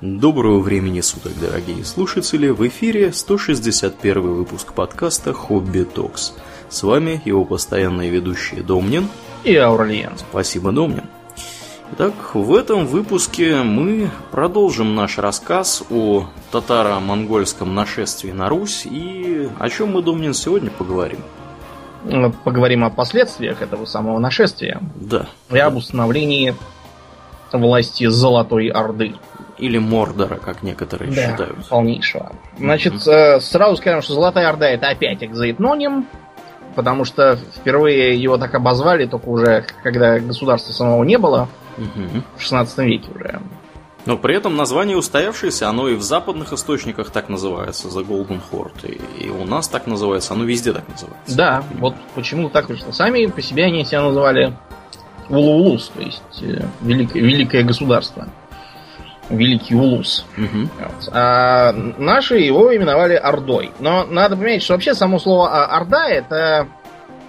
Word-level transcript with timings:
Доброго 0.00 0.58
времени 0.58 1.00
суток, 1.00 1.32
дорогие 1.40 1.84
слушатели! 1.84 2.48
В 2.48 2.66
эфире 2.66 3.12
161 3.12 4.20
выпуск 4.20 4.72
подкаста 4.72 5.32
«Хобби 5.32 5.84
Токс». 5.84 6.34
С 6.68 6.82
вами 6.82 7.22
его 7.24 7.44
постоянные 7.44 8.10
ведущие 8.10 8.64
Домнин 8.64 9.08
и 9.44 9.54
Аурлиен. 9.54 10.10
Спасибо, 10.18 10.72
Домнин. 10.72 11.04
Итак, 11.92 12.12
в 12.34 12.56
этом 12.56 12.86
выпуске 12.86 13.62
мы 13.62 14.10
продолжим 14.32 14.96
наш 14.96 15.18
рассказ 15.18 15.84
о 15.90 16.26
татаро-монгольском 16.50 17.72
нашествии 17.72 18.32
на 18.32 18.48
Русь 18.48 18.86
и 18.86 19.48
о 19.60 19.70
чем 19.70 19.92
мы, 19.92 20.02
Домнин, 20.02 20.34
сегодня 20.34 20.70
поговорим. 20.70 21.20
Поговорим 22.42 22.82
о 22.82 22.90
последствиях 22.90 23.62
этого 23.62 23.84
самого 23.84 24.18
нашествия. 24.18 24.82
Да. 24.96 25.28
И 25.52 25.58
об 25.58 25.76
установлении 25.76 26.52
власти 27.52 28.06
Золотой 28.08 28.68
Орды. 28.68 29.14
Или 29.58 29.78
Мордора, 29.78 30.36
как 30.36 30.62
некоторые 30.62 31.12
да, 31.12 31.30
считают. 31.30 31.68
полнейшего. 31.68 32.32
Значит, 32.58 32.94
mm-hmm. 32.94 33.40
сразу 33.40 33.76
скажем, 33.76 34.02
что 34.02 34.14
Золотая 34.14 34.48
Орда 34.48 34.68
это 34.68 34.88
опять 34.88 35.22
экзоэтноним, 35.22 36.06
потому 36.74 37.04
что 37.04 37.36
впервые 37.56 38.20
его 38.20 38.36
так 38.36 38.54
обозвали 38.54 39.06
только 39.06 39.28
уже, 39.28 39.66
когда 39.82 40.18
государства 40.18 40.72
самого 40.72 41.04
не 41.04 41.18
было, 41.18 41.48
mm-hmm. 41.76 42.22
в 42.36 42.42
16 42.42 42.78
веке 42.78 43.08
уже. 43.14 43.40
Но 44.06 44.18
при 44.18 44.36
этом 44.36 44.56
название 44.56 44.98
устоявшееся, 44.98 45.68
оно 45.68 45.88
и 45.88 45.94
в 45.94 46.02
западных 46.02 46.52
источниках 46.52 47.10
так 47.10 47.28
называется, 47.28 47.88
The 47.88 48.06
Golden 48.06 48.40
Horde, 48.50 48.86
и, 49.18 49.24
и 49.24 49.30
у 49.30 49.44
нас 49.46 49.66
так 49.68 49.86
называется, 49.86 50.34
оно 50.34 50.44
везде 50.44 50.72
так 50.72 50.86
называется. 50.88 51.36
Да, 51.36 51.64
вот 51.78 51.94
почему 52.14 52.50
так 52.50 52.68
вышло. 52.68 52.92
Сами 52.92 53.26
по 53.26 53.40
себе 53.40 53.64
они 53.64 53.84
себя 53.84 54.02
называли 54.02 54.54
Улуулус, 55.30 55.90
то 55.94 56.02
есть 56.02 56.42
э, 56.42 56.66
великое, 56.82 57.22
великое 57.22 57.62
государство. 57.62 58.28
Великий 59.30 59.74
Улус. 59.74 60.24
Угу. 60.36 60.68
Вот. 60.78 61.08
А 61.12 61.72
наши 61.72 62.36
его 62.36 62.74
именовали 62.76 63.14
Ордой. 63.14 63.70
Но 63.80 64.04
надо 64.04 64.36
понимать, 64.36 64.62
что 64.62 64.74
вообще 64.74 64.94
само 64.94 65.18
слово 65.18 65.64
Орда 65.66 66.08
это 66.08 66.68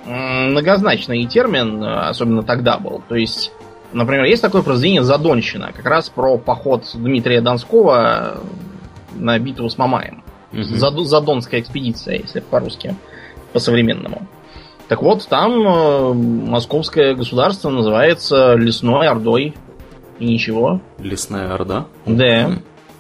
многозначный 0.06 1.26
термин, 1.26 1.84
особенно 1.84 2.44
тогда 2.44 2.78
был. 2.78 3.02
То 3.08 3.16
есть, 3.16 3.52
например, 3.92 4.26
есть 4.26 4.42
такое 4.42 4.62
произведение 4.62 5.04
Задонщина, 5.04 5.72
как 5.76 5.86
раз 5.86 6.10
про 6.10 6.38
поход 6.38 6.86
Дмитрия 6.94 7.42
Донского 7.42 8.38
на 9.16 9.40
битву 9.40 9.70
с 9.70 9.78
Мамаем. 9.78 10.24
Угу. 10.54 10.64
Зад, 10.64 11.00
Задонская 11.00 11.60
экспедиция, 11.60 12.18
если 12.20 12.40
по-русски, 12.40 12.96
по-современному. 13.54 14.28
Так 14.88 15.02
вот, 15.02 15.28
там 15.28 15.68
э, 15.68 16.14
московское 16.14 17.16
государство 17.16 17.70
называется 17.70 18.54
Лесной 18.54 19.08
Ордой. 19.08 19.56
И 20.20 20.26
ничего. 20.26 20.82
Лесная 21.00 21.54
Орда? 21.54 21.86
Да. 22.06 22.60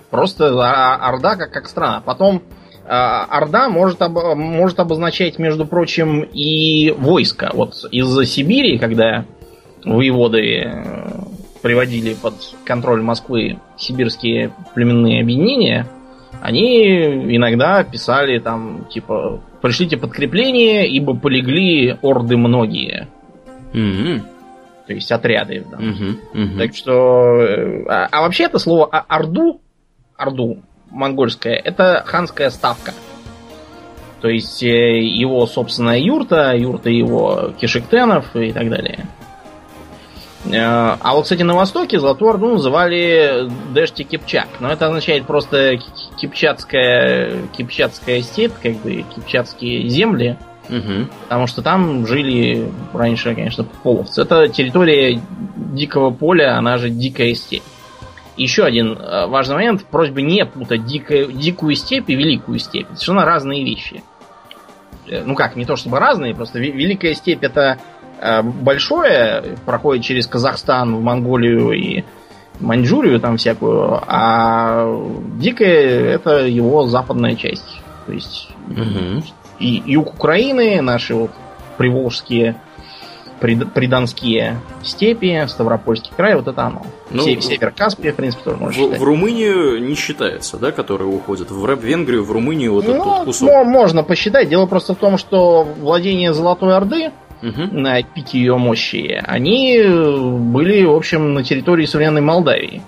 Просто 0.09 0.47
а, 0.61 0.95
Орда 1.09 1.35
как, 1.35 1.51
как 1.51 1.67
страна. 1.67 2.01
Потом 2.05 2.41
а, 2.87 3.25
Орда 3.25 3.69
может, 3.69 4.01
об, 4.01 4.17
может 4.35 4.79
обозначать, 4.79 5.39
между 5.39 5.65
прочим, 5.65 6.21
и 6.21 6.91
войско. 6.91 7.51
Вот 7.53 7.85
из 7.91 8.29
Сибири, 8.29 8.77
когда 8.77 9.25
воеводы 9.83 10.63
э, 10.63 10.83
приводили 11.61 12.15
под 12.15 12.35
контроль 12.63 13.01
Москвы 13.01 13.59
сибирские 13.77 14.51
племенные 14.73 15.21
объединения, 15.21 15.87
они 16.41 17.35
иногда 17.35 17.83
писали 17.83 18.39
там, 18.39 18.87
типа, 18.91 19.41
пришлите 19.61 19.97
подкрепление, 19.97 20.87
ибо 20.87 21.15
полегли 21.15 21.97
орды 22.01 22.37
многие. 22.37 23.07
Mm-hmm. 23.73 24.21
То 24.87 24.93
есть 24.93 25.11
отряды. 25.11 25.65
Да. 25.69 25.77
Mm-hmm. 25.77 26.19
Mm-hmm. 26.33 26.57
Так 26.57 26.75
что... 26.75 27.41
э, 27.41 27.85
А, 27.87 28.07
а 28.11 28.21
вообще 28.21 28.43
это 28.43 28.59
слово 28.59 28.87
а- 28.91 29.05
орду, 29.07 29.61
орду 30.15 30.59
монгольское, 30.91 31.55
это 31.55 32.03
ханская 32.05 32.49
ставка. 32.51 32.93
То 34.21 34.29
есть 34.29 34.63
э, 34.63 34.99
его 35.01 35.45
собственная 35.47 35.99
юрта, 35.99 36.55
юрта 36.55 36.89
его 36.89 37.53
кишектенов 37.59 38.35
и 38.35 38.51
так 38.51 38.69
далее. 38.69 39.07
Э, 40.45 40.95
А 40.99 41.13
вот, 41.15 41.23
кстати, 41.23 41.41
на 41.41 41.55
Востоке 41.55 41.99
Золотую 41.99 42.29
Орду 42.31 42.51
называли 42.51 43.49
Дэшти 43.73 44.03
Кипчак. 44.03 44.47
Но 44.59 44.71
это 44.71 44.87
означает 44.87 45.25
просто 45.25 45.77
кипчатская, 46.17 47.47
кипчатская 47.57 48.21
степь, 48.21 48.53
как 48.61 48.73
бы 48.77 49.03
кипчатские 49.15 49.87
земли. 49.89 50.37
Угу. 50.69 51.07
Потому 51.23 51.47
что 51.47 51.61
там 51.61 52.07
жили 52.07 52.71
раньше, 52.93 53.35
конечно, 53.35 53.63
половцы. 53.83 54.21
Это 54.21 54.47
территория 54.47 55.21
дикого 55.55 56.09
поля, 56.11 56.57
она 56.57 56.77
же 56.77 56.89
дикая 56.89 57.33
степь. 57.35 57.63
Еще 58.37 58.63
один 58.63 58.97
э, 58.97 59.27
важный 59.27 59.55
момент. 59.55 59.85
Просьба 59.85 60.21
не 60.21 60.45
путать 60.45 60.85
дикую, 60.85 61.31
дикую 61.31 61.75
степь 61.75 62.09
и 62.09 62.15
великую 62.15 62.59
степь. 62.59 62.85
Это 62.87 62.95
совершенно 62.95 63.25
разные 63.25 63.63
вещи. 63.63 64.03
Э, 65.07 65.23
Ну 65.25 65.35
как, 65.35 65.55
не 65.55 65.65
то 65.65 65.75
чтобы 65.75 65.99
разные, 65.99 66.35
просто 66.35 66.59
ве- 66.59 66.71
великая 66.71 67.13
степь 67.13 67.43
это 67.43 67.77
э, 68.19 68.41
большое, 68.41 69.55
проходит 69.65 70.03
через 70.03 70.27
Казахстан, 70.27 70.95
в 70.95 71.01
Монголию 71.01 71.71
и 71.71 72.03
Маньчжурию 72.59 73.19
там 73.19 73.37
всякую, 73.37 74.01
а 74.07 74.85
дикая 75.37 76.13
это 76.15 76.45
его 76.47 76.87
западная 76.87 77.35
часть. 77.35 77.79
То 78.05 78.13
есть 78.13 78.49
Угу. 78.69 79.23
И 79.59 79.81
юг 79.85 80.13
Украины, 80.15 80.81
наши 80.81 81.13
вот 81.15 81.31
приволжские, 81.77 82.55
прид- 83.41 83.69
придонские 83.71 84.59
степи, 84.83 85.45
Ставропольский 85.47 86.11
край, 86.15 86.35
вот 86.35 86.47
это 86.47 86.63
оно. 86.63 86.85
Ну, 87.11 87.23
Се- 87.23 87.41
Север 87.41 87.71
Каспия, 87.71 88.11
в 88.13 88.15
принципе, 88.15 88.43
тоже 88.43 88.57
можно 88.57 88.71
В, 88.71 88.85
считать. 88.85 88.99
в 88.99 89.03
Румынию 89.03 89.83
не 89.85 89.95
считается, 89.95 90.57
да, 90.57 90.71
которые 90.71 91.09
уходят. 91.09 91.51
В 91.51 91.75
Венгрию, 91.83 92.23
в 92.23 92.31
Румынию 92.31 92.73
вот 92.73 92.85
этот 92.85 92.97
Ну, 92.97 93.03
вот 93.03 93.25
кусок. 93.25 93.49
мо- 93.49 93.63
можно 93.63 94.03
посчитать. 94.03 94.49
Дело 94.49 94.65
просто 94.65 94.93
в 94.95 94.97
том, 94.97 95.17
что 95.17 95.63
владения 95.63 96.33
Золотой 96.33 96.75
Орды 96.75 97.11
Мгм. 97.41 97.81
на 97.81 98.01
пике 98.01 98.39
ее 98.39 98.57
мощи, 98.57 99.21
они 99.25 99.77
э, 99.77 100.17
были, 100.17 100.83
в 100.85 100.95
общем, 100.95 101.33
на 101.33 101.43
территории 101.43 101.85
современной 101.85 102.21
Молдавии. 102.21 102.81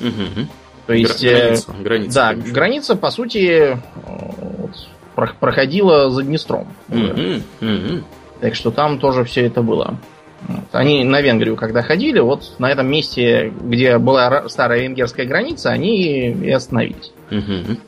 Мгм. 0.00 0.48
То 0.86 0.92
есть, 0.94 1.22
э, 1.24 1.30
граница, 1.36 1.72
граница, 1.82 2.14
да, 2.14 2.28
конечно. 2.30 2.52
граница, 2.52 2.96
по 2.96 3.10
сути, 3.10 3.76
э, 3.76 3.76
проходила 5.38 6.10
за 6.10 6.22
Днестром. 6.22 6.68
Мгм. 6.88 7.42
Мгм. 7.60 8.04
Так 8.40 8.54
что 8.54 8.70
там 8.70 8.98
тоже 8.98 9.24
все 9.24 9.46
это 9.46 9.62
было. 9.62 9.96
Вот. 10.46 10.64
Они 10.72 11.02
на 11.02 11.20
Венгрию, 11.20 11.56
когда 11.56 11.82
ходили, 11.82 12.20
вот 12.20 12.54
на 12.58 12.70
этом 12.70 12.88
месте, 12.88 13.52
где 13.60 13.98
была 13.98 14.30
ра- 14.30 14.48
старая 14.48 14.82
венгерская 14.82 15.26
граница, 15.26 15.70
они 15.70 16.30
и 16.30 16.50
остановились. 16.50 17.12
Мгм. 17.30 17.78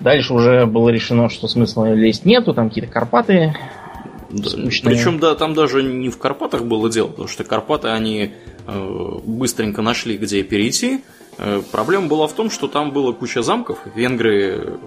Дальше 0.00 0.32
уже 0.32 0.66
было 0.66 0.88
решено, 0.88 1.28
что 1.28 1.46
смысла 1.48 1.92
лезть 1.92 2.24
нету, 2.24 2.54
там 2.54 2.68
какие-то 2.70 2.90
Карпаты. 2.90 3.54
Да. 4.30 4.48
Скучные. 4.48 4.96
Причем, 4.96 5.18
да, 5.18 5.34
там 5.34 5.52
даже 5.52 5.82
не 5.82 6.08
в 6.08 6.16
Карпатах 6.18 6.64
было 6.64 6.90
дело, 6.90 7.08
потому 7.08 7.28
что 7.28 7.44
Карпаты 7.44 7.88
они 7.88 8.32
э, 8.66 9.18
быстренько 9.24 9.82
нашли, 9.82 10.16
где 10.16 10.42
перейти. 10.42 11.04
Э, 11.36 11.60
проблема 11.70 12.06
была 12.08 12.26
в 12.26 12.32
том, 12.32 12.50
что 12.50 12.66
там 12.68 12.90
было 12.92 13.12
куча 13.12 13.42
замков. 13.42 13.78
Венгры, 13.94 14.78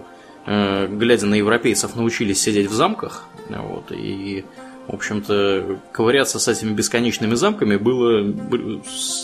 глядя 0.46 1.26
на 1.26 1.34
европейцев, 1.34 1.96
научились 1.96 2.40
сидеть 2.40 2.70
в 2.70 2.74
замках. 2.74 3.24
Вот, 3.48 3.92
и, 3.92 4.44
в 4.86 4.94
общем-то, 4.94 5.78
ковыряться 5.92 6.38
с 6.38 6.48
этими 6.48 6.72
бесконечными 6.72 7.34
замками 7.34 7.76
было 7.76 8.32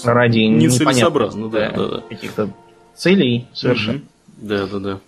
Ради 0.05 0.41
нецелесообразно. 0.41 1.49
Да, 1.49 1.71
да, 1.71 1.89
да. 1.89 2.01
каких-то 2.09 2.51
целей 2.95 3.47
совершенно. 3.53 4.01
Да, 4.37 4.67
да, 4.67 4.79
да. 4.79 5.01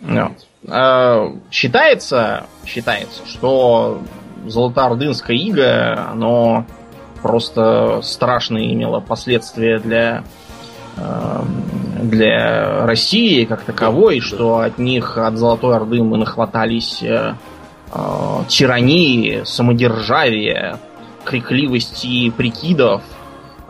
Вот. 0.00 0.46
А, 0.68 1.32
считается, 1.50 2.46
считается, 2.66 3.26
что 3.26 4.02
Золотоордынское 4.46 5.36
иго, 5.36 6.08
оно 6.10 6.66
просто 7.22 8.00
страшные 8.02 8.72
имело 8.74 9.00
последствия 9.00 9.78
для 9.78 10.24
для 12.04 12.86
России 12.86 13.44
как 13.44 13.62
таковой, 13.62 14.20
что 14.20 14.58
от 14.58 14.78
них, 14.78 15.18
от 15.18 15.36
Золотой 15.36 15.76
Орды 15.76 16.02
мы 16.02 16.18
нахватались 16.18 17.02
э, 17.02 17.34
э, 17.92 17.98
тирании, 18.48 19.42
самодержавия, 19.44 20.78
крикливости 21.24 22.30
прикидов, 22.30 23.02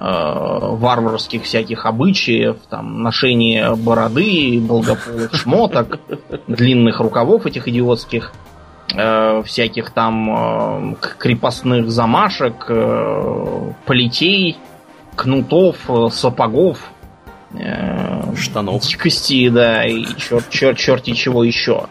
э, 0.00 0.04
варварских 0.04 1.44
всяких 1.44 1.86
обычаев, 1.86 2.56
там, 2.68 3.02
ношение 3.02 3.74
бороды, 3.76 4.60
долгополых 4.60 5.34
шмоток, 5.34 6.00
длинных 6.46 7.00
рукавов 7.00 7.46
этих 7.46 7.68
идиотских, 7.68 8.32
э, 8.94 9.42
всяких 9.44 9.90
там 9.90 10.96
крепостных 11.18 11.90
замашек, 11.90 12.66
плетей, 13.86 14.56
кнутов, 15.16 15.76
сапогов, 16.10 16.90
э, 17.58 18.36
Штанов. 18.36 18.82
дикости, 18.82 19.48
да, 19.48 19.84
и 19.84 20.04
черт, 20.16 20.48
черт, 20.50 20.78
черти 20.78 21.12
чего 21.12 21.44
еще. 21.44 21.86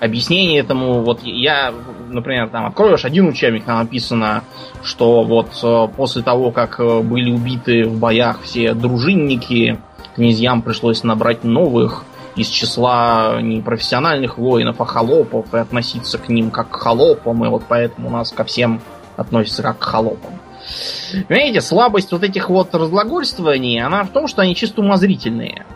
Объяснение 0.00 0.60
этому, 0.60 1.02
вот 1.02 1.20
я, 1.22 1.72
например, 2.08 2.48
там 2.48 2.66
откроешь 2.66 3.04
один 3.04 3.28
учебник, 3.28 3.64
там 3.64 3.78
написано, 3.78 4.42
что 4.82 5.22
вот 5.22 5.50
э, 5.62 5.88
после 5.96 6.22
того, 6.22 6.50
как 6.50 6.80
э, 6.80 7.00
были 7.00 7.30
убиты 7.30 7.84
в 7.84 7.98
боях 7.98 8.42
все 8.42 8.74
дружинники, 8.74 9.78
князьям 10.16 10.62
пришлось 10.62 11.04
набрать 11.04 11.44
новых 11.44 12.04
из 12.34 12.48
числа 12.48 13.40
не 13.40 13.60
профессиональных 13.60 14.38
воинов, 14.38 14.80
а 14.80 14.84
холопов, 14.84 15.52
и 15.54 15.58
относиться 15.58 16.18
к 16.18 16.28
ним 16.28 16.50
как 16.50 16.70
к 16.70 16.76
холопам, 16.76 17.44
и 17.44 17.48
вот 17.48 17.62
поэтому 17.68 18.08
у 18.08 18.10
нас 18.10 18.32
ко 18.32 18.44
всем 18.44 18.80
относятся 19.16 19.62
как 19.62 19.78
к 19.78 19.84
холопам. 19.84 20.40
Понимаете, 21.28 21.60
слабость 21.60 22.12
вот 22.12 22.22
этих 22.22 22.50
вот 22.50 22.74
разглагольствований, 22.74 23.80
она 23.80 24.04
в 24.04 24.10
том, 24.10 24.28
что 24.28 24.42
они 24.42 24.54
чисто 24.54 24.80
умозрительные. 24.80 25.66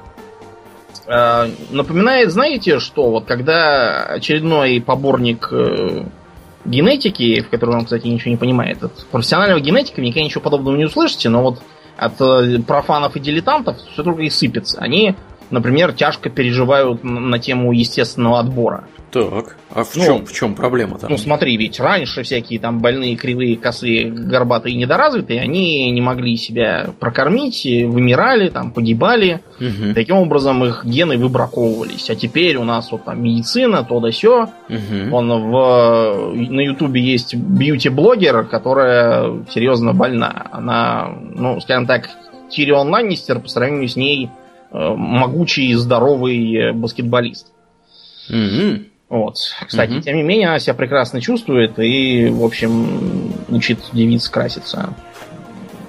Э, 1.07 1.49
напоминает, 1.71 2.31
знаете, 2.31 2.79
что 2.79 3.11
вот 3.11 3.27
когда 3.27 4.05
очередной 4.07 4.81
поборник 4.81 5.49
э, 5.53 6.05
генетики, 6.65 7.41
в 7.41 7.49
котором 7.49 7.77
он, 7.77 7.85
кстати, 7.85 8.07
ничего 8.07 8.31
не 8.31 8.37
понимает, 8.37 8.83
от 8.83 9.07
профессионального 9.07 9.61
генетика 9.61 10.01
никогда 10.01 10.25
ничего 10.25 10.43
подобного 10.43 10.77
не 10.77 10.87
услышите, 10.87 11.29
но 11.29 11.43
вот 11.43 11.61
от 11.97 12.21
э, 12.21 12.59
профанов 12.67 13.17
и 13.17 13.21
дилетантов 13.21 13.79
все 13.93 14.03
только 14.03 14.23
и 14.23 14.31
сыпется. 14.31 14.81
Они 14.81 15.15
например, 15.51 15.93
тяжко 15.93 16.31
переживают 16.31 17.05
на 17.05 17.39
тему 17.39 17.73
естественного 17.73 18.41
отбора. 18.41 18.85
Так, 19.25 19.57
а 19.71 19.85
в, 19.85 19.97
ну, 19.97 20.05
чем, 20.05 20.27
в 20.27 20.33
чем 20.33 20.55
проблема 20.55 20.99
там? 20.99 21.11
Ну 21.11 21.19
смотри, 21.19 21.57
ведь 21.57 21.81
раньше 21.81 22.23
всякие 22.23 22.61
там 22.61 22.81
больные, 22.81 23.17
кривые, 23.17 23.57
косые, 23.57 24.11
горбатые 24.11 24.77
недоразвитые, 24.77 25.41
они 25.41 25.91
не 25.91 26.01
могли 26.01 26.37
себя 26.37 26.91
прокормить, 26.99 27.65
вымирали, 27.65 28.49
там, 28.49 28.71
погибали. 28.73 29.41
Угу. 29.61 29.95
Таким 29.95 30.17
образом 30.17 30.65
их 30.65 30.85
гены 30.85 31.17
выбраковывались. 31.19 32.11
А 32.11 32.17
теперь 32.17 32.57
у 32.57 32.65
нас 32.65 32.91
вот 32.93 33.05
там 33.05 33.23
медицина, 33.23 33.85
то 33.85 34.01
да 34.01 34.13
сё. 34.13 34.49
Угу. 34.69 35.15
Он 35.15 35.29
в, 35.51 36.35
на 36.35 36.61
ютубе 36.61 37.01
есть 37.01 37.35
бьюти-блогер, 37.35 38.45
которая 38.45 39.45
серьезно 39.51 39.95
больна. 39.95 40.47
Она, 40.53 41.11
ну, 41.35 41.61
скажем 41.61 41.87
так, 41.87 42.11
Тирион 42.51 42.91
Ланнистер 42.91 43.41
по 43.41 43.49
сравнению 43.49 43.89
с 43.89 43.97
ней 43.97 44.31
Э, 44.77 44.95
могучий, 44.95 45.73
здоровый 45.75 46.55
э, 46.55 46.73
баскетболист. 46.73 47.53
Mm-hmm. 48.31 48.85
Вот. 49.09 49.37
Кстати, 49.67 49.93
mm-hmm. 49.93 50.03
тем 50.03 50.17
не 50.17 50.23
менее, 50.23 50.49
она 50.49 50.59
себя 50.59 50.75
прекрасно 50.75 51.21
чувствует 51.21 51.79
и, 51.79 52.29
в 52.29 52.45
общем, 52.45 53.33
учит 53.49 53.79
девиц 53.93 54.29
краситься. 54.29 54.95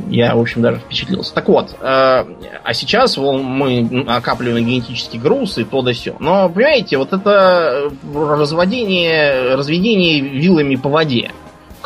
Я, 0.10 0.36
в 0.36 0.40
общем, 0.40 0.62
даже 0.62 0.80
впечатлился. 0.80 1.34
Так 1.34 1.50
вот, 1.50 1.72
э, 1.72 1.76
а 1.82 2.74
сейчас 2.74 3.18
вон, 3.18 3.44
мы 3.44 3.82
накапливаем 3.82 4.66
генетический 4.66 5.20
груз 5.20 5.58
и 5.58 5.64
то 5.64 5.82
да 5.82 5.92
все. 5.94 6.16
Но, 6.20 6.48
понимаете, 6.48 6.98
вот 6.98 7.12
это 7.12 7.92
разводение, 8.14 9.56
разведение 9.56 10.22
вилами 10.22 10.76
по 10.76 10.90
воде. 10.90 11.32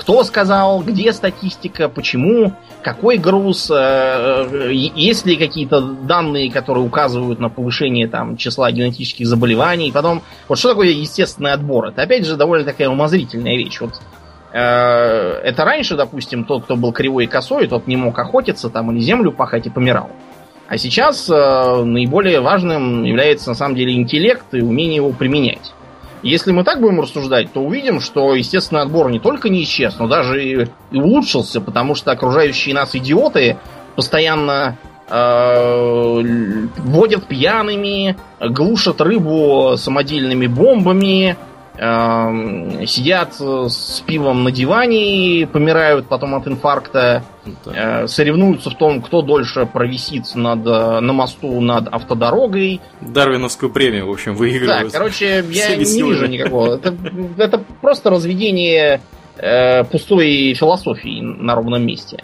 Кто 0.02 0.24
сказал, 0.24 0.82
где 0.82 1.14
статистика, 1.14 1.88
почему, 1.88 2.54
какой 2.82 3.20
груз, 3.20 3.70
э, 3.70 3.76
э, 3.76 4.74
есть 4.74 5.28
ли 5.28 5.36
какие-то 5.36 5.80
данные, 5.80 6.52
которые 6.52 6.84
указывают 6.84 7.40
на 7.40 7.50
повышение 7.50 8.08
там, 8.08 8.36
числа 8.36 8.72
генетических 8.72 9.28
заболеваний. 9.28 9.92
Потом, 9.92 10.24
вот 10.48 10.58
что 10.58 10.70
такое 10.70 10.88
естественный 10.88 11.52
отбор? 11.52 11.90
Это 11.90 12.02
опять 12.02 12.26
же 12.26 12.36
довольно 12.36 12.66
такая 12.66 12.90
умозрительная 12.90 13.56
вещь. 13.56 13.80
Вот 13.80 14.02
э, 14.54 14.60
это 14.60 15.66
раньше, 15.66 15.96
допустим, 15.96 16.46
тот, 16.46 16.64
кто 16.64 16.76
был 16.76 16.94
кривой 16.94 17.26
и 17.26 17.28
косой, 17.28 17.68
тот 17.68 17.86
не 17.86 17.96
мог 17.96 18.18
охотиться 18.18 18.72
там 18.72 18.92
или 18.92 19.02
землю 19.02 19.32
пахать 19.32 19.68
и 19.68 19.70
помирал. 19.70 20.10
А 20.68 20.80
сейчас 20.80 21.28
наиболее 21.28 22.42
важным 22.42 23.04
является 23.04 23.50
на 23.50 23.56
самом 23.56 23.76
деле 23.76 23.94
интеллект 23.94 24.46
и 24.54 24.62
умение 24.62 24.96
его 24.96 25.12
применять. 25.12 25.74
Если 26.24 26.52
мы 26.52 26.64
так 26.64 26.80
будем 26.80 27.02
рассуждать, 27.02 27.52
то 27.52 27.62
увидим, 27.62 28.00
что 28.00 28.36
естественный 28.36 28.84
отбор 28.84 29.10
не 29.10 29.20
только 29.20 29.50
не 29.50 29.64
исчез, 29.64 29.96
но 29.98 30.08
даже 30.08 30.44
и, 30.44 30.68
улучшился, 30.92 31.62
потому 31.62 31.96
что 31.96 32.12
окружающие 32.12 32.76
нас 32.76 32.96
идиоты 32.96 33.58
постоянно 33.96 34.78
э, 35.10 36.22
водят 36.78 37.28
пьяными, 37.28 38.18
глушат 38.40 39.02
рыбу 39.02 39.74
самодельными 39.78 40.46
бомбами, 40.46 41.38
сидят 41.76 43.34
с 43.40 44.04
пивом 44.06 44.44
на 44.44 44.52
диване, 44.52 45.48
помирают 45.48 46.08
потом 46.08 46.36
от 46.36 46.48
инфаркта, 46.48 47.24
да. 47.66 48.04
э, 48.04 48.08
соревнуются 48.08 48.70
в 48.70 48.78
том, 48.78 49.02
кто 49.02 49.22
дольше 49.22 49.66
провисит 49.66 50.36
над, 50.36 50.64
на 50.66 51.14
мосту 51.14 51.60
над 51.62 51.88
автодорогой. 51.88 52.82
Дарвиновскую 53.00 53.72
премию, 53.72 54.08
в 54.08 54.12
общем, 54.12 54.36
выигрывают. 54.36 54.92
Да, 54.92 54.98
короче, 54.98 55.44
я 55.50 55.76
не 55.76 55.84
вижу 55.84 56.28
никакого. 56.28 56.76
Это, 56.76 56.94
это 57.38 57.64
просто 57.82 58.10
разведение 58.10 59.02
э, 59.38 59.84
пустой 59.86 60.54
философии 60.54 61.22
на 61.22 61.56
ровном 61.56 61.86
месте. 61.86 62.24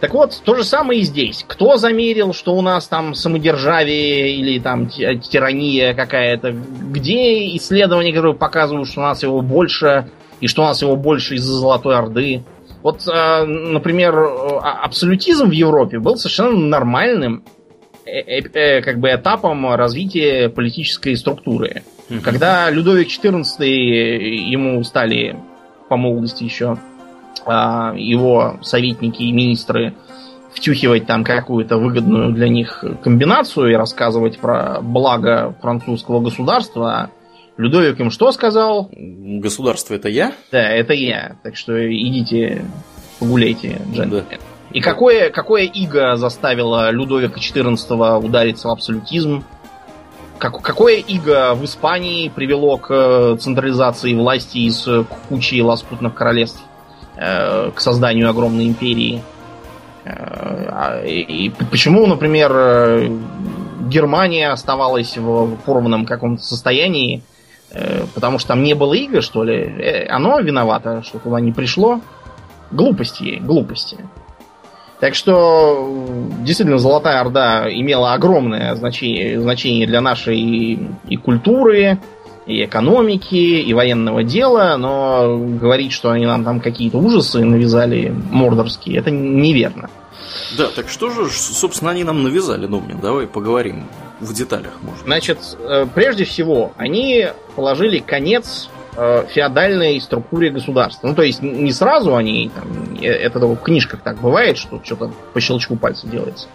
Так 0.00 0.14
вот, 0.14 0.40
то 0.44 0.54
же 0.54 0.62
самое 0.62 1.00
и 1.00 1.04
здесь. 1.04 1.44
Кто 1.46 1.76
замерил, 1.76 2.32
что 2.32 2.54
у 2.54 2.62
нас 2.62 2.86
там 2.86 3.14
самодержавие 3.14 4.36
или 4.36 4.60
там 4.60 4.88
тирания 4.88 5.92
какая-то? 5.92 6.52
Где 6.52 7.56
исследования, 7.56 8.12
которые 8.12 8.34
показывают, 8.34 8.88
что 8.88 9.00
у 9.00 9.04
нас 9.04 9.22
его 9.22 9.40
больше, 9.40 10.08
и 10.40 10.46
что 10.46 10.62
у 10.62 10.66
нас 10.66 10.80
его 10.82 10.94
больше 10.94 11.34
из-за 11.34 11.52
Золотой 11.52 11.96
Орды? 11.96 12.44
Вот, 12.82 13.08
э, 13.08 13.44
например, 13.44 14.16
а, 14.16 14.84
абсолютизм 14.84 15.48
в 15.48 15.52
Европе 15.52 15.98
был 15.98 16.16
совершенно 16.16 16.56
нормальным 16.56 17.42
э, 18.06 18.20
э, 18.20 18.80
как 18.82 19.00
бы 19.00 19.08
этапом 19.08 19.74
развития 19.74 20.48
политической 20.48 21.16
структуры. 21.16 21.82
Когда 22.22 22.70
Людовик 22.70 23.08
XIV 23.08 23.66
ему 23.66 24.82
стали 24.84 25.36
по 25.88 25.96
молодости 25.96 26.44
еще 26.44 26.78
его 27.96 28.58
советники 28.62 29.22
и 29.22 29.32
министры 29.32 29.94
втюхивать 30.54 31.06
там 31.06 31.24
какую-то 31.24 31.76
выгодную 31.76 32.32
для 32.32 32.48
них 32.48 32.84
комбинацию 33.02 33.70
и 33.70 33.74
рассказывать 33.74 34.38
про 34.38 34.80
благо 34.80 35.54
французского 35.60 36.20
государства. 36.20 37.10
Людовик 37.56 37.98
им 38.00 38.10
что 38.10 38.32
сказал? 38.32 38.88
Государство 38.92 39.94
это 39.94 40.08
я? 40.08 40.32
Да, 40.52 40.62
это 40.62 40.94
я. 40.94 41.36
Так 41.42 41.56
что 41.56 41.74
идите 41.88 42.64
погуляйте, 43.18 43.80
джентльмен. 43.92 44.24
Да. 44.30 44.36
И 44.70 44.80
какое, 44.80 45.30
какое 45.30 45.62
иго 45.62 46.16
заставило 46.16 46.90
Людовика 46.90 47.40
XIV 47.40 48.24
удариться 48.24 48.68
в 48.68 48.70
абсолютизм? 48.70 49.44
Как, 50.38 50.60
какое 50.62 50.96
иго 50.98 51.54
в 51.54 51.64
Испании 51.64 52.28
привело 52.28 52.76
к 52.76 53.38
централизации 53.40 54.14
власти 54.14 54.58
из 54.58 54.86
кучи 55.28 55.60
лоскутных 55.60 56.14
королевств? 56.14 56.62
Э, 57.20 57.72
к 57.74 57.80
созданию 57.80 58.30
огромной 58.30 58.68
империи. 58.68 59.24
Э, 60.04 60.10
а, 60.70 61.02
и 61.04 61.50
почему, 61.68 62.06
например, 62.06 62.52
э, 62.54 63.08
Германия 63.88 64.50
оставалась 64.50 65.16
в 65.16 65.56
порванном 65.66 66.06
каком-то 66.06 66.42
состоянии, 66.42 67.22
потому 68.14 68.38
что 68.38 68.48
там 68.48 68.62
не 68.62 68.74
было 68.74 68.94
иго, 68.94 69.20
что 69.20 69.42
ли? 69.42 70.06
Оно 70.08 70.40
виновато, 70.40 71.02
что 71.02 71.18
туда 71.18 71.40
не 71.40 71.52
пришло. 71.52 72.00
Глупости, 72.70 73.40
глупости. 73.40 73.98
Так 75.00 75.14
что, 75.14 75.88
действительно, 76.40 76.78
Золотая 76.78 77.20
Орда 77.20 77.66
имела 77.70 78.12
огромное 78.12 78.74
значение, 78.74 79.40
значение 79.40 79.86
для 79.86 80.00
нашей 80.00 80.88
и 81.08 81.16
культуры, 81.16 81.98
и 82.48 82.64
экономики, 82.64 83.34
и 83.34 83.74
военного 83.74 84.24
дела, 84.24 84.76
но 84.78 85.36
говорить, 85.38 85.92
что 85.92 86.10
они 86.10 86.24
нам 86.24 86.44
там 86.44 86.60
какие-то 86.60 86.96
ужасы 86.96 87.44
навязали 87.44 88.12
мордорские, 88.30 88.98
это 88.98 89.10
неверно. 89.10 89.90
Да, 90.56 90.68
так 90.68 90.88
что 90.88 91.10
же, 91.10 91.28
собственно, 91.30 91.90
они 91.90 92.04
нам 92.04 92.22
навязали, 92.22 92.66
Домнин? 92.66 92.98
Давай 93.00 93.26
поговорим 93.26 93.84
в 94.20 94.32
деталях, 94.32 94.72
может. 94.82 95.04
Значит, 95.04 95.38
э, 95.58 95.86
прежде 95.94 96.24
всего, 96.24 96.72
они 96.78 97.28
положили 97.54 97.98
конец 97.98 98.70
э, 98.96 99.26
феодальной 99.28 100.00
структуре 100.00 100.50
государства. 100.50 101.08
Ну, 101.08 101.14
то 101.14 101.22
есть, 101.22 101.42
не 101.42 101.72
сразу 101.72 102.16
они, 102.16 102.50
там, 102.54 102.96
э, 103.00 103.06
это 103.06 103.40
в 103.40 103.56
книжках 103.56 104.00
так 104.00 104.18
бывает, 104.20 104.56
что 104.56 104.80
что-то 104.82 105.12
по 105.34 105.40
щелчку 105.40 105.76
пальца 105.76 106.06
делается. 106.06 106.48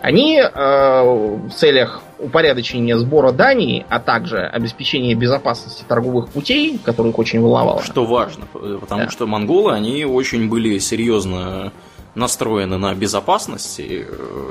Они 0.00 0.38
э, 0.38 0.48
в 0.48 1.50
целях 1.50 2.02
упорядочения 2.18 2.96
сбора 2.96 3.32
Дании, 3.32 3.84
а 3.88 4.00
также 4.00 4.38
обеспечения 4.38 5.14
безопасности 5.14 5.84
торговых 5.86 6.28
путей, 6.28 6.78
которых 6.82 7.18
очень 7.18 7.40
волновало. 7.40 7.82
Что 7.82 8.04
важно, 8.04 8.46
потому 8.52 9.04
да. 9.04 9.10
что 9.10 9.26
монголы, 9.26 9.72
они 9.72 10.04
очень 10.04 10.48
были 10.48 10.78
серьезно 10.78 11.72
настроены 12.14 12.76
на 12.76 12.94
безопасность, 12.94 13.78
и, 13.80 14.04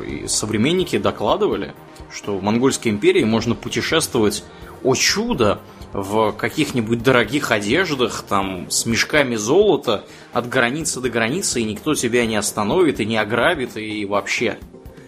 и 0.08 0.28
современники 0.28 0.98
докладывали, 0.98 1.74
что 2.12 2.38
в 2.38 2.44
Монгольской 2.44 2.90
империи 2.90 3.24
можно 3.24 3.56
путешествовать, 3.56 4.44
о 4.84 4.96
чудо, 4.96 5.60
в 5.92 6.32
каких-нибудь 6.34 7.04
дорогих 7.04 7.52
одеждах, 7.52 8.24
там, 8.28 8.70
с 8.70 8.86
мешками 8.86 9.36
золота 9.36 10.06
от 10.32 10.48
границы 10.48 11.02
до 11.02 11.10
границы, 11.10 11.62
и 11.62 11.64
никто 11.64 11.96
тебя 11.96 12.26
не 12.26 12.36
остановит 12.36 13.00
и 13.00 13.06
не 13.06 13.18
ограбит, 13.18 13.76
и 13.76 14.06
вообще. 14.06 14.58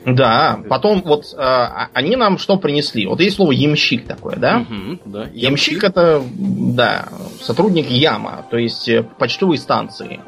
Да, 0.06 0.60
потом 0.70 1.02
вот 1.06 1.26
э, 1.34 1.38
а, 1.38 1.90
они 1.94 2.16
нам 2.16 2.38
что 2.38 2.58
принесли? 2.58 3.06
Вот 3.06 3.20
есть 3.20 3.36
слово 3.36 3.52
ямщик 3.52 4.08
такое, 4.08 4.36
да? 4.36 4.66
Угу, 4.68 5.00
да. 5.06 5.20
Ямщик. 5.22 5.42
ямщик 5.42 5.84
это, 5.84 6.24
да, 6.32 7.06
сотрудник 7.42 7.90
яма, 7.90 8.46
то 8.50 8.58
есть 8.58 8.90
э, 8.90 9.04
почтовой 9.04 9.58
станции. 9.58 10.20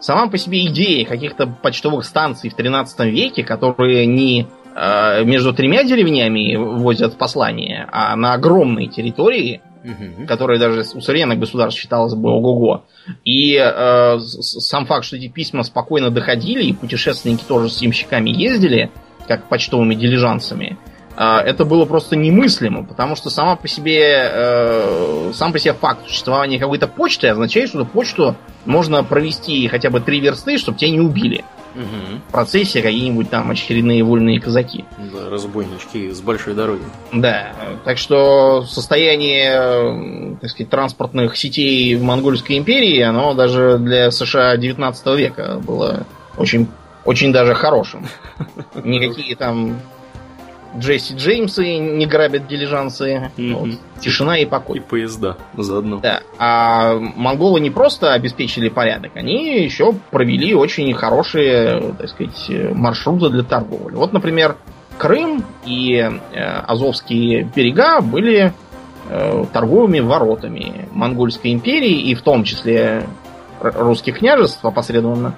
Сама 0.00 0.28
по 0.28 0.36
себе 0.36 0.66
идея 0.66 1.06
каких-то 1.06 1.46
почтовых 1.46 2.04
станций 2.04 2.50
в 2.50 2.54
13 2.54 3.00
веке, 3.06 3.42
которые 3.42 4.04
не 4.06 4.46
э, 4.74 5.24
между 5.24 5.54
тремя 5.54 5.84
деревнями 5.84 6.56
возят 6.56 7.16
послание, 7.16 7.88
а 7.90 8.14
на 8.16 8.34
огромной 8.34 8.88
территории, 8.88 9.62
Мгм. 9.86 10.26
которая 10.26 10.58
даже 10.58 10.80
у 10.94 11.00
современных 11.00 11.38
государств 11.38 11.80
считалась 11.80 12.14
бы 12.14 12.28
ого-го, 12.28 12.86
и 13.24 13.54
э, 13.54 14.18
сам 14.18 14.84
факт, 14.84 15.04
что 15.04 15.16
эти 15.16 15.28
письма 15.28 15.62
спокойно 15.62 16.10
доходили, 16.10 16.64
и 16.64 16.72
путешественники 16.72 17.44
тоже 17.46 17.70
с 17.70 17.80
ямщиками 17.80 18.30
ездили, 18.30 18.90
как 19.28 19.48
почтовыми 19.48 19.94
дилижансами, 19.94 20.76
э, 21.16 21.22
это 21.22 21.64
было 21.64 21.84
просто 21.84 22.16
немыслимо, 22.16 22.84
потому 22.84 23.14
что 23.14 23.30
сама 23.30 23.54
по 23.54 23.68
себе, 23.68 24.28
э, 24.28 25.30
сам 25.32 25.52
по 25.52 25.60
себе 25.60 25.74
факт 25.74 26.08
существования 26.08 26.58
какой-то 26.58 26.88
почты 26.88 27.28
означает, 27.28 27.68
что 27.68 27.84
почту 27.84 28.34
можно 28.64 29.04
провести 29.04 29.68
хотя 29.68 29.90
бы 29.90 30.00
три 30.00 30.18
версты, 30.18 30.58
чтобы 30.58 30.78
тебя 30.78 30.90
не 30.90 31.00
убили. 31.00 31.44
Мгм. 31.76 32.22
В 32.28 32.32
процессе 32.32 32.80
какие-нибудь 32.80 33.28
там 33.28 33.50
очередные 33.50 34.02
вольные 34.02 34.40
казаки. 34.40 34.84
Да, 35.12 35.28
разбойнички 35.28 36.10
с 36.10 36.20
большой 36.20 36.54
дороги. 36.54 36.82
Да, 37.12 37.52
так 37.84 37.98
что 37.98 38.62
состояние, 38.62 40.38
так 40.40 40.50
сказать, 40.50 40.70
транспортных 40.70 41.36
сетей 41.36 41.94
в 41.96 42.02
Монгольской 42.02 42.56
империи, 42.56 43.00
оно 43.00 43.34
даже 43.34 43.78
для 43.78 44.10
США 44.10 44.56
19 44.56 45.06
века 45.18 45.60
было 45.62 46.06
очень, 46.38 46.66
очень 47.04 47.32
даже 47.32 47.54
хорошим. 47.54 48.06
Никакие 48.82 49.36
там 49.36 49.78
Джесси 50.78 51.14
Джеймсы 51.14 51.78
не 51.78 52.06
грабят 52.06 52.46
дилижансы. 52.46 53.30
Вот. 53.36 53.70
Тишина 54.00 54.38
и 54.38 54.42
И 54.42 54.46
покой. 54.46 54.80
поезда 54.80 55.36
заодно. 55.56 55.98
Да. 55.98 56.20
А 56.38 56.94
монголы 56.94 57.60
не 57.60 57.70
просто 57.70 58.12
обеспечили 58.12 58.68
порядок, 58.68 59.12
они 59.14 59.62
еще 59.62 59.92
провели 60.10 60.54
очень 60.54 60.92
хорошие, 60.94 61.94
так 61.98 62.08
сказать, 62.08 62.50
маршруты 62.74 63.30
для 63.30 63.42
торговли. 63.42 63.94
Вот, 63.96 64.12
например, 64.12 64.56
Крым 64.98 65.44
и 65.64 65.94
э, 65.98 66.10
Азовские 66.66 67.42
берега 67.54 68.00
были 68.00 68.52
э, 69.10 69.44
торговыми 69.52 70.00
воротами 70.00 70.88
Монгольской 70.92 71.52
империи 71.52 72.00
и 72.10 72.14
в 72.14 72.22
том 72.22 72.44
числе 72.44 73.06
русских 73.60 74.18
княжеств 74.18 74.64
опосредованно 74.64 75.34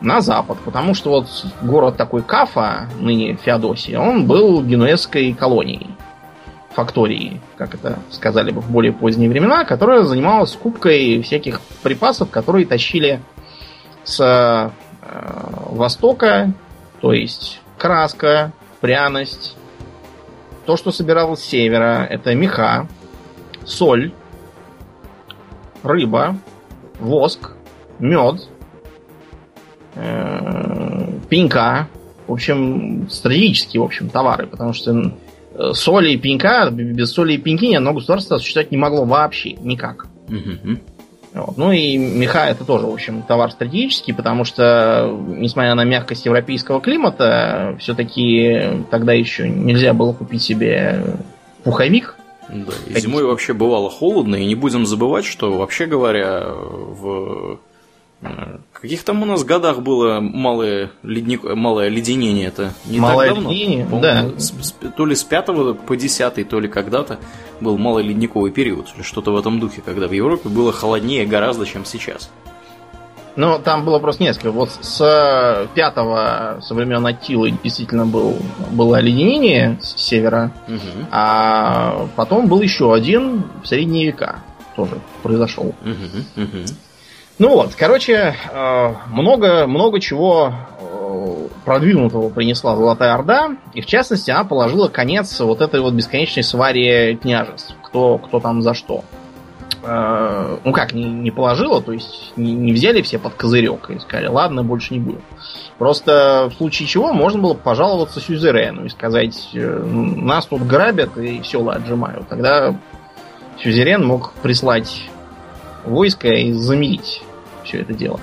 на 0.00 0.20
запад. 0.20 0.58
Потому 0.64 0.94
что 0.94 1.10
вот 1.10 1.26
город 1.62 1.96
такой 1.96 2.22
Кафа, 2.22 2.88
ныне 2.98 3.36
Феодосия, 3.36 3.98
он 3.98 4.26
был 4.26 4.62
генуэзской 4.62 5.32
колонией 5.32 5.88
фактории, 6.70 7.40
как 7.56 7.74
это 7.74 7.98
сказали 8.10 8.52
бы 8.52 8.60
в 8.60 8.70
более 8.70 8.92
поздние 8.92 9.28
времена, 9.28 9.64
которая 9.64 10.04
занималась 10.04 10.52
скупкой 10.52 11.20
всяких 11.22 11.60
припасов, 11.82 12.30
которые 12.30 12.64
тащили 12.64 13.20
с 14.04 14.20
э, 14.20 14.70
востока, 15.66 16.52
то 17.00 17.12
есть 17.12 17.60
краска, 17.76 18.52
пряность. 18.80 19.56
То, 20.64 20.76
что 20.76 20.92
собиралось 20.92 21.40
с 21.40 21.46
севера, 21.46 22.06
это 22.08 22.34
меха, 22.34 22.86
соль, 23.64 24.12
рыба, 25.82 26.36
воск, 27.00 27.52
мед, 27.98 28.48
пенька. 29.94 31.88
В 32.26 32.32
общем, 32.32 33.08
стратегические, 33.10 33.82
в 33.82 33.84
общем, 33.84 34.08
товары, 34.08 34.46
потому 34.46 34.72
что 34.72 35.12
э, 35.54 35.72
соли 35.72 36.10
и 36.10 36.16
пенька, 36.16 36.70
без 36.70 37.10
соли 37.12 37.32
и 37.32 37.38
пеньки 37.38 37.64
ни 37.64 37.74
одно 37.74 37.92
государство 37.92 38.38
существовать 38.38 38.70
не 38.70 38.76
могло 38.76 39.04
вообще, 39.04 39.54
никак. 39.54 40.06
Мгм. 40.28 40.78
Вот. 41.34 41.56
Ну 41.56 41.72
и 41.72 41.96
меха 41.96 42.46
это 42.46 42.64
тоже, 42.64 42.86
в 42.86 42.92
общем, 42.92 43.22
товар 43.22 43.50
стратегический, 43.50 44.12
потому 44.12 44.44
что, 44.44 45.16
несмотря 45.28 45.74
на 45.74 45.84
мягкость 45.84 46.26
европейского 46.26 46.80
климата, 46.80 47.76
все-таки 47.78 48.84
тогда 48.90 49.12
еще 49.12 49.48
нельзя 49.48 49.92
было 49.92 50.12
купить 50.12 50.42
себе 50.42 51.02
пуховик. 51.64 52.16
Да, 52.48 52.72
и 52.88 53.00
зимой 53.00 53.24
вообще 53.24 53.52
бывало 53.52 53.90
холодно, 53.90 54.36
и 54.36 54.44
не 54.44 54.56
будем 54.56 54.86
забывать, 54.86 55.24
что, 55.24 55.56
вообще 55.56 55.86
говоря, 55.86 56.48
в 56.48 57.58
э, 58.22 58.58
каких 58.72 59.02
там 59.04 59.22
у 59.22 59.26
нас 59.26 59.44
годах 59.44 59.80
было 59.80 60.20
малое, 60.20 60.90
ледник... 61.02 61.42
малое 61.44 61.88
леденение 61.88 62.48
это 62.48 62.72
не 62.86 62.98
Малое 63.00 63.28
так 63.28 63.34
давно? 63.36 63.50
леденение? 63.50 63.86
Да. 64.00 64.28
с- 64.38 64.52
с- 64.60 64.74
то 64.96 65.06
ли 65.06 65.14
с 65.14 65.24
5 65.24 65.46
по 65.86 65.96
10, 65.96 66.48
то 66.48 66.60
ли 66.60 66.68
когда-то 66.68 67.18
был 67.60 67.76
малый 67.78 68.04
ледниковый 68.04 68.50
период, 68.50 68.88
или 68.96 69.02
что-то 69.02 69.32
в 69.32 69.36
этом 69.36 69.60
духе, 69.60 69.82
когда 69.84 70.06
в 70.08 70.12
Европе 70.12 70.48
было 70.48 70.72
холоднее 70.72 71.26
гораздо, 71.26 71.66
чем 71.66 71.84
сейчас. 71.84 72.30
Но 73.36 73.58
там 73.58 73.84
было 73.84 74.00
просто 74.00 74.24
несколько. 74.24 74.50
Вот 74.50 74.70
с 74.80 75.68
пятого, 75.74 76.58
со 76.62 76.74
времен 76.74 77.06
Аттилы, 77.06 77.54
действительно 77.62 78.04
был, 78.04 78.36
было 78.72 78.98
оледенение 78.98 79.78
с 79.80 79.94
севера, 79.96 80.50
Мгм. 80.66 81.06
а 81.12 82.08
потом 82.16 82.48
был 82.48 82.60
еще 82.60 82.92
один 82.92 83.44
в 83.62 83.66
средние 83.68 84.06
века 84.06 84.40
тоже 84.74 84.98
произошел. 85.22 85.74
Мгм. 85.82 86.24
Мгм. 86.34 86.64
Ну 87.40 87.54
вот, 87.54 87.74
короче, 87.74 88.34
э, 88.52 88.94
много, 89.08 89.66
много 89.66 89.98
чего 89.98 90.52
э, 90.78 91.48
продвинутого 91.64 92.28
принесла 92.28 92.76
Золотая 92.76 93.14
Орда, 93.14 93.56
и 93.72 93.80
в 93.80 93.86
частности 93.86 94.30
она 94.30 94.44
положила 94.44 94.88
конец 94.88 95.40
вот 95.40 95.62
этой 95.62 95.80
вот 95.80 95.94
бесконечной 95.94 96.42
сваре 96.42 97.16
княжеств, 97.16 97.74
кто, 97.82 98.18
кто 98.18 98.40
там 98.40 98.60
за 98.60 98.74
что. 98.74 99.04
Э, 99.82 100.58
Ну 100.62 100.72
как, 100.72 100.92
не, 100.92 101.04
не 101.04 101.30
положила, 101.30 101.80
то 101.80 101.92
есть 101.92 102.34
не, 102.36 102.52
не 102.52 102.74
взяли 102.74 103.00
все 103.00 103.18
под 103.18 103.32
козырек 103.32 103.88
и 103.88 103.98
сказали, 104.00 104.26
ладно, 104.26 104.62
больше 104.62 104.92
не 104.92 105.00
будем. 105.00 105.22
Просто 105.78 106.50
в 106.52 106.58
случае 106.58 106.88
чего 106.88 107.14
можно 107.14 107.40
было 107.40 107.54
пожаловаться 107.54 108.20
Сюзерену 108.20 108.84
и 108.84 108.90
сказать, 108.90 109.48
нас 109.54 110.44
тут 110.44 110.66
грабят 110.66 111.16
и 111.16 111.42
села 111.42 111.72
отжимают. 111.72 112.28
Тогда 112.28 112.78
Сюзерен 113.62 114.06
мог 114.06 114.34
прислать 114.42 115.08
войско 115.86 116.28
и 116.28 116.52
замерить 116.52 117.22
все 117.64 117.80
это 117.80 117.92
дело. 117.92 118.20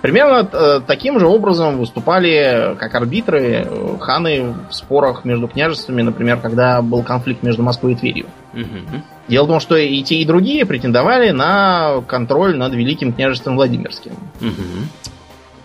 Примерно 0.00 0.48
э, 0.50 0.80
таким 0.86 1.18
же 1.18 1.26
образом 1.26 1.78
выступали 1.78 2.76
как 2.78 2.94
арбитры 2.94 3.64
э, 3.66 3.96
ханы 3.98 4.54
в 4.70 4.74
спорах 4.74 5.24
между 5.24 5.48
княжествами, 5.48 6.02
например, 6.02 6.38
когда 6.38 6.82
был 6.82 7.02
конфликт 7.02 7.42
между 7.42 7.62
Москвой 7.64 7.92
и 7.92 7.96
Тверью. 7.96 8.26
Мгм. 8.52 9.02
Дело 9.26 9.44
в 9.44 9.48
том, 9.48 9.60
что 9.60 9.76
и 9.76 10.02
те, 10.02 10.16
и 10.16 10.24
другие 10.24 10.64
претендовали 10.66 11.30
на 11.30 12.00
контроль 12.06 12.56
над 12.56 12.74
Великим 12.74 13.12
княжеством 13.12 13.56
Владимирским. 13.56 14.12
Мгм. 14.40 14.88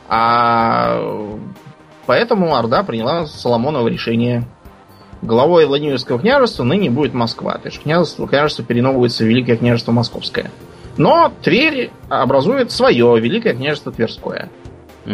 А 0.09 0.99
поэтому 2.07 2.55
Орда 2.55 2.83
приняла 2.83 3.27
Соломоново 3.27 3.87
решение. 3.87 4.43
Главой 5.21 5.65
Владимирского 5.65 6.19
княжества 6.19 6.63
ныне 6.63 6.89
будет 6.89 7.13
Москва. 7.13 7.53
То 7.53 7.69
есть 7.69 7.81
княжество, 7.81 8.27
княжество 8.27 8.65
переименовывается 8.65 9.23
в 9.23 9.27
Великое 9.27 9.57
княжество 9.57 9.91
Московское. 9.91 10.51
Но 10.97 11.31
Тверь 11.41 11.91
образует 12.09 12.71
свое 12.71 13.19
Великое 13.19 13.53
княжество 13.53 13.91
Тверское. 13.91 14.49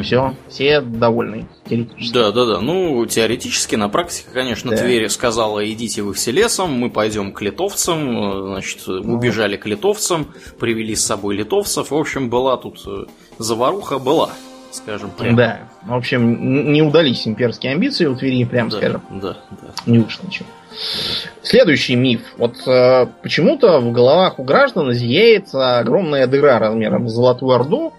Все, 0.03 0.35
все 0.47 0.81
довольны 0.81 1.47
теоретически. 1.67 2.13
Да, 2.13 2.31
да, 2.31 2.45
да. 2.45 2.61
Ну, 2.61 3.03
теоретически, 3.07 3.75
на 3.75 3.89
практике, 3.89 4.27
конечно, 4.31 4.69
Да. 4.69 4.77
Тверь 4.77 5.09
сказала, 5.09 5.67
идите 5.67 6.03
вы 6.03 6.13
все 6.13 6.29
лесом, 6.31 6.73
мы 6.73 6.91
пойдем 6.91 7.31
к 7.31 7.41
литовцам, 7.41 7.97
э, 8.11 8.43
значит, 8.51 8.83
Ну. 8.85 9.15
убежали 9.15 9.57
к 9.57 9.65
литовцам, 9.65 10.27
привели 10.59 10.93
с 10.95 11.03
собой 11.03 11.35
литовцев. 11.37 11.89
В 11.89 11.95
общем, 11.95 12.29
была 12.29 12.57
тут 12.57 12.83
э, 12.85 13.05
заваруха, 13.39 13.97
была, 13.97 14.29
скажем 14.69 15.09
прямо. 15.09 15.35
Да. 15.37 15.59
В 15.83 15.95
общем, 15.95 16.71
не 16.71 16.83
удались 16.83 17.27
имперские 17.27 17.71
амбиции 17.71 18.05
у 18.05 18.15
Твери, 18.15 18.43
прям 18.43 18.69
да, 18.69 18.77
скажем. 18.77 19.01
да, 19.09 19.37
да. 19.49 19.73
Не 19.87 19.97
вышло 19.97 20.27
ничего. 20.27 20.45
Следующий 21.41 21.95
миф. 21.95 22.21
Вот 22.37 22.55
э, 22.67 23.07
почему-то 23.21 23.79
в 23.79 23.91
головах 23.91 24.39
у 24.39 24.43
граждан 24.43 24.91
зияет 24.93 25.53
огромная 25.53 26.27
дыра 26.27 26.59
размером 26.59 27.09
с 27.09 27.13
Золотую 27.13 27.53
Орду 27.53 27.93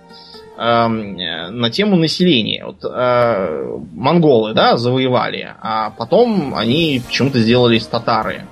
э, 0.56 0.86
на 0.86 1.70
тему 1.70 1.96
населения. 1.96 2.64
Вот 2.64 2.84
э, 2.84 3.78
монголы, 3.92 4.54
да, 4.54 4.76
завоевали, 4.76 5.54
а 5.60 5.90
потом 5.90 6.54
они 6.54 7.02
почему-то 7.06 7.38
сделались 7.40 7.86
татары. 7.86 8.42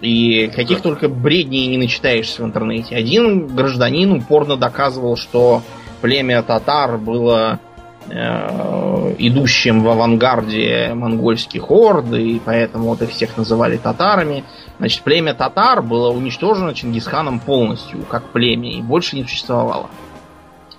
И 0.00 0.50
каких 0.54 0.80
только 0.80 1.08
бредней 1.08 1.66
не 1.66 1.78
начитаешься 1.78 2.42
в 2.42 2.46
интернете. 2.46 2.96
Один 2.96 3.46
гражданин 3.46 4.12
упорно 4.12 4.56
доказывал, 4.56 5.16
что 5.16 5.62
племя 6.02 6.42
татар 6.42 6.98
было 6.98 7.60
идущим 8.08 9.82
в 9.82 9.88
авангарде 9.88 10.92
монгольских 10.94 11.70
орд, 11.70 12.12
и 12.12 12.40
поэтому 12.44 12.88
вот 12.88 13.02
их 13.02 13.10
всех 13.10 13.36
называли 13.36 13.76
татарами. 13.76 14.44
Значит, 14.78 15.02
племя 15.02 15.34
татар 15.34 15.82
было 15.82 16.10
уничтожено 16.10 16.74
Чингисханом 16.74 17.40
полностью, 17.40 18.04
как 18.08 18.24
племя, 18.24 18.72
и 18.72 18.82
больше 18.82 19.16
не 19.16 19.24
существовало. 19.24 19.88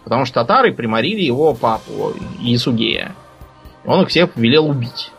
Потому 0.04 0.26
что 0.26 0.42
татары 0.42 0.72
приморили 0.72 1.22
его 1.22 1.54
папу, 1.54 2.14
Ясугея. 2.40 3.16
Он 3.86 4.02
их 4.04 4.10
всех 4.10 4.36
велел 4.36 4.68
убить. 4.68 5.12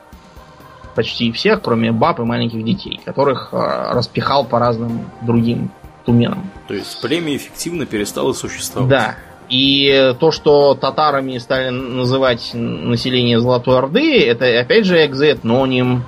Почти 0.94 1.30
всех, 1.32 1.60
кроме 1.60 1.92
баб 1.92 2.20
и 2.20 2.22
маленьких 2.22 2.64
детей, 2.64 3.00
которых 3.04 3.50
э, 3.52 3.56
распихал 3.92 4.44
по 4.44 4.58
разным 4.58 5.10
другим 5.22 5.70
туменам. 6.06 6.50
То 6.68 6.74
есть 6.74 7.00
племя 7.02 7.36
эффективно 7.36 7.84
перестало 7.84 8.32
существовать. 8.32 8.88
Да. 8.88 9.16
И 9.48 10.14
то, 10.18 10.30
что 10.32 10.74
татарами 10.74 11.38
стали 11.38 11.70
называть 11.70 12.50
население 12.52 13.38
Золотой 13.38 13.78
Орды, 13.78 14.20
это 14.24 14.60
опять 14.60 14.84
же 14.84 15.04
экзоэтноним. 15.06 16.04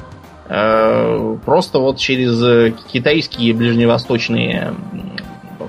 Э, 0.48 1.36
просто 1.44 1.78
вот 1.78 1.98
через 1.98 2.74
китайские 2.90 3.54
ближневосточные 3.54 4.74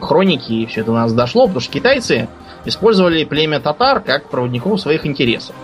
хроники 0.01 0.65
все 0.65 0.81
это 0.81 0.91
у 0.91 0.95
нас 0.95 1.13
дошло, 1.13 1.43
потому 1.43 1.61
что 1.61 1.71
китайцы 1.71 2.27
использовали 2.65 3.23
племя 3.23 3.59
татар 3.59 3.99
как 3.99 4.29
проводников 4.29 4.79
своих 4.81 5.05
интересов. 5.05 5.55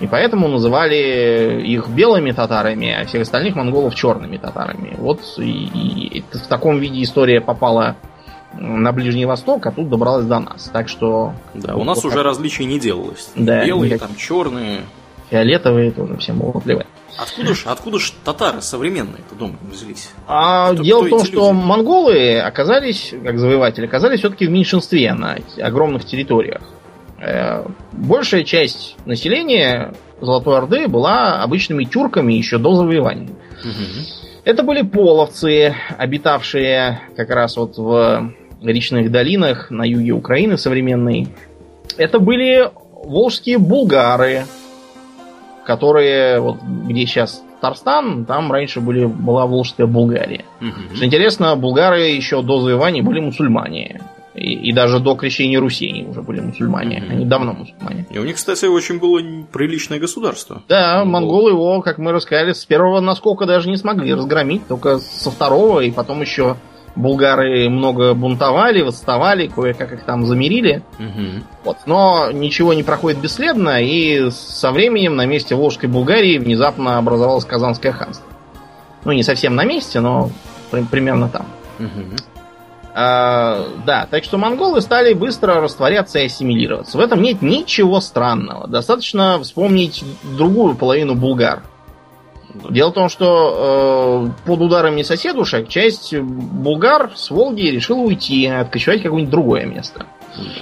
И 0.00 0.06
поэтому 0.06 0.46
называли 0.46 1.60
их 1.66 1.88
белыми 1.88 2.30
татарами, 2.30 2.92
а 2.92 3.04
всех 3.04 3.22
остальных 3.22 3.56
монголов 3.56 3.96
черными 3.96 4.36
татарами. 4.36 4.94
Вот 4.96 5.20
и, 5.38 6.20
и 6.20 6.24
в 6.32 6.46
таком 6.46 6.78
виде 6.78 7.02
история 7.02 7.40
попала 7.40 7.96
на 8.54 8.92
Ближний 8.92 9.26
Восток, 9.26 9.66
а 9.66 9.72
тут 9.72 9.88
добралась 9.88 10.26
до 10.26 10.38
нас. 10.40 10.70
Так 10.72 10.88
что... 10.88 11.34
Да, 11.54 11.76
у 11.76 11.84
нас 11.84 12.02
вот 12.02 12.12
уже 12.12 12.22
различий 12.22 12.64
не 12.64 12.78
делалось. 12.78 13.30
Да, 13.34 13.64
Белые, 13.64 13.92
никак... 13.92 14.08
там 14.08 14.16
черные. 14.16 14.82
Фиолетовые 15.30 15.90
тоже 15.90 16.16
всем 16.16 16.38
было 16.38 16.58
плевать. 16.58 16.86
Откуда 17.18 17.54
ж, 17.54 17.64
откуда 17.66 17.98
ж 17.98 18.12
татары 18.24 18.62
современные 18.62 19.22
это 19.26 19.34
дом 19.34 19.58
взялись? 19.70 20.10
А, 20.26 20.72
кто, 20.72 20.82
дело 20.82 21.00
кто 21.00 21.06
в 21.06 21.10
том, 21.10 21.26
что 21.26 21.50
люди? 21.50 21.66
монголы 21.66 22.38
оказались, 22.38 23.12
как 23.24 23.38
завоеватели, 23.38 23.86
оказались 23.86 24.20
все-таки 24.20 24.46
в 24.46 24.50
меньшинстве 24.50 25.12
на 25.14 25.36
огромных 25.60 26.04
территориях. 26.04 26.62
Э, 27.18 27.66
большая 27.92 28.44
часть 28.44 28.96
населения 29.04 29.94
Золотой 30.20 30.58
Орды 30.58 30.88
была 30.88 31.42
обычными 31.42 31.84
тюрками 31.84 32.34
еще 32.34 32.58
до 32.58 32.74
завоевания. 32.74 33.28
Угу. 33.64 34.17
Это 34.48 34.62
были 34.62 34.80
половцы, 34.80 35.74
обитавшие 35.98 37.02
как 37.14 37.28
раз 37.28 37.58
вот 37.58 37.76
в 37.76 38.32
речных 38.62 39.10
долинах 39.12 39.70
на 39.70 39.82
юге 39.82 40.12
Украины 40.12 40.56
современной. 40.56 41.28
Это 41.98 42.18
были 42.18 42.70
волжские 43.04 43.58
булгары, 43.58 44.44
которые, 45.66 46.40
вот 46.40 46.62
где 46.62 47.04
сейчас 47.04 47.44
Татарстан, 47.60 48.24
там 48.24 48.50
раньше 48.50 48.80
были, 48.80 49.04
была 49.04 49.44
Волжская 49.44 49.86
Булгария. 49.86 50.46
Угу. 50.62 50.96
Что 50.96 51.04
интересно, 51.04 51.54
булгары 51.54 52.04
еще 52.04 52.40
до 52.40 52.58
завоевания 52.60 53.02
были 53.02 53.20
мусульмане. 53.20 54.00
И, 54.38 54.68
и 54.68 54.72
даже 54.72 55.00
до 55.00 55.14
крещения 55.14 55.58
Руси 55.58 55.88
они 55.88 56.04
уже 56.04 56.22
были 56.22 56.40
мусульмане. 56.40 56.98
Mm-hmm. 56.98 57.10
Они 57.10 57.26
давно 57.26 57.52
мусульмане. 57.52 58.06
И 58.10 58.18
у 58.18 58.24
них, 58.24 58.36
кстати, 58.36 58.66
очень 58.66 58.98
было 58.98 59.20
приличное 59.52 59.98
государство. 59.98 60.62
Да, 60.68 61.04
монголы 61.04 61.50
его, 61.50 61.82
как 61.82 61.98
мы 61.98 62.12
рассказали, 62.12 62.52
с 62.52 62.64
первого 62.64 63.00
наскока 63.00 63.46
даже 63.46 63.68
не 63.68 63.76
смогли 63.76 64.14
разгромить, 64.14 64.66
только 64.68 64.98
со 64.98 65.30
второго, 65.30 65.80
и 65.80 65.90
потом 65.90 66.20
еще 66.20 66.56
булгары 66.94 67.68
много 67.68 68.14
бунтовали, 68.14 68.82
восставали, 68.82 69.46
кое-как 69.46 69.92
их 69.92 70.04
там 70.04 70.26
замерили. 70.26 70.82
Угу. 70.98 71.44
Вот. 71.64 71.76
Но 71.86 72.30
ничего 72.32 72.74
не 72.74 72.82
проходит 72.82 73.20
бесследно, 73.20 73.82
и 73.82 74.30
со 74.30 74.72
временем 74.72 75.16
на 75.16 75.26
месте 75.26 75.54
Волжской 75.54 75.88
Булгарии 75.88 76.38
внезапно 76.38 76.98
образовалось 76.98 77.44
Казанское 77.44 77.92
ханство. 77.92 78.26
Ну, 79.04 79.12
не 79.12 79.22
совсем 79.22 79.54
на 79.54 79.64
месте, 79.64 80.00
но 80.00 80.30
примерно 80.90 81.28
там. 81.28 81.46
Угу. 81.78 82.37
А, 82.94 83.66
да, 83.86 84.08
так 84.10 84.24
что 84.24 84.38
монголы 84.38 84.80
стали 84.80 85.12
быстро 85.12 85.60
растворяться 85.60 86.18
и 86.18 86.26
ассимилироваться. 86.26 86.98
В 86.98 87.00
этом 87.00 87.22
нет 87.22 87.42
ничего 87.42 88.00
странного. 88.00 88.66
Достаточно 88.66 89.38
вспомнить 89.40 90.04
другую 90.36 90.74
половину 90.74 91.14
булгар. 91.14 91.62
Дело 92.70 92.90
в 92.90 92.94
том, 92.94 93.08
что 93.08 94.26
э, 94.26 94.46
под 94.46 94.60
ударами 94.60 95.02
соседушек 95.02 95.68
часть 95.68 96.16
булгар 96.18 97.12
с 97.14 97.30
Волги 97.30 97.68
решила 97.68 97.98
уйти, 97.98 98.46
откочевать 98.46 99.00
в 99.00 99.02
какое-нибудь 99.04 99.30
другое 99.30 99.66
место. 99.66 100.06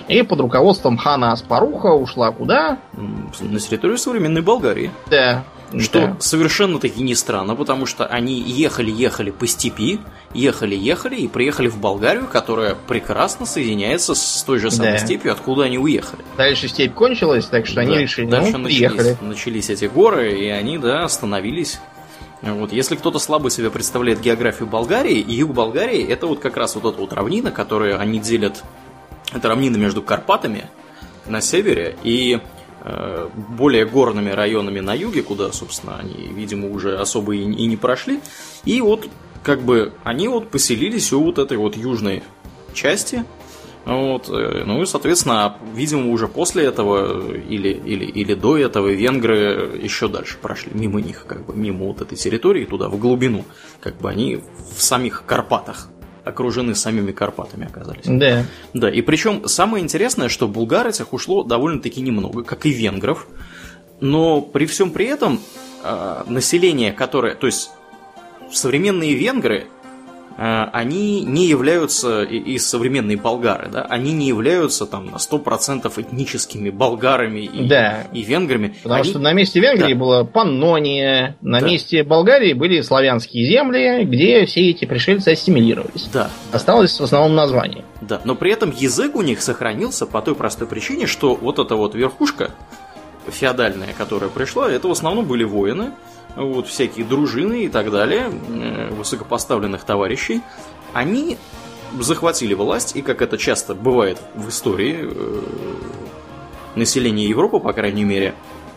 И 0.09 0.23
под 0.23 0.41
руководством 0.41 0.97
хана 0.97 1.33
Аспаруха 1.33 1.89
ушла 1.89 2.33
куда? 2.33 2.79
На 2.93 3.59
территорию 3.59 3.99
современной 3.99 4.43
Болгарии. 4.43 4.91
Да. 5.11 5.45
Что 5.79 6.01
да. 6.01 6.17
совершенно 6.21 6.79
таки 6.79 7.03
не 7.03 7.15
странно, 7.15 7.57
потому 7.57 7.87
что 7.87 8.07
они 8.07 8.41
ехали-ехали 8.41 9.31
по 9.31 9.47
степи, 9.47 10.01
ехали-ехали 10.33 11.17
и 11.17 11.29
приехали 11.29 11.69
в 11.69 11.79
Болгарию, 11.79 12.29
которая 12.29 12.77
прекрасно 12.77 13.47
соединяется 13.47 14.15
с 14.15 14.45
той 14.47 14.59
же 14.59 14.71
самой 14.71 14.93
да. 14.93 14.99
степью, 14.99 15.33
откуда 15.33 15.65
они 15.65 15.79
уехали. 15.79 16.23
Дальше 16.37 16.69
степь 16.69 16.95
кончилась, 16.95 17.47
так 17.47 17.67
что 17.67 17.77
да. 17.77 17.81
они 17.83 17.99
решили, 17.99 18.27
Дальше 18.27 18.53
ну, 18.53 18.59
начались, 18.59 19.21
начались 19.21 19.71
эти 19.71 19.87
горы, 19.87 20.39
и 20.39 20.49
они, 20.49 20.79
да, 20.79 21.05
остановились 21.05 21.81
вот, 22.43 22.73
если 22.73 22.97
кто-то 22.97 23.19
слабо 23.19 23.51
себе 23.51 23.71
представляет 23.71 24.21
географию 24.21 24.69
Болгарии, 24.69 25.19
и 25.19 25.35
юг 25.35 25.53
Болгарии 25.53 26.07
это 26.07 26.27
вот 26.27 26.41
как 26.41 26.57
раз 26.57 26.75
вот 26.75 26.85
эта 26.85 27.01
вот 27.01 27.13
равнина, 27.13 27.51
которую 27.51 27.99
они 27.99 28.21
делят, 28.21 28.63
это 29.33 29.49
равнина 29.49 29.77
между 29.77 30.03
Карпатами 30.03 30.67
на 31.27 31.41
севере 31.41 31.97
и 32.05 32.41
более 33.59 33.85
горными 33.87 34.31
районами 34.31 34.81
на 34.81 34.95
юге, 34.95 35.23
куда, 35.23 35.51
собственно, 35.53 35.97
они, 35.99 36.29
видимо, 36.33 36.71
уже 36.71 36.99
особо 36.99 37.35
и, 37.35 37.41
и 37.41 37.67
не 37.67 37.77
прошли. 37.77 38.21
И 38.65 38.81
вот, 38.81 39.09
как 39.43 39.63
бы, 39.63 39.93
они 40.05 40.29
вот 40.29 40.51
поселились 40.51 41.13
у 41.13 41.23
вот 41.23 41.39
этой 41.39 41.57
вот 41.57 41.77
южной 41.77 42.23
части. 42.75 43.25
Вот, 43.85 44.29
э, 44.29 44.65
ну 44.67 44.83
и, 44.83 44.87
соответственно, 44.87 45.59
видимо, 45.75 46.11
уже 46.11 46.27
после 46.27 46.65
этого 46.65 47.33
или, 47.37 47.69
или, 47.69 48.05
или 48.05 48.35
до 48.35 48.59
этого 48.59 48.89
венгры 48.89 49.79
еще 49.81 50.09
дальше 50.09 50.39
прошли 50.43 50.73
мимо 50.75 51.01
них, 51.01 51.25
как 51.27 51.47
бы 51.47 51.55
мимо 51.55 51.87
вот 51.87 52.01
этой 52.01 52.17
территории, 52.17 52.65
туда, 52.65 52.89
в 52.89 52.99
глубину. 52.99 53.45
Как 53.81 53.97
бы 53.99 54.11
они 54.11 54.41
в 54.77 54.83
самих 54.83 55.25
Карпатах 55.25 55.89
окружены 56.27 56.75
самими 56.75 57.13
Карпатами 57.13 57.67
оказались. 57.67 58.05
Да. 58.05 58.45
Да, 58.75 58.91
и 58.91 59.01
причем 59.01 59.47
самое 59.49 59.83
интересное, 59.83 60.29
что 60.29 60.49
булгар 60.49 60.89
этих 60.89 61.13
ушло 61.13 61.45
довольно-таки 61.45 62.01
немного, 62.01 62.43
как 62.43 62.67
и 62.67 62.71
венгров, 62.71 63.29
но 64.01 64.41
при 64.41 64.67
всем 64.67 64.91
при 64.91 65.07
этом 65.07 65.41
э, 65.85 66.25
население, 66.27 66.93
которое, 66.93 67.35
то 67.37 67.47
есть 67.47 67.71
современные 68.53 69.15
венгры, 69.15 69.69
они 70.37 71.23
не 71.23 71.47
являются, 71.47 72.23
и 72.23 72.59
современные 72.59 73.17
болгары, 73.17 73.69
да, 73.71 73.83
они 73.83 74.13
не 74.13 74.29
являются 74.29 74.87
там 74.87 75.07
на 75.07 75.17
100% 75.17 75.91
этническими 75.97 76.71
болгарами 76.71 77.41
и, 77.41 77.67
да. 77.67 78.05
и 78.13 78.23
венграми. 78.23 78.75
Потому 78.83 79.03
они... 79.03 79.11
что 79.11 79.19
на 79.19 79.33
месте 79.33 79.61
Венгрии 79.61 79.95
да. 79.95 79.99
была 79.99 80.25
Паннония, 80.25 81.37
на 81.41 81.61
да. 81.61 81.67
месте 81.67 82.03
Болгарии 82.05 82.53
были 82.53 82.83
славянские 82.83 83.47
земли, 83.47 84.05
где 84.05 84.45
все 84.45 84.71
эти 84.71 84.85
пришельцы 84.85 85.31
ассимилировались. 85.31 86.09
Да. 86.13 86.31
Осталось 86.53 86.99
в 86.99 87.03
основном 87.03 87.35
название. 87.35 87.85
Да, 88.03 88.21
но 88.25 88.35
при 88.35 88.53
этом 88.53 88.73
язык 88.77 89.17
у 89.17 89.23
них 89.23 89.41
сохранился 89.41 90.07
по 90.07 90.21
той 90.21 90.35
простой 90.35 90.69
причине, 90.69 91.07
что 91.07 91.35
вот 91.35 91.59
эта 91.59 91.77
вот 91.77 91.95
верхушка 91.95 92.51
феодальная, 93.27 93.95
которая 93.97 94.31
пришла, 94.31 94.71
это 94.71 94.89
в 94.89 94.93
основном 94.93 95.25
были 95.25 95.45
воины, 95.45 95.93
вот 96.37 96.69
всякие 96.69 97.05
дружины 97.05 97.65
и 97.65 97.69
так 97.69 97.91
далее, 97.91 98.31
э, 98.31 98.91
высокопоставленных 98.91 99.85
товарищей, 99.85 100.43
они 100.93 101.39
захватили 101.99 102.55
власть, 102.55 102.97
и 102.97 103.03
как 103.03 103.23
это 103.23 103.39
часто 103.39 103.75
бывает 103.75 104.19
в 104.35 104.49
истории 104.49 105.09
э, 105.11 105.43
населения 106.75 107.27
Европы, 107.27 107.59
по 107.59 107.73
крайней 107.73 108.05
мере, 108.05 108.35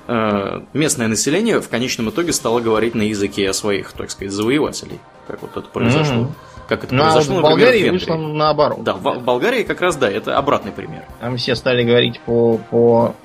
э, 0.07 0.61
местное 0.73 1.07
население 1.07 1.61
в 1.61 1.69
конечном 1.69 2.09
итоге 2.09 2.33
стало 2.33 2.59
говорить 2.59 2.95
на 2.95 3.03
языке 3.03 3.51
своих, 3.53 3.91
так 3.93 4.09
сказать, 4.11 4.33
завоевателей. 4.33 4.99
Как 5.27 5.41
вот 5.41 5.55
это 5.55 5.67
произошло. 5.67 6.23
Mm-hmm. 6.23 6.67
Как 6.69 6.83
это 6.83 6.93
ну, 6.93 7.03
произошло, 7.03 7.37
а 7.37 7.39
в 7.39 7.43
Болгарии 7.43 7.89
вышло 7.89 8.15
наоборот. 8.15 8.83
Да, 8.83 8.93
в 8.93 9.23
Болгарии 9.23 9.63
как 9.63 9.81
раз, 9.81 9.95
да, 9.95 10.09
это 10.09 10.37
обратный 10.37 10.71
пример. 10.71 11.03
Там 11.19 11.35
все 11.37 11.55
стали 11.55 11.83
говорить 11.83 12.19
по, 12.21 12.59
по 12.69 13.15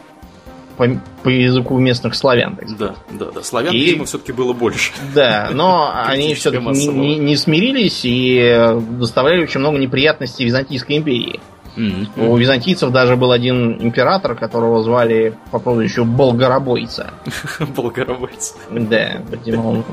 по, 0.76 0.86
по 1.22 1.28
языку 1.28 1.78
местных 1.78 2.14
славян. 2.14 2.56
Так 2.56 2.76
да, 2.76 2.94
да, 3.10 3.26
да. 3.34 3.42
Славян, 3.42 3.74
и... 3.74 3.78
видимо, 3.78 4.04
все-таки 4.04 4.32
было 4.32 4.52
больше. 4.52 4.92
Да, 5.14 5.50
но 5.52 5.92
они 6.06 6.34
все-таки 6.34 6.64
не, 6.64 6.86
не, 6.86 7.16
не 7.16 7.36
смирились 7.36 8.00
и 8.04 8.76
доставляли 8.98 9.42
очень 9.42 9.60
много 9.60 9.78
неприятностей 9.78 10.44
Византийской 10.44 10.96
империи. 10.96 11.40
Mm-hmm. 11.76 12.28
У 12.28 12.36
византийцев 12.36 12.92
даже 12.92 13.16
был 13.16 13.32
один 13.32 13.82
император, 13.82 14.36
которого 14.36 14.82
звали 14.82 15.36
по 15.50 15.58
прозвищу 15.58 16.04
Болгаробойца. 16.04 17.12
Болгаробойца. 17.76 18.54
Да, 18.70 19.22
видимо, 19.30 19.68
он 19.68 19.84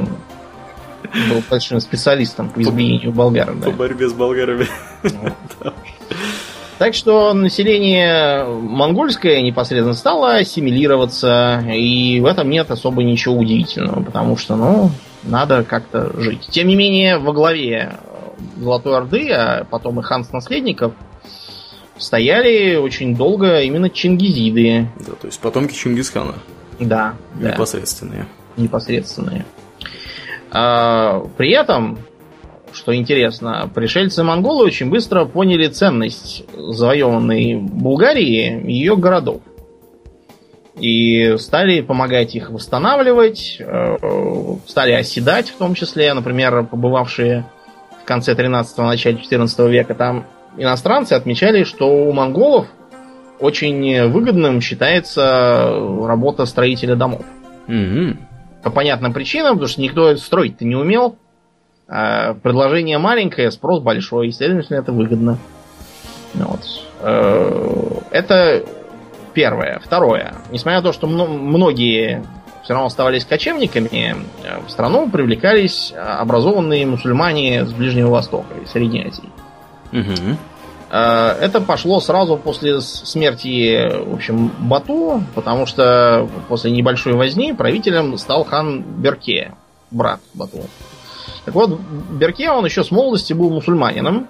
был 1.30 1.44
большим 1.50 1.80
специалистом 1.80 2.50
по 2.50 2.62
избиению 2.62 3.12
болгар. 3.12 3.54
По 3.54 3.72
борьбе 3.72 4.08
с 4.08 4.14
болгарами. 4.14 4.68
Так 6.82 6.96
что 6.96 7.32
население 7.36 8.44
монгольское 8.44 9.44
непосредственно 9.44 9.94
стало 9.94 10.38
ассимилироваться, 10.38 11.64
и 11.72 12.20
в 12.20 12.26
этом 12.26 12.50
нет 12.50 12.72
особо 12.72 13.04
ничего 13.04 13.36
удивительного, 13.36 14.02
потому 14.02 14.36
что, 14.36 14.56
ну, 14.56 14.90
надо 15.22 15.64
как-то 15.64 16.12
жить. 16.20 16.48
Тем 16.50 16.68
не 16.68 16.76
менее, 16.76 17.20
во 17.20 17.34
главе 17.34 18.00
Золотой 18.58 18.98
Орды, 18.98 19.30
а 19.30 19.64
потом 19.70 20.00
и 20.00 20.02
хан 20.02 20.26
наследников, 20.32 20.94
стояли 21.98 22.78
очень 22.78 23.16
долго 23.16 23.62
именно 23.62 23.92
чингизиды. 23.92 24.88
Да, 25.06 25.12
то 25.22 25.28
есть 25.28 25.40
потомки 25.40 25.76
Чингисхана. 25.76 26.34
Да. 26.80 27.14
Непосредственные. 27.40 28.26
Да, 28.58 28.64
непосредственные. 28.64 29.46
А, 30.50 31.20
при 31.38 31.52
этом 31.52 32.00
что 32.74 32.96
интересно, 32.96 33.70
пришельцы-монголы 33.74 34.66
очень 34.66 34.90
быстро 34.90 35.26
поняли 35.26 35.68
ценность 35.68 36.44
завоеванной 36.56 37.56
Булгарии 37.56 38.62
и 38.62 38.74
ее 38.74 38.96
городов. 38.96 39.42
И 40.80 41.36
стали 41.38 41.82
помогать 41.82 42.36
их 42.36 42.50
восстанавливать, 42.50 43.58
э, 43.60 43.98
стали 44.66 44.94
оседать 44.94 45.50
в 45.50 45.58
том 45.58 45.76
числе, 45.76 46.14
например, 46.14 46.66
побывавшие 46.66 47.46
в 48.02 48.06
конце 48.06 48.34
13-го, 48.34 48.84
начале 48.84 49.18
14 49.18 49.60
века 49.68 49.94
там 49.94 50.26
иностранцы 50.58 51.14
отмечали, 51.14 51.64
что 51.64 51.88
у 51.88 52.12
монголов 52.12 52.68
очень 53.40 54.08
выгодным 54.08 54.62
считается 54.62 55.72
работа 56.06 56.46
строителя 56.46 56.96
домов. 56.96 57.26
Мгм. 57.68 58.20
По 58.64 58.70
понятным 58.70 59.14
причинам, 59.14 59.54
потому 59.54 59.68
что 59.68 59.82
никто 59.82 60.16
строить-то 60.16 60.66
не 60.66 60.76
умел. 60.76 61.18
А 61.94 62.36
предложение 62.36 62.98
маленькое, 63.00 63.52
спрос 63.52 63.82
большой, 63.82 64.30
и, 64.30 64.32
следовательно, 64.32 64.78
это 64.78 64.94
выгодно. 64.94 65.38
Вот. 66.36 66.62
Э, 67.02 68.00
Это 68.12 68.64
первое. 69.34 69.82
Второе. 69.84 70.36
Несмотря 70.52 70.78
на 70.80 70.84
то, 70.84 70.94
что 70.94 71.08
мно- 71.08 71.28
многие 71.28 72.24
все 72.64 72.74
равно 72.74 72.86
оставались 72.88 73.26
кочевниками, 73.26 74.16
э, 74.44 74.60
в 74.66 74.70
страну 74.72 75.10
привлекались 75.10 75.94
образованные 75.98 76.86
мусульмане 76.86 77.66
с 77.66 77.74
Ближнего 77.74 78.10
Востока 78.12 78.54
и 78.64 78.66
Средней 78.68 79.08
Азии. 79.08 79.30
Э, 80.92 81.36
Это 81.42 81.60
пошло 81.60 82.00
сразу 82.00 82.38
после 82.38 82.80
смерти, 82.80 83.90
в 84.06 84.14
общем, 84.14 84.50
Бату, 84.60 85.24
потому 85.36 85.66
что 85.66 86.30
после 86.48 86.72
небольшой 86.72 87.14
возни 87.14 87.52
правителем 87.52 88.18
стал 88.18 88.46
хан 88.46 88.82
Берке, 88.82 89.52
брат 89.92 90.22
Бату. 90.34 90.60
Так 91.46 91.56
вот, 91.56 91.80
Берке, 92.12 92.50
он 92.52 92.66
еще 92.66 92.84
с 92.84 92.92
молодости 92.92 93.34
был 93.34 93.50
мусульманином. 93.50 94.28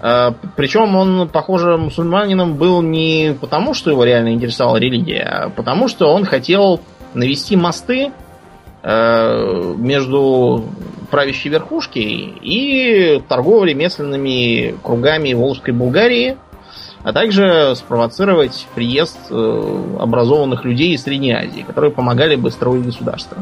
Э, 0.00 0.32
Причем 0.56 0.96
он, 0.96 1.28
похоже, 1.28 1.76
мусульманином 1.76 2.54
был 2.54 2.82
не 2.82 3.36
потому, 3.40 3.74
что 3.74 3.90
его 3.90 4.04
реально 4.04 4.34
интересовала 4.34 4.76
религия, 4.76 5.22
а 5.22 5.50
потому 5.50 5.88
что 5.88 6.08
он 6.08 6.24
хотел 6.24 6.80
навести 7.14 7.56
мосты 7.56 8.12
э, 8.82 9.74
между 9.76 10.64
правящей 11.10 11.50
верхушкой 11.50 12.34
и 12.42 13.22
торгово-ремесленными 13.28 14.76
кругами 14.82 15.32
Волжской 15.32 15.72
Булгарии, 15.72 16.36
а 17.02 17.12
также 17.12 17.74
спровоцировать 17.76 18.66
приезд 18.74 19.18
э, 19.30 19.84
образованных 20.00 20.64
людей 20.64 20.94
из 20.94 21.02
Средней 21.02 21.32
Азии, 21.32 21.64
которые 21.66 21.90
помогали 21.90 22.36
бы 22.36 22.50
строить 22.50 22.84
государство. 22.84 23.38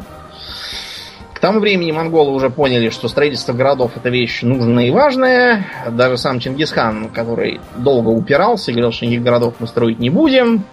Тому 1.47 1.61
времени 1.61 1.93
монголы 1.93 2.33
уже 2.33 2.51
поняли, 2.51 2.91
что 2.91 3.07
строительство 3.07 3.53
городов 3.53 3.93
это 3.95 4.09
вещь 4.09 4.43
нужная 4.43 4.87
и 4.87 4.91
важная. 4.91 5.65
Даже 5.93 6.17
сам 6.17 6.41
Чингисхан, 6.41 7.09
который 7.11 7.61
долго 7.77 8.09
упирался, 8.09 8.73
говорил, 8.73 8.91
что 8.91 9.07
никаких 9.07 9.23
городов 9.23 9.55
мы 9.61 9.69
строить 9.69 10.01
не 10.01 10.11
будем, 10.11 10.65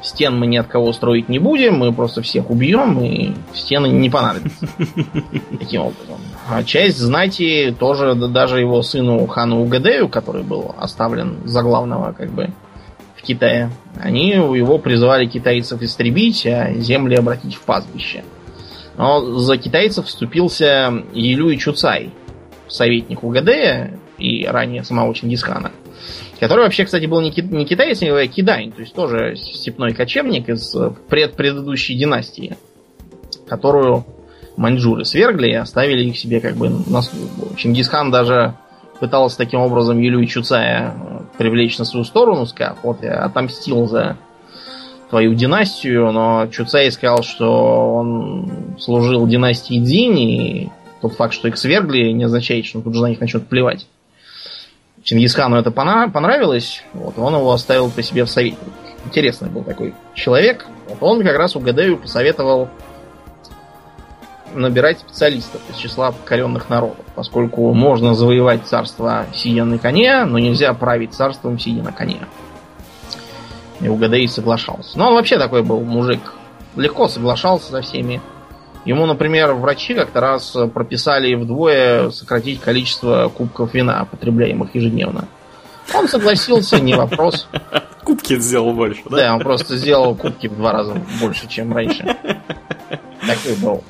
стен 0.00 0.38
мы 0.38 0.46
ни 0.46 0.56
от 0.56 0.68
кого 0.68 0.94
строить 0.94 1.28
не 1.28 1.38
будем, 1.38 1.76
мы 1.76 1.92
просто 1.92 2.22
всех 2.22 2.48
убьем, 2.48 2.98
и 3.04 3.34
стены 3.52 3.88
не 3.88 4.08
понадобятся. 4.08 4.66
Таким 5.58 5.82
образом. 5.82 6.16
А 6.48 6.64
часть 6.64 6.96
знати 6.96 7.76
тоже, 7.78 8.14
да 8.14 8.26
даже 8.28 8.58
его 8.58 8.80
сыну 8.80 9.26
хану 9.26 9.60
Угадею, 9.60 10.08
который 10.08 10.44
был 10.44 10.74
оставлен 10.78 11.40
за 11.44 11.60
главного, 11.60 12.12
как 12.12 12.30
бы, 12.30 12.54
в 13.16 13.22
Китае, 13.22 13.70
они 14.00 14.30
его 14.30 14.78
призывали 14.78 15.26
китайцев 15.26 15.82
истребить, 15.82 16.46
а 16.46 16.72
земли 16.72 17.16
обратить 17.16 17.54
в 17.54 17.60
пастбище. 17.60 18.24
Но 18.96 19.38
за 19.38 19.56
китайцев 19.58 20.06
вступился 20.06 21.04
Елюй 21.12 21.56
Чуцай, 21.58 22.10
советник 22.68 23.22
Угадея 23.22 23.98
и 24.18 24.46
ранее 24.46 24.84
самого 24.84 25.14
Чингисхана. 25.14 25.70
Который 26.40 26.64
вообще, 26.64 26.84
кстати, 26.84 27.06
был 27.06 27.20
не, 27.20 27.30
ки- 27.30 27.40
не 27.40 27.64
китаец, 27.64 28.02
а 28.02 28.26
кидань, 28.26 28.72
то 28.72 28.80
есть 28.80 28.94
тоже 28.94 29.36
степной 29.36 29.92
кочевник 29.92 30.48
из 30.48 30.74
э, 30.74 30.92
предпредыдущей 31.08 31.96
династии, 31.96 32.56
которую 33.48 34.04
маньчжуры 34.56 35.04
свергли 35.04 35.48
и 35.48 35.54
оставили 35.54 36.04
их 36.04 36.18
себе 36.18 36.40
как 36.40 36.56
бы 36.56 36.68
на 36.68 37.00
службу. 37.00 37.56
Чингисхан 37.56 38.10
даже 38.10 38.54
пытался 39.00 39.38
таким 39.38 39.60
образом 39.60 39.98
Юлию 39.98 40.26
Чуцая 40.26 40.94
э, 40.94 41.20
привлечь 41.38 41.78
на 41.78 41.86
свою 41.86 42.04
сторону, 42.04 42.44
сказав, 42.46 42.78
вот 42.82 43.02
я 43.02 43.24
отомстил 43.24 43.86
за 43.86 44.18
твою 45.10 45.34
династию, 45.34 46.10
но 46.12 46.46
Чуцай 46.48 46.90
сказал, 46.90 47.22
что 47.22 47.94
он 47.94 48.76
служил 48.78 49.26
династии 49.26 49.78
Дзинь, 49.78 50.18
и 50.18 50.70
тот 51.00 51.14
факт, 51.14 51.34
что 51.34 51.48
их 51.48 51.56
свергли, 51.56 52.10
не 52.10 52.24
означает, 52.24 52.66
что 52.66 52.78
он 52.78 52.84
тут 52.84 52.94
же 52.94 53.02
на 53.02 53.06
них 53.06 53.20
начнет 53.20 53.46
плевать. 53.46 53.86
Чингисхану 55.02 55.56
это 55.56 55.70
понравилось, 55.70 56.82
вот, 56.92 57.16
он 57.18 57.34
его 57.34 57.52
оставил 57.52 57.90
по 57.90 58.02
себе 58.02 58.24
в 58.24 58.30
совете. 58.30 58.58
Интересный 59.04 59.48
был 59.48 59.62
такой 59.62 59.94
человек. 60.14 60.66
Вот 60.88 60.98
он 61.00 61.22
как 61.22 61.36
раз 61.36 61.54
Угадею 61.54 61.96
посоветовал 61.96 62.68
набирать 64.52 64.98
специалистов 64.98 65.60
из 65.70 65.76
числа 65.76 66.10
покоренных 66.10 66.68
народов, 66.68 67.04
поскольку 67.14 67.72
можно 67.72 68.14
завоевать 68.14 68.66
царство 68.66 69.26
сидя 69.32 69.64
на 69.64 69.78
коне, 69.78 70.24
но 70.24 70.38
нельзя 70.38 70.74
править 70.74 71.14
царством 71.14 71.58
сидя 71.58 71.82
на 71.82 71.92
коне. 71.92 72.18
И 73.80 73.88
Угадей 73.88 74.26
соглашался. 74.28 74.98
Но 74.98 75.08
он 75.08 75.14
вообще 75.14 75.38
такой 75.38 75.62
был 75.62 75.80
мужик. 75.80 76.20
Легко 76.76 77.08
соглашался 77.08 77.70
со 77.70 77.82
всеми. 77.82 78.20
Ему, 78.84 79.06
например, 79.06 79.52
врачи 79.54 79.94
как-то 79.94 80.20
раз 80.20 80.56
прописали 80.72 81.34
вдвое 81.34 82.10
сократить 82.10 82.60
количество 82.60 83.28
кубков 83.34 83.74
вина, 83.74 84.06
потребляемых 84.10 84.74
ежедневно. 84.74 85.26
Он 85.94 86.08
согласился, 86.08 86.80
не 86.80 86.94
вопрос. 86.94 87.48
Кубки 88.04 88.38
сделал 88.38 88.72
больше, 88.72 89.02
да? 89.10 89.16
Да, 89.16 89.34
он 89.34 89.40
просто 89.40 89.76
сделал 89.76 90.14
кубки 90.14 90.46
в 90.46 90.56
два 90.56 90.70
раза 90.70 90.94
больше, 91.20 91.48
чем 91.48 91.72
раньше. 91.72 92.04
Такой 93.26 93.56
был 93.60 93.82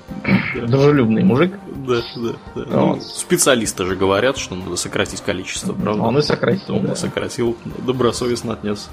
дружелюбный 0.66 1.22
мужик. 1.22 1.58
Да, 1.86 2.00
да, 2.16 2.32
да. 2.54 2.64
Ну, 2.66 2.86
Вот. 2.94 3.02
специалисты 3.02 3.84
же 3.84 3.94
говорят, 3.94 4.38
что 4.38 4.54
надо 4.54 4.76
сократить 4.76 5.20
количество, 5.20 5.74
правда? 5.74 6.02
Он 6.02 6.16
и 6.16 6.22
сократил. 6.22 6.76
Он 6.76 6.86
да. 6.86 6.96
сократил, 6.96 7.56
добросовестно 7.78 8.54
отнес. 8.54 8.88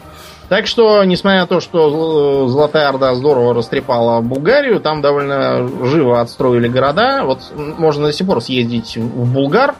Так 0.49 0.67
что, 0.67 1.03
несмотря 1.03 1.41
на 1.41 1.47
то, 1.47 1.59
что 1.59 1.89
Зл- 1.89 2.47
Золотая 2.47 2.89
Орда 2.89 3.15
здорово 3.15 3.53
растрепала 3.53 4.21
Булгарию, 4.21 4.79
там 4.79 5.01
довольно 5.01 5.67
живо 5.87 6.21
отстроили 6.21 6.67
города. 6.67 7.23
Вот 7.23 7.39
можно 7.55 8.07
до 8.07 8.13
сих 8.13 8.27
пор 8.27 8.41
съездить 8.41 8.97
в 8.97 9.33
Булгар. 9.33 9.75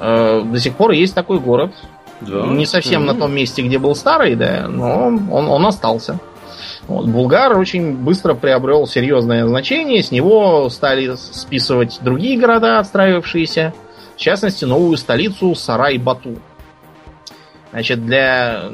Э, 0.00 0.42
До 0.44 0.58
сих 0.58 0.74
пор 0.74 0.92
есть 0.92 1.14
такой 1.14 1.38
город. 1.38 1.72
Да. 2.20 2.46
Не 2.46 2.66
совсем 2.66 3.06
на 3.06 3.14
том 3.14 3.32
месте, 3.32 3.62
где 3.62 3.78
был 3.78 3.94
старый, 3.94 4.34
да, 4.34 4.66
но 4.68 5.06
он, 5.06 5.48
он 5.48 5.66
остался. 5.66 6.18
Вот, 6.88 7.06
Булгар 7.06 7.56
очень 7.56 7.94
быстро 7.94 8.34
приобрел 8.34 8.86
серьезное 8.86 9.46
значение. 9.46 10.02
С 10.02 10.10
него 10.10 10.68
стали 10.70 11.14
списывать 11.16 11.98
другие 12.02 12.38
города, 12.38 12.78
отстраивавшиеся. 12.80 13.72
В 14.16 14.18
частности, 14.20 14.64
новую 14.64 14.96
столицу 14.96 15.54
Сарай-Бату. 15.54 16.38
Значит, 17.70 18.04
для, 18.04 18.64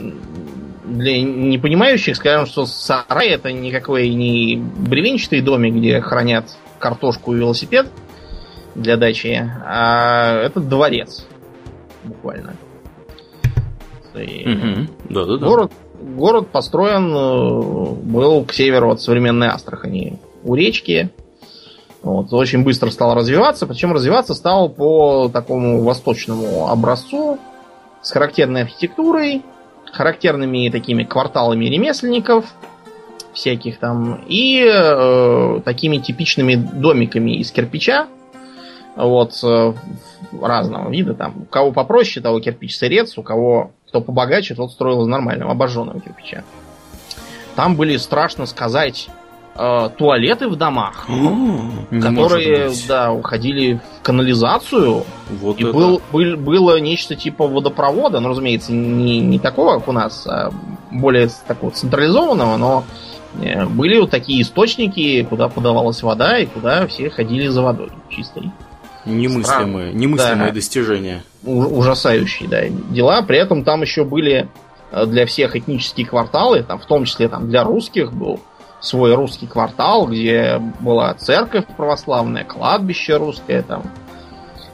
для 0.84 1.22
непонимающих 1.22 2.16
скажем, 2.16 2.46
что 2.46 2.66
Сарай 2.66 3.28
это 3.28 3.52
никакой 3.52 4.08
не 4.10 4.56
бревенчатый 4.56 5.40
домик, 5.40 5.74
где 5.74 6.00
хранят 6.00 6.56
картошку 6.78 7.34
и 7.34 7.38
велосипед 7.38 7.88
для 8.74 8.96
дачи, 8.96 9.50
а 9.64 10.42
это 10.42 10.60
дворец. 10.60 11.26
Буквально. 12.04 12.54
И. 14.14 14.44
Да, 15.08 15.24
да, 15.24 15.38
да. 15.38 15.46
Город, 15.46 15.72
город 16.00 16.48
построен 16.48 17.12
э, 17.14 17.94
был 18.02 18.44
к 18.44 18.52
северу 18.52 18.92
от 18.92 19.00
современной 19.00 19.48
Астрахани 19.48 20.20
у 20.44 20.54
речки. 20.54 21.10
Вот, 22.02 22.32
очень 22.32 22.62
быстро 22.62 22.90
стал 22.90 23.14
развиваться, 23.14 23.66
причем 23.66 23.92
развиваться 23.92 24.34
стал 24.34 24.68
по 24.68 25.30
такому 25.30 25.82
восточному 25.82 26.68
образцу 26.68 27.38
с 28.02 28.10
характерной 28.10 28.62
архитектурой, 28.62 29.42
характерными 29.94 30.68
такими 30.70 31.04
кварталами 31.04 31.66
ремесленников 31.66 32.46
всяких 33.32 33.78
там 33.78 34.24
и 34.28 34.64
э, 34.64 35.60
такими 35.64 35.98
типичными 35.98 36.54
домиками 36.54 37.36
из 37.38 37.50
кирпича 37.50 38.06
вот 38.96 39.32
э, 39.42 39.72
разного 40.40 40.90
вида 40.90 41.14
там. 41.14 41.42
У 41.42 41.44
кого 41.44 41.72
попроще 41.72 42.22
того 42.22 42.40
кирпич 42.40 42.76
сырец 42.76 43.18
у 43.18 43.22
кого 43.22 43.72
кто 43.88 44.00
побогаче 44.00 44.54
тот 44.54 44.72
строил 44.72 45.02
из 45.02 45.06
нормального 45.06 45.52
обожженного 45.52 46.00
кирпича. 46.00 46.44
Там 47.54 47.76
были 47.76 47.96
страшно 47.96 48.46
сказать 48.46 49.08
э, 49.56 49.90
туалеты 49.96 50.48
в 50.48 50.56
домах 50.56 51.06
Не 51.08 52.00
которые 52.00 52.70
да 52.88 53.12
уходили 53.12 53.80
в 54.00 54.02
канализацию 54.02 55.04
Вот 55.40 55.58
и 55.58 55.64
это- 55.64 55.72
был, 55.72 56.02
был- 56.12 56.36
было 56.36 56.80
нечто 56.80 57.14
типа 57.16 57.46
водопровода, 57.46 58.20
ну, 58.20 58.28
разумеется, 58.28 58.72
не, 58.72 59.20
не 59.20 59.38
такого, 59.38 59.78
как 59.78 59.88
у 59.88 59.92
нас, 59.92 60.26
а 60.26 60.50
более 60.90 61.28
такого 61.46 61.72
централизованного, 61.72 62.56
но 62.56 62.84
э, 63.40 63.64
были 63.66 63.98
вот 64.00 64.10
такие 64.10 64.42
источники, 64.42 65.24
куда 65.24 65.48
подавалась 65.48 66.02
вода 66.02 66.38
и 66.38 66.46
куда 66.46 66.86
все 66.86 67.10
ходили 67.10 67.48
за 67.48 67.62
водой 67.62 67.90
чистой. 68.10 68.50
Немыслимые, 69.04 69.88
стран... 69.88 69.96
немыслимые 69.98 70.48
да, 70.48 70.54
достижения. 70.54 71.22
Ужасающие, 71.44 72.48
да, 72.48 72.62
дела. 72.68 73.20
При 73.22 73.36
этом 73.36 73.62
там 73.64 73.82
еще 73.82 74.04
были 74.04 74.48
э, 74.90 75.06
для 75.06 75.26
всех 75.26 75.56
этнические 75.56 76.06
кварталы, 76.06 76.62
там, 76.62 76.78
в 76.78 76.86
том 76.86 77.04
числе 77.04 77.28
там, 77.28 77.48
для 77.48 77.64
русских 77.64 78.12
был 78.12 78.40
свой 78.84 79.14
русский 79.14 79.46
квартал, 79.46 80.06
где 80.06 80.60
была 80.80 81.14
церковь 81.14 81.64
православная, 81.76 82.44
кладбище 82.44 83.16
русское, 83.16 83.62
там, 83.62 83.82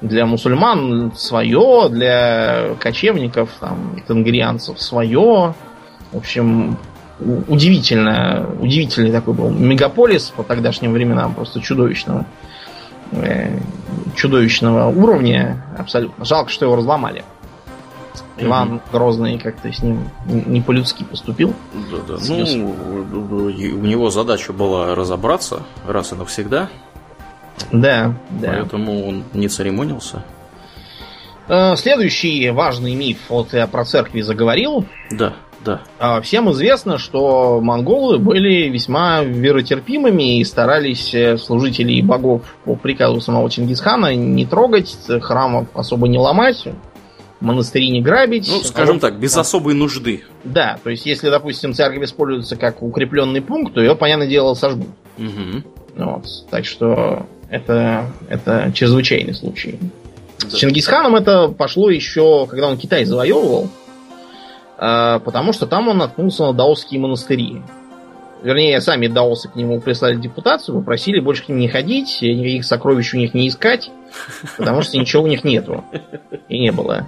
для 0.01 0.27
мусульман 0.27 1.13
свое, 1.15 1.89
для 1.89 2.75
кочевников, 2.81 3.51
там, 3.61 4.03
тенгрианцев 4.09 4.81
свое. 4.81 5.55
В 6.13 6.17
общем, 6.17 6.77
удивительно, 7.21 8.49
удивительный 8.59 9.13
такой 9.13 9.35
был 9.35 9.51
мегаполис 9.51 10.33
по 10.35 10.43
тогдашним 10.43 10.93
временам, 10.93 11.35
просто 11.35 11.61
чудовищного, 11.61 12.27
э, 13.13 13.59
чудовищного 14.17 14.89
уровня 14.89 15.65
абсолютно. 15.79 16.25
Жалко, 16.25 16.51
что 16.51 16.65
его 16.65 16.77
разломали. 16.77 17.23
Иван 18.41 18.81
Грозный 18.93 19.39
как-то 19.39 19.73
с 19.73 19.83
ним 19.83 20.11
не 20.27 20.61
по-людски 20.61 21.05
поступил. 21.05 21.55
Да, 21.91 22.15
да. 22.15 22.21
Ну, 22.29 22.75
у 23.13 23.87
него 23.87 24.11
задача 24.11 24.53
была 24.53 24.95
разобраться 24.95 25.63
раз 25.87 26.13
и 26.13 26.17
навсегда. 26.17 26.69
Да, 27.73 28.15
да. 28.31 28.49
Поэтому 28.49 29.07
он 29.07 29.25
не 29.35 29.49
церемонился. 29.49 30.25
Э, 31.49 31.75
следующий 31.77 32.51
важный 32.51 32.95
миф, 32.95 33.19
вот 33.29 33.53
я 33.53 33.67
про 33.67 33.85
церкви 33.85 34.21
заговорил. 34.21 34.87
Да, 35.11 35.35
да. 35.65 35.83
А, 35.99 36.21
всем 36.21 36.51
известно, 36.53 36.97
что 36.97 37.61
монголы 37.61 38.19
были 38.19 38.69
весьма 38.69 39.23
веротерпимыми 39.23 40.39
и 40.39 40.45
старались 40.45 41.13
э, 41.13 41.37
служителей 41.37 42.03
богов 42.03 42.43
по 42.65 42.77
приказу 42.77 43.21
самого 43.21 43.51
Чингисхана 43.51 44.15
не 44.15 44.47
трогать, 44.47 44.97
храмов 45.21 45.67
особо 45.75 46.09
не 46.09 46.19
ломать, 46.19 46.67
монастыри 47.41 47.91
не 47.91 48.03
грабить. 48.03 48.49
Ну, 48.49 48.61
скажем 48.61 48.97
а 48.97 49.01
так, 49.01 49.19
без 49.19 49.37
особой 49.37 49.75
нужды. 49.75 50.25
Да, 50.45 50.79
то 50.83 50.91
есть, 50.91 51.07
если, 51.07 51.31
допустим, 51.31 51.75
церковь 51.75 52.05
используется 52.05 52.57
как 52.57 52.83
укрепленный 52.83 53.43
пункт, 53.43 53.75
то 53.75 53.81
ее, 53.81 53.95
понятное 53.97 54.29
дело, 54.29 54.55
сожгут. 54.55 54.89
Угу. 55.19 55.65
Вот, 55.97 56.25
так 56.51 56.65
что 56.65 57.27
это, 57.49 58.07
это 58.29 58.71
чрезвычайный 58.75 59.35
случай. 59.35 59.79
Да. 60.41 60.51
С 60.51 60.55
Чингисханом 60.55 61.17
это 61.17 61.49
пошло 61.49 61.91
еще, 61.91 62.47
когда 62.47 62.69
он 62.69 62.79
Китай 62.79 63.05
завоевывал, 63.05 63.69
э, 64.79 65.21
потому 65.25 65.53
что 65.53 65.67
там 65.67 65.89
он 65.89 65.99
наткнулся 65.99 66.45
на 66.45 66.53
даосские 66.53 67.01
монастыри. 67.01 67.63
Вернее, 68.43 68.81
сами 68.81 69.07
даосы 69.07 69.51
к 69.51 69.57
нему 69.57 69.81
прислали 69.81 70.17
депутацию, 70.17 70.79
попросили 70.79 71.21
больше 71.21 71.45
к 71.45 71.49
ним 71.49 71.59
не 71.59 71.69
ходить, 71.69 72.19
никаких 72.23 72.65
сокровищ 72.65 73.13
у 73.13 73.19
них 73.19 73.35
не 73.35 73.49
искать, 73.49 73.91
потому 74.57 74.81
что 74.81 74.97
ничего 74.97 75.25
у 75.25 75.27
них 75.27 75.45
нету. 75.45 75.85
И 76.49 76.59
не 76.59 76.73
было. 76.73 77.07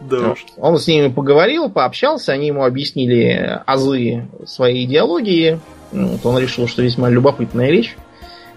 Да. 0.00 0.34
Он 0.56 0.78
с 0.78 0.86
ними 0.86 1.08
поговорил, 1.08 1.70
пообщался, 1.70 2.32
они 2.32 2.48
ему 2.48 2.64
объяснили 2.64 3.60
азы 3.66 4.28
своей 4.46 4.84
идеологии. 4.84 5.60
Вот 5.92 6.24
он 6.24 6.38
решил, 6.38 6.68
что 6.68 6.82
весьма 6.82 7.10
любопытная 7.10 7.70
вещь 7.70 7.94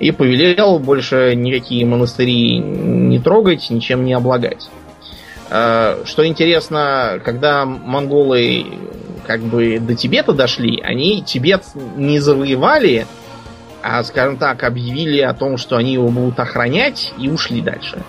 и 0.02 0.12
повелел 0.12 0.80
больше 0.80 1.36
никакие 1.36 1.86
монастыри 1.86 2.58
не 2.58 3.20
трогать, 3.20 3.70
ничем 3.70 4.04
не 4.04 4.14
облагать. 4.14 4.68
А, 5.52 6.00
что 6.06 6.26
интересно, 6.26 7.22
когда 7.24 7.66
монголы 7.66 8.66
как 9.28 9.42
бы 9.42 9.78
до 9.80 9.96
Тибета 9.96 10.34
дошли, 10.34 10.82
они 10.82 11.22
Тибет 11.22 11.66
не 11.96 12.20
завоевали, 12.20 13.06
а, 13.84 14.04
скажем 14.04 14.38
так, 14.38 14.64
объявили 14.64 15.22
о 15.22 15.36
том, 15.36 15.58
что 15.58 15.78
они 15.78 15.94
его 15.94 16.10
будут 16.10 16.40
охранять 16.40 17.14
и 17.20 17.30
ушли 17.30 17.62
дальше. 17.62 18.02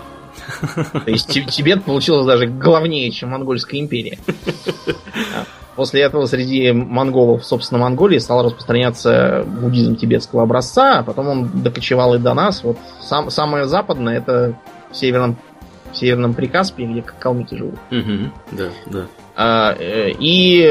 То 0.93 1.11
есть 1.11 1.29
Тибет 1.29 1.83
получился 1.83 2.27
даже 2.27 2.47
главнее, 2.47 3.11
чем 3.11 3.29
Монгольская 3.29 3.79
империя. 3.79 4.17
После 5.75 6.01
этого 6.01 6.27
среди 6.27 6.71
монголов, 6.71 7.43
собственно, 7.43 7.81
Монголии 7.81 8.19
стал 8.19 8.43
распространяться 8.43 9.43
буддизм 9.47 9.95
тибетского 9.95 10.43
образца, 10.43 10.99
а 10.99 11.03
потом 11.03 11.27
он 11.27 11.63
докочевал 11.63 12.13
и 12.13 12.19
до 12.19 12.35
нас. 12.35 12.63
Вот 12.63 12.77
сам, 13.01 13.31
самое 13.31 13.65
западное 13.65 14.17
это 14.17 14.55
в 14.91 14.95
северном, 14.95 15.35
в 15.91 15.97
северном 15.97 16.35
Прикаспии, 16.35 16.83
где 16.83 17.01
калмыки 17.01 17.55
живут. 17.55 17.79
Угу, 17.89 18.31
да, 18.51 18.69
да. 18.85 19.05
А, 19.35 19.75
э, 19.79 20.11
и, 20.19 20.63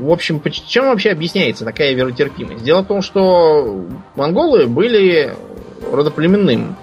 в 0.00 0.10
общем, 0.10 0.42
чем 0.66 0.86
вообще 0.86 1.10
объясняется 1.10 1.64
такая 1.64 1.94
веротерпимость? 1.94 2.64
Дело 2.64 2.82
в 2.82 2.86
том, 2.86 3.02
что 3.02 3.86
монголы 4.16 4.66
были 4.66 5.36
родоплеменным 5.92 6.76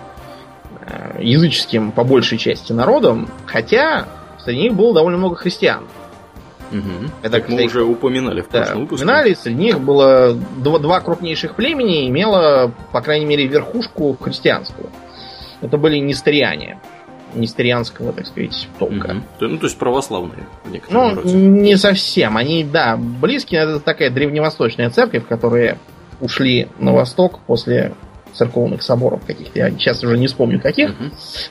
языческим 1.19 1.91
по 1.91 2.04
большей 2.04 2.38
части 2.38 2.74
народом, 2.74 3.30
хотя 3.46 4.08
среди 4.43 4.62
них 4.62 4.74
было 4.74 4.93
довольно 4.93 5.17
много 5.17 5.36
христиан. 5.36 5.84
Угу. 6.72 7.12
Это, 7.22 7.39
как 7.39 7.50
мы 7.50 7.65
уже 7.65 7.84
упоминали 7.84 8.41
в 8.41 8.48
прошлом 8.48 8.74
да, 8.74 8.80
выпуске. 8.82 9.06
Упоминали, 9.06 9.34
среди 9.36 9.62
них 9.62 9.80
было 9.80 10.34
два, 10.58 10.80
два 10.80 11.00
крупнейших 11.02 11.56
племени, 11.56 12.08
имело, 12.08 12.72
по 12.91 13.02
крайней 13.02 13.26
мере, 13.26 13.46
верхушку 13.48 14.17
христианскую. 14.19 14.89
Это 15.62 15.78
были 15.78 15.98
нестериане. 15.98 16.80
Нестерианского, 17.36 18.13
так 18.13 18.28
сказать, 18.28 18.67
толка. 18.78 19.15
Угу. 19.39 19.48
Ну, 19.48 19.58
то 19.58 19.65
есть 19.65 19.78
православные. 19.78 20.46
Ну, 20.89 21.15
роде. 21.15 21.34
не 21.34 21.78
совсем. 21.78 22.38
Они, 22.38 22.63
да, 22.63 22.96
близкие. 22.98 23.62
Это 23.62 23.80
такая 23.80 24.12
древневосточная 24.12 24.89
церковь, 24.91 25.28
которые 25.28 25.78
ушли 26.22 26.67
на 26.78 26.93
восток 26.93 27.39
после 27.48 27.93
церковных 28.34 28.82
соборов 28.82 29.22
каких-то. 29.26 29.60
Я 29.60 29.72
сейчас 29.72 30.04
уже 30.04 30.17
не 30.17 30.28
вспомню 30.28 30.60
каких. 30.60 30.89
Угу. 30.91 31.04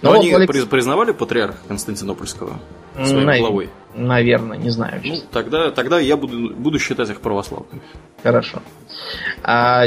Но, 0.03 0.11
Но 0.11 0.21
они 0.21 0.33
Алекс... 0.33 0.65
признавали 0.67 1.13
патриарха 1.13 1.59
Константинопольского 1.69 2.61
своим 3.05 3.27
Нав... 3.27 3.39
главой? 3.39 3.71
Наверное, 3.95 4.57
не 4.57 4.71
знаю. 4.71 5.01
Ну, 5.05 5.17
тогда, 5.31 5.71
тогда 5.71 6.01
я 6.01 6.17
буду, 6.17 6.55
буду 6.55 6.79
считать 6.79 7.11
их 7.11 7.21
православными. 7.21 7.83
Хорошо. 8.23 8.61
А, 9.43 9.85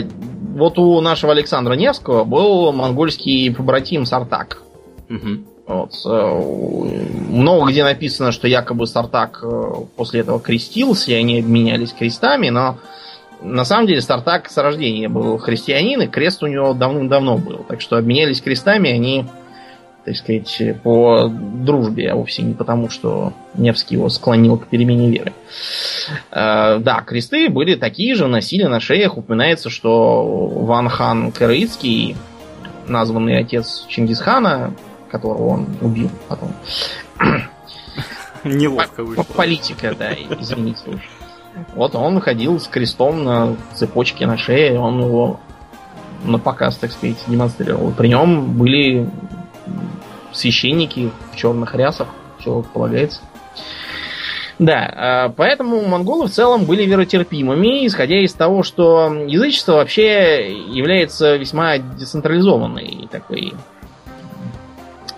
вот 0.54 0.78
у 0.78 1.02
нашего 1.02 1.32
Александра 1.32 1.74
Невского 1.74 2.24
был 2.24 2.72
монгольский 2.72 3.54
побратим 3.54 4.06
Сартак. 4.06 4.62
Угу. 5.10 5.46
Вот. 5.68 5.94
Э, 6.06 7.30
много 7.30 7.72
где 7.72 7.84
написано, 7.84 8.32
что 8.32 8.48
якобы 8.48 8.86
Сартак 8.86 9.40
э, 9.42 9.72
после 9.96 10.20
этого 10.20 10.40
крестился, 10.40 11.12
и 11.12 11.16
они 11.16 11.40
обменялись 11.40 11.94
крестами, 11.94 12.50
но 12.50 12.78
на 13.46 13.66
самом 13.66 13.88
деле 13.88 14.02
Стартак 14.02 14.50
с 14.50 14.58
рождения 14.58 15.08
был 15.08 15.38
христианин, 15.38 16.02
и 16.02 16.08
крест 16.08 16.44
у 16.44 16.48
него 16.48 16.74
давным-давно 16.74 17.38
был. 17.38 17.66
Так 17.68 17.82
что 17.82 17.98
обменялись 17.98 18.42
крестами 18.42 18.90
они, 18.90 19.26
так 20.04 20.16
сказать, 20.16 20.62
по 20.84 21.28
дружбе, 21.30 22.12
а 22.12 22.16
вовсе 22.16 22.42
не 22.42 22.54
потому, 22.54 22.90
что 22.90 23.34
Невский 23.54 23.96
его 23.96 24.10
склонил 24.10 24.58
к 24.58 24.68
перемене 24.68 25.10
веры. 25.10 25.34
Э, 26.32 26.80
да, 26.80 27.02
кресты 27.02 27.50
были 27.50 27.76
такие 27.76 28.16
же, 28.16 28.28
носили 28.28 28.64
на 28.64 28.80
шеях. 28.80 29.18
Упоминается, 29.18 29.70
что 29.70 30.26
Ван 30.26 30.90
Хан 30.90 31.32
Караицкий, 31.32 32.16
названный 32.88 33.38
отец 33.38 33.86
Чингисхана, 33.88 34.74
которого 35.10 35.48
он 35.48 35.68
убил 35.82 36.10
потом. 36.28 36.52
Неловко 38.44 39.04
вышло. 39.04 39.24
Политика, 39.24 39.96
да, 39.98 40.14
извините 40.14 40.82
уж. 40.88 41.15
Вот 41.76 41.96
он 41.96 42.20
ходил 42.20 42.60
с 42.60 42.68
крестом 42.68 43.24
на 43.24 43.56
цепочке 43.74 44.26
на 44.28 44.38
шее, 44.38 44.80
он 44.80 45.00
его 45.02 45.40
на 46.24 46.40
показ, 46.40 46.78
так 46.78 46.92
сказать, 46.92 47.24
демонстрировал. 47.28 47.92
При 47.92 48.08
нем 48.08 48.58
были 48.58 49.10
священники 50.34 51.12
в 51.32 51.36
черных 51.36 51.76
рясах, 51.76 52.08
все 52.40 52.64
полагается. 52.74 53.22
Да, 54.58 54.94
а, 54.96 55.30
поэтому 55.30 55.86
монголы 55.86 56.28
в 56.28 56.32
целом 56.32 56.64
были 56.66 56.86
веротерпимыми, 56.86 57.86
исходя 57.86 58.20
из 58.22 58.34
того, 58.34 58.64
что 58.64 59.14
язычество 59.28 59.74
вообще 59.74 60.54
является 60.54 61.36
весьма 61.36 61.78
децентрализованной 61.78 63.10
такой 63.12 63.54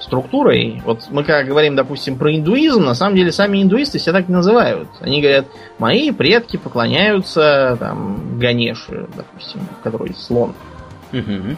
структурой. 0.07 0.81
Вот 0.85 1.03
мы 1.09 1.23
когда 1.23 1.43
говорим, 1.43 1.75
допустим, 1.75 2.17
про 2.17 2.35
индуизм, 2.35 2.83
на 2.83 2.95
самом 2.95 3.15
деле 3.15 3.31
сами 3.31 3.61
индуисты 3.61 3.99
себя 3.99 4.13
так 4.13 4.29
не 4.29 4.35
называют. 4.35 4.87
Они 5.01 5.21
говорят, 5.21 5.45
мои 5.77 6.11
предки 6.11 6.57
поклоняются 6.57 7.77
там 7.79 8.39
Ганеше, 8.39 9.07
допустим, 9.15 9.61
который 9.83 10.15
слон. 10.15 10.53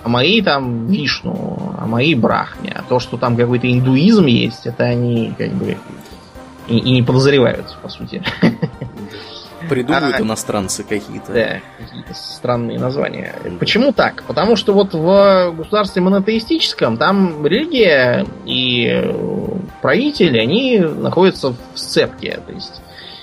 А 0.03 0.09
мои 0.09 0.41
там 0.41 0.87
Вишну, 0.87 1.75
а 1.79 1.85
мои 1.85 2.13
Брахме. 2.13 2.73
А 2.75 2.83
то, 2.87 2.99
что 2.99 3.17
там 3.17 3.35
какой-то 3.35 3.71
индуизм 3.71 4.25
есть, 4.25 4.67
это 4.67 4.83
они 4.83 5.33
как 5.37 5.51
бы 5.53 5.77
и, 6.67 6.77
и 6.77 6.91
не 6.91 7.01
подозревают, 7.01 7.65
по 7.81 7.89
сути. 7.89 8.21
Придумывают 9.67 10.15
а, 10.19 10.21
иностранцы 10.21 10.83
какие-то. 10.83 11.33
Да, 11.33 11.61
какие-то 11.77 12.13
странные 12.13 12.79
названия. 12.79 13.35
Почему 13.59 13.91
так? 13.91 14.23
Потому 14.23 14.55
что 14.55 14.73
вот 14.73 14.93
в 14.93 15.53
государстве 15.57 16.01
монотеистическом 16.01 16.97
там 16.97 17.45
религия 17.45 18.25
и 18.45 19.13
правители, 19.81 20.37
они 20.37 20.79
находятся 20.79 21.49
в 21.73 21.79
сцепке. 21.79 22.39
То 22.45 22.53
есть 22.53 22.81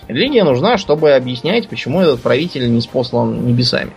религия 0.08 0.44
нужна, 0.44 0.78
чтобы 0.78 1.12
объяснять, 1.12 1.68
почему 1.68 2.00
этот 2.00 2.20
правитель 2.20 2.70
не 2.70 2.80
спослан 2.80 3.46
небесами. 3.46 3.92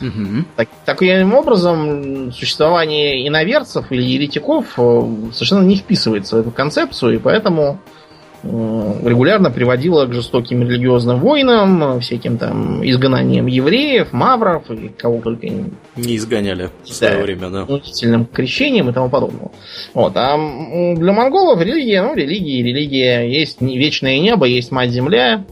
Угу. 0.00 0.44
Так, 0.56 0.68
таким 0.84 1.32
образом, 1.34 2.32
существование 2.32 3.26
иноверцев 3.26 3.90
или 3.90 4.02
еретиков 4.02 4.66
э, 4.76 5.02
совершенно 5.32 5.62
не 5.62 5.76
вписывается 5.76 6.36
в 6.36 6.40
эту 6.40 6.50
концепцию, 6.50 7.14
и 7.14 7.18
поэтому 7.18 7.78
регулярно 8.44 9.50
приводила 9.50 10.06
к 10.06 10.12
жестоким 10.12 10.62
религиозным 10.62 11.20
войнам, 11.20 12.00
всяким 12.00 12.38
там 12.38 12.84
изгнанием 12.84 13.46
евреев, 13.46 14.12
мавров 14.12 14.70
и 14.70 14.88
кого 14.88 15.20
только 15.20 15.46
не 15.96 16.16
изгоняли 16.16 16.70
в 16.84 16.88
свое 16.88 17.16
да, 17.16 17.22
время, 17.22 17.50
да. 17.50 17.64
Унизительным 17.64 18.26
крещением 18.26 18.90
и 18.90 18.92
тому 18.92 19.08
подобное. 19.08 19.50
Вот. 19.94 20.12
А 20.16 20.36
для 20.36 21.12
монголов 21.12 21.60
религия, 21.60 22.02
ну, 22.02 22.14
религия, 22.14 22.62
религия. 22.62 23.20
Есть 23.30 23.60
вечное 23.60 24.18
небо, 24.18 24.46
есть 24.46 24.72
мать-земля. 24.72 25.44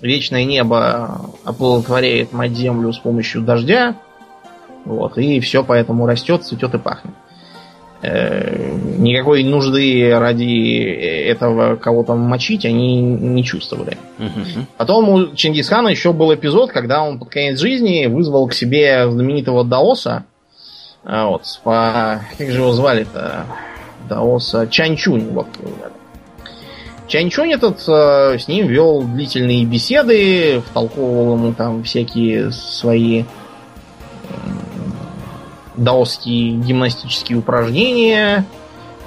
Вечное 0.00 0.44
небо 0.44 1.20
оплодотворяет 1.44 2.32
мать-землю 2.32 2.92
с 2.92 2.98
помощью 2.98 3.42
дождя. 3.42 3.96
Вот, 4.84 5.16
и 5.18 5.40
все 5.40 5.64
поэтому 5.64 6.06
растет, 6.06 6.44
цветет 6.44 6.74
и 6.74 6.78
пахнет. 6.78 7.14
Э, 8.06 8.76
никакой 8.98 9.44
нужды 9.44 10.10
ради 10.18 10.82
этого 11.26 11.76
кого-то 11.76 12.14
мочить 12.14 12.66
они 12.66 13.00
не 13.00 13.42
чувствовали. 13.42 13.96
Угу. 14.18 14.66
Потом 14.76 15.08
у 15.08 15.34
Чингисхана 15.34 15.88
еще 15.88 16.12
был 16.12 16.34
эпизод, 16.34 16.70
когда 16.70 17.02
он 17.02 17.18
под 17.18 17.30
конец 17.30 17.58
жизни 17.58 18.04
вызвал 18.06 18.46
к 18.46 18.52
себе 18.52 19.10
знаменитого 19.10 19.64
Даоса. 19.64 20.24
А, 21.02 21.28
вот, 21.28 21.44
по... 21.62 22.20
Как 22.36 22.50
же 22.50 22.58
его 22.58 22.72
звали-то? 22.72 23.46
Даоса 24.06 24.66
Чанчунь. 24.66 25.30
Вот. 25.30 25.46
Чанчунь 27.08 27.52
этот 27.52 27.82
э, 27.88 28.38
с 28.38 28.48
ним 28.48 28.66
вел 28.66 29.02
длительные 29.02 29.64
беседы, 29.64 30.60
втолковывал 30.60 31.36
ему 31.36 31.54
там 31.54 31.84
всякие 31.84 32.50
свои 32.50 33.24
даосские 35.76 36.52
гимнастические 36.52 37.38
упражнения, 37.38 38.44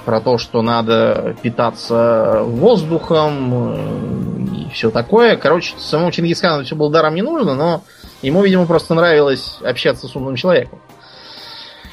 про 0.08 0.22
то, 0.22 0.38
что 0.38 0.62
надо 0.62 1.36
питаться 1.42 2.40
воздухом 2.42 3.52
э, 3.52 4.56
и 4.56 4.70
все 4.72 4.90
такое. 4.90 5.36
Короче, 5.36 5.74
самому 5.76 6.10
Чингисхану 6.10 6.64
все 6.64 6.74
было 6.74 6.90
даром 6.90 7.14
не 7.14 7.20
нужно, 7.20 7.54
но 7.54 7.82
ему, 8.22 8.42
видимо, 8.42 8.64
просто 8.64 8.94
нравилось 8.94 9.58
общаться 9.62 10.08
с 10.08 10.16
умным 10.16 10.34
человеком, 10.34 10.78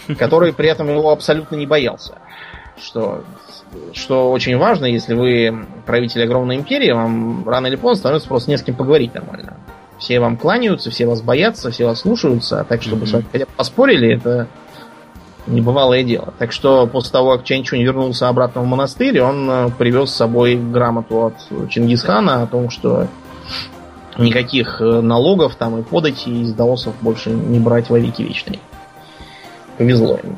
который 0.18 0.54
при 0.54 0.70
этом 0.70 0.88
его 0.88 1.12
абсолютно 1.12 1.58
не 1.58 1.66
боялся. 1.66 2.14
Что, 2.82 3.26
что 3.92 4.32
очень 4.32 4.58
важно, 4.58 4.86
если 4.86 5.14
вы 5.14 5.66
правитель 5.86 6.24
огромной 6.24 6.56
империи, 6.56 6.92
вам 6.92 7.46
рано 7.46 7.68
или 7.68 7.76
поздно 7.76 8.00
становится 8.00 8.30
просто 8.30 8.50
не 8.50 8.58
с 8.58 8.64
кем 8.64 8.76
поговорить 8.76 9.14
нормально. 9.14 9.58
Все 10.00 10.22
вам 10.22 10.38
кланяются, 10.38 10.90
все 10.90 11.06
вас 11.06 11.22
боятся, 11.22 11.70
все 11.70 11.86
вас 11.86 12.00
слушаются, 12.00 12.62
а 12.62 12.64
так, 12.64 12.82
чтобы 12.82 13.04
mm-hmm. 13.04 13.10
с 13.10 13.12
вами 13.12 13.26
хотя 13.30 13.46
бы 13.46 13.52
поспорили, 13.58 14.16
это 14.16 14.48
небывалое 15.48 16.04
дело. 16.04 16.34
Так 16.40 16.52
что 16.52 16.88
после 16.88 17.12
того, 17.12 17.38
как 17.38 17.46
Чанчунь 17.46 17.84
вернулся 17.84 18.30
обратно 18.30 18.62
в 18.62 18.66
монастырь, 18.66 19.22
он 19.22 19.50
э, 19.50 19.70
привез 19.78 20.12
с 20.12 20.16
собой 20.16 20.56
грамоту 20.56 21.26
от 21.26 21.70
Чингисхана 21.70 22.44
о 22.44 22.48
том, 22.48 22.70
что 22.70 23.08
никаких 24.18 24.82
э, 24.82 25.02
налогов 25.02 25.56
там 25.56 25.80
и 25.80 25.84
подати 25.84 26.30
из 26.30 26.54
даосов 26.54 26.94
больше 27.02 27.30
не 27.30 27.60
брать 27.60 27.90
во 27.90 28.00
веки 28.00 28.22
вечные. 28.22 28.60
Повезло 29.78 30.18
им, 30.24 30.38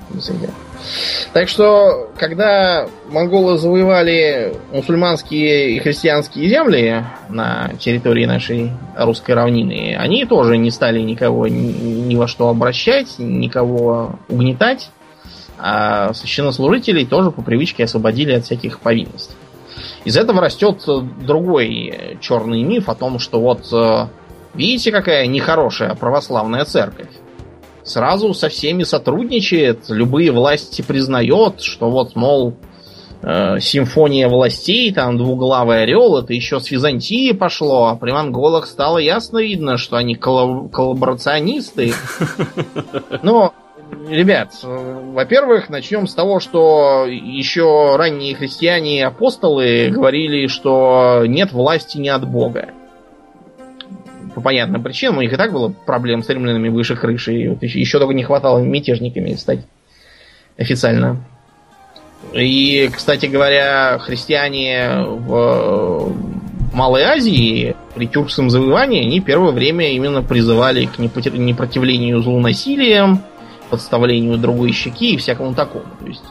Так 1.32 1.48
что, 1.48 2.10
когда 2.18 2.88
монголы 3.12 3.60
завоевали 3.60 4.56
мусульманские 4.74 5.74
и 5.76 5.80
христианские 5.80 6.50
земли 6.50 7.04
на 7.30 7.70
территории 7.80 8.26
нашей 8.26 8.72
русской 8.98 9.34
равнины, 9.34 9.96
они 9.96 10.26
тоже 10.26 10.58
не 10.58 10.72
стали 10.72 11.02
никого 11.02 11.48
ни, 11.48 11.72
ни 11.72 12.16
во 12.16 12.28
что 12.28 12.50
обращать, 12.50 13.20
никого 13.20 14.16
угнетать 14.28 14.90
а 15.58 16.14
священнослужителей 16.14 17.06
тоже 17.06 17.32
по 17.32 17.42
привычке 17.42 17.86
освободили 17.86 18.34
от 18.34 18.46
всяких 18.46 18.80
повинностей. 18.80 19.36
Из 20.06 20.16
этого 20.16 20.42
растет 20.42 20.84
другой 21.22 22.18
черный 22.22 22.64
миф 22.64 22.90
о 22.90 22.96
том, 22.96 23.20
что 23.20 23.40
вот 23.40 23.68
э, 23.74 24.08
видите, 24.54 24.92
какая 24.92 25.28
нехорошая 25.28 25.96
православная 25.96 26.66
церковь. 26.66 27.10
Сразу 27.84 28.34
со 28.34 28.50
всеми 28.50 28.84
сотрудничает, 28.84 29.86
любые 29.90 30.32
власти 30.32 30.82
признает, 30.82 31.62
что 31.62 31.90
вот, 31.90 32.16
мол, 32.16 32.56
э, 33.22 33.60
симфония 33.60 34.28
властей, 34.28 34.94
там 34.94 35.18
двуглавый 35.18 35.84
орел, 35.84 36.18
это 36.18 36.34
еще 36.34 36.60
с 36.60 36.70
Византии 36.70 37.32
пошло, 37.32 37.88
а 37.88 37.96
при 37.96 38.12
монголах 38.12 38.68
стало 38.68 38.98
ясно 38.98 39.40
видно, 39.40 39.78
что 39.78 39.96
они 39.96 40.16
коллаборационисты. 40.16 41.94
Но 43.22 43.54
Ребят, 44.10 44.54
во-первых, 44.64 45.70
начнем 45.70 46.08
с 46.08 46.14
того, 46.14 46.40
что 46.40 47.06
еще 47.08 47.96
ранние 47.98 48.36
христиане 48.36 49.00
и 49.00 49.02
апостолы 49.02 49.90
говорили, 49.90 50.48
что 50.48 51.24
нет 51.26 51.52
власти 51.52 51.98
не 51.98 52.10
от 52.10 52.28
Бога. 52.28 52.70
По 54.34 54.42
понятным 54.42 54.84
причинам, 54.84 55.18
у 55.18 55.22
них 55.22 55.34
и 55.34 55.36
так 55.36 55.52
было 55.52 55.70
проблем 55.70 56.24
с 56.24 56.30
римлянами 56.30 56.70
выше 56.70 56.96
крыши. 56.96 57.34
И 57.34 57.48
вот 57.50 57.64
еще, 57.64 57.80
еще 57.80 58.00
только 58.00 58.14
не 58.14 58.24
хватало 58.24 58.60
мятежниками 58.60 59.34
стать 59.34 59.60
официально. 60.58 61.24
И, 62.34 62.90
кстати 62.94 63.26
говоря, 63.26 64.00
христиане 64.00 65.04
в 65.06 66.14
Малой 66.74 67.04
Азии 67.04 67.76
при 67.96 68.08
тюркском 68.08 68.50
завоевании, 68.50 69.06
они 69.06 69.20
первое 69.20 69.52
время 69.52 69.92
именно 69.92 70.22
призывали 70.22 70.86
к 70.86 71.00
непротивлению 71.00 72.22
злу 72.22 72.40
насилием, 72.40 73.22
подставлению 73.68 74.38
другой 74.38 74.72
щеки 74.72 75.14
и 75.14 75.18
всякому 75.18 75.54
такому. 75.54 75.86
То 76.00 76.08
есть 76.08 76.24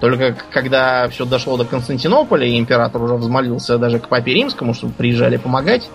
только 0.00 0.36
когда 0.50 1.08
все 1.08 1.24
дошло 1.24 1.56
до 1.56 1.64
Константинополя, 1.64 2.46
и 2.46 2.58
император 2.58 3.02
уже 3.02 3.14
взмолился 3.14 3.78
даже 3.78 3.98
к 3.98 4.08
папе 4.08 4.34
римскому, 4.34 4.74
чтобы 4.74 4.92
приезжали 4.92 5.36
помогать, 5.36 5.88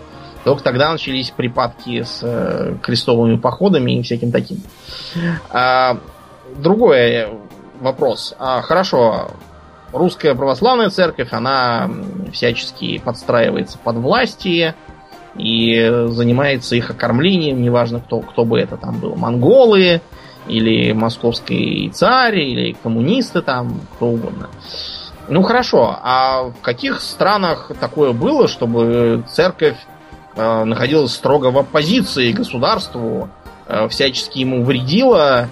только 0.43 0.63
тогда 0.63 0.91
начались 0.91 1.31
припадки 1.31 2.03
с 2.03 2.21
э, 2.23 2.75
крестовыми 2.81 3.37
походами 3.37 3.99
и 3.99 4.01
всяким 4.03 4.31
таким. 4.31 4.61
А, 5.51 5.97
другой 6.57 7.27
вопрос. 7.81 8.35
А, 8.39 8.61
хорошо, 8.61 9.31
русская 9.91 10.33
православная 10.33 10.89
церковь, 10.89 11.29
она 11.31 11.89
всячески 12.31 12.99
подстраивается 12.99 13.77
под 13.77 13.97
власти 13.97 14.75
и 15.35 16.05
занимается 16.07 16.75
их 16.75 16.89
окормлением, 16.89 17.61
неважно 17.61 17.99
кто, 17.99 18.21
кто 18.21 18.45
бы 18.45 18.59
это 18.59 18.77
там 18.77 18.99
был, 18.99 19.15
монголы, 19.15 20.01
или 20.47 20.91
московский 20.93 21.89
царь, 21.93 22.39
или 22.39 22.75
коммунисты 22.83 23.41
там, 23.41 23.81
кто 23.95 24.07
угодно. 24.07 24.49
Ну 25.27 25.43
хорошо, 25.43 25.97
а 26.01 26.45
в 26.45 26.61
каких 26.61 27.01
странах 27.01 27.71
такое 27.79 28.13
было, 28.13 28.47
чтобы 28.47 29.23
церковь 29.29 29.77
э, 30.35 30.63
находилась 30.63 31.13
строго 31.13 31.51
в 31.51 31.57
оппозиции 31.59 32.31
государству, 32.31 33.29
э, 33.67 33.87
всячески 33.89 34.39
ему 34.39 34.63
вредила, 34.63 35.49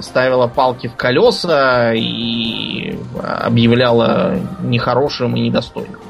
ставила 0.00 0.46
палки 0.46 0.86
в 0.86 0.96
колеса 0.96 1.92
и 1.94 2.98
объявляла 3.22 4.38
нехорошим 4.62 5.36
и 5.36 5.40
недостойным? 5.40 6.00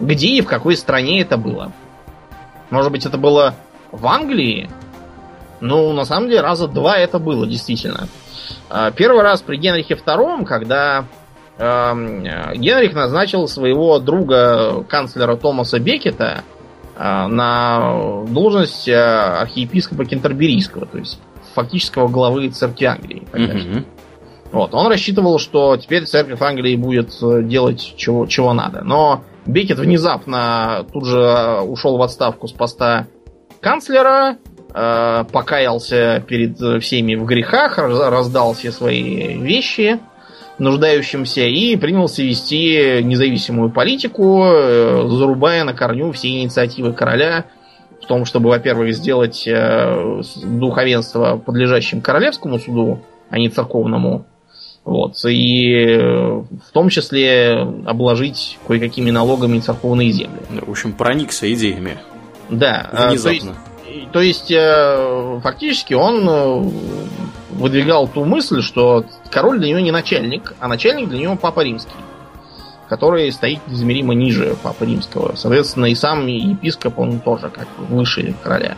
Где 0.00 0.28
и 0.28 0.40
в 0.40 0.46
какой 0.46 0.76
стране 0.76 1.20
это 1.20 1.36
было? 1.36 1.72
Может 2.70 2.90
быть, 2.90 3.04
это 3.04 3.18
было 3.18 3.54
в 3.90 4.06
Англии? 4.06 4.70
Ну, 5.62 5.92
на 5.92 6.04
самом 6.04 6.28
деле, 6.28 6.40
раза 6.40 6.66
два 6.66 6.98
это 6.98 7.20
было, 7.20 7.46
действительно. 7.46 8.08
А, 8.68 8.90
первый 8.90 9.22
раз 9.22 9.42
при 9.42 9.56
Генрихе 9.56 9.94
II, 9.94 10.44
когда 10.44 11.04
эм, 11.56 12.24
Генрих 12.54 12.94
назначил 12.94 13.46
своего 13.46 14.00
друга 14.00 14.84
канцлера 14.88 15.36
Томаса 15.36 15.78
Бекета 15.78 16.42
э, 16.96 17.26
на 17.28 18.24
должность 18.28 18.88
э, 18.88 18.94
архиепископа 18.94 20.04
Кентерберийского, 20.04 20.86
то 20.86 20.98
есть 20.98 21.20
фактического 21.54 22.08
главы 22.08 22.48
церкви 22.48 22.86
Англии. 22.86 23.22
Mm-hmm. 23.32 23.84
Вот, 24.50 24.74
он 24.74 24.88
рассчитывал, 24.88 25.38
что 25.38 25.76
теперь 25.76 26.06
церковь 26.06 26.42
Англии 26.42 26.74
будет 26.74 27.10
э, 27.22 27.42
делать 27.44 27.94
чего, 27.96 28.26
чего 28.26 28.52
надо. 28.52 28.82
Но 28.82 29.22
Бекет 29.46 29.78
внезапно 29.78 30.84
тут 30.92 31.06
же 31.06 31.60
ушел 31.62 31.98
в 31.98 32.02
отставку 32.02 32.48
с 32.48 32.52
поста 32.52 33.06
канцлера, 33.60 34.38
покаялся 34.72 36.24
перед 36.26 36.82
всеми 36.82 37.14
в 37.14 37.24
грехах, 37.24 37.78
раздал 37.78 38.54
все 38.54 38.72
свои 38.72 39.38
вещи 39.38 40.00
нуждающимся 40.58 41.42
и 41.42 41.76
принялся 41.76 42.22
вести 42.22 43.02
независимую 43.02 43.70
политику, 43.70 44.44
э, 44.44 45.08
зарубая 45.08 45.64
на 45.64 45.74
корню 45.74 46.12
все 46.12 46.28
инициативы 46.28 46.92
короля 46.92 47.46
в 48.00 48.06
том, 48.06 48.24
чтобы, 48.24 48.48
во-первых, 48.50 48.94
сделать 48.94 49.46
э, 49.46 50.22
духовенство 50.44 51.36
подлежащим 51.36 52.00
королевскому 52.00 52.58
суду, 52.58 53.00
а 53.30 53.38
не 53.38 53.48
церковному. 53.48 54.26
Вот. 54.84 55.14
И 55.24 55.96
в 55.96 56.72
том 56.72 56.88
числе 56.88 57.52
обложить 57.86 58.58
кое-какими 58.66 59.10
налогами 59.10 59.60
церковные 59.60 60.10
земли. 60.10 60.40
В 60.50 60.70
общем, 60.70 60.92
проникся 60.92 61.52
идеями. 61.52 61.98
Да. 62.50 62.90
Внезапно. 62.92 63.20
То 63.22 63.30
есть, 63.30 63.46
То 64.12 64.20
есть, 64.20 64.50
э, 64.50 65.40
фактически 65.42 65.94
он 65.94 66.28
э, 66.28 66.70
выдвигал 67.50 68.08
ту 68.08 68.24
мысль, 68.24 68.62
что 68.62 69.04
король 69.30 69.58
для 69.58 69.70
него 69.70 69.80
не 69.80 69.90
начальник, 69.90 70.54
а 70.60 70.68
начальник 70.68 71.08
для 71.08 71.18
него 71.18 71.36
папа 71.36 71.60
римский, 71.60 71.92
который 72.88 73.30
стоит 73.32 73.60
измеримо 73.68 74.14
ниже 74.14 74.56
папы 74.62 74.86
римского. 74.86 75.34
Соответственно, 75.36 75.86
и 75.86 75.94
сам 75.94 76.26
епископ, 76.26 76.98
он 76.98 77.20
тоже 77.20 77.50
как 77.50 77.68
бы 77.78 77.96
выше 77.96 78.34
короля. 78.42 78.76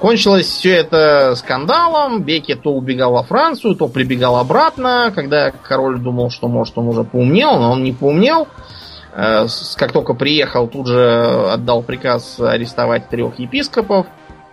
Кончилось 0.00 0.46
все 0.46 0.76
это 0.76 1.34
скандалом. 1.36 2.22
Беки 2.22 2.54
то 2.54 2.72
убегал 2.72 3.12
во 3.12 3.22
Францию, 3.22 3.74
то 3.74 3.86
прибегал 3.86 4.36
обратно. 4.36 5.12
Когда 5.14 5.50
король 5.50 5.98
думал, 5.98 6.30
что 6.30 6.48
может 6.48 6.78
он 6.78 6.88
уже 6.88 7.04
поумнел, 7.04 7.58
но 7.58 7.72
он 7.72 7.84
не 7.84 7.92
поумнел. 7.92 8.48
Э, 9.12 9.46
как 9.76 9.92
только 9.92 10.14
приехал, 10.14 10.68
тут 10.68 10.86
же 10.86 11.50
отдал 11.52 11.82
приказ 11.82 12.38
арестовать 12.40 13.08
трех 13.08 13.38
епископов. 13.38 14.06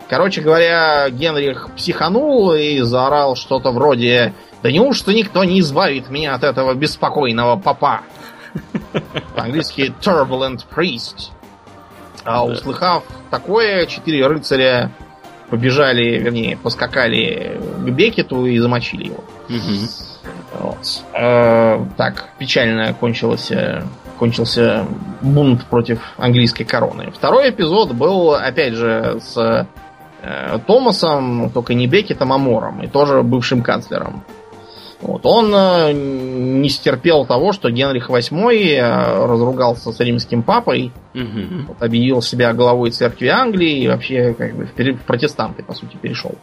Короче 0.09 0.41
говоря, 0.41 1.09
Генрих 1.09 1.69
психанул 1.75 2.53
и 2.53 2.79
заорал 2.79 3.35
что-то 3.35 3.71
вроде 3.71 4.33
«Да 4.63 4.71
неужто 4.71 5.13
никто 5.13 5.43
не 5.43 5.59
избавит 5.59 6.09
меня 6.09 6.33
от 6.35 6.43
этого 6.43 6.73
беспокойного 6.73 7.57
папа?» 7.57 8.01
По-английски 9.35 9.93
«turbulent 10.01 10.65
priest». 10.73 11.31
А 12.23 12.45
услыхав 12.45 13.03
такое, 13.29 13.85
четыре 13.85 14.27
рыцаря 14.27 14.91
побежали, 15.49 16.19
вернее, 16.19 16.57
поскакали 16.57 17.57
к 17.77 17.89
Бекету 17.89 18.45
и 18.45 18.57
замочили 18.59 19.05
его. 19.05 19.23
Вот. 20.59 21.03
Э, 21.13 21.85
так, 21.95 22.29
печально 22.37 22.93
кончился, 22.93 23.87
кончился 24.18 24.86
бунт 25.22 25.65
против 25.65 25.99
английской 26.18 26.63
короны. 26.63 27.11
Второй 27.11 27.49
эпизод 27.49 27.93
был, 27.93 28.34
опять 28.34 28.74
же, 28.74 29.20
с 29.22 29.68
э, 30.22 30.59
Томасом, 30.65 31.49
только 31.51 31.74
не 31.74 31.88
Бекетом, 31.88 32.34
а 32.34 32.38
Мором, 32.38 32.82
и 32.84 32.88
тоже 32.88 33.22
бывшим 33.24 33.61
канцлером. 33.61 34.24
Вот. 34.99 35.22
Он 35.26 35.53
э, 35.53 35.91
не 35.93 36.70
стерпел 36.70 37.26
того, 37.26 37.53
что 37.53 37.70
Генрих 37.70 38.09
VIII 38.09 38.51
э, 38.51 39.26
разругался 39.28 39.91
с 39.91 39.99
римским 39.99 40.41
папой, 40.41 40.91
угу. 41.13 41.68
вот, 41.68 41.82
объявил 41.84 42.22
себя 42.22 42.53
главой 42.53 42.89
церкви 42.89 43.28
Англии 43.28 43.84
и 43.84 43.88
вообще 43.88 44.34
как 44.34 44.55
бы 44.55 44.65
в, 44.65 45.01
протестанты, 45.03 45.63
по 45.63 45.74
сути, 45.74 45.97
перешел. 46.01 46.34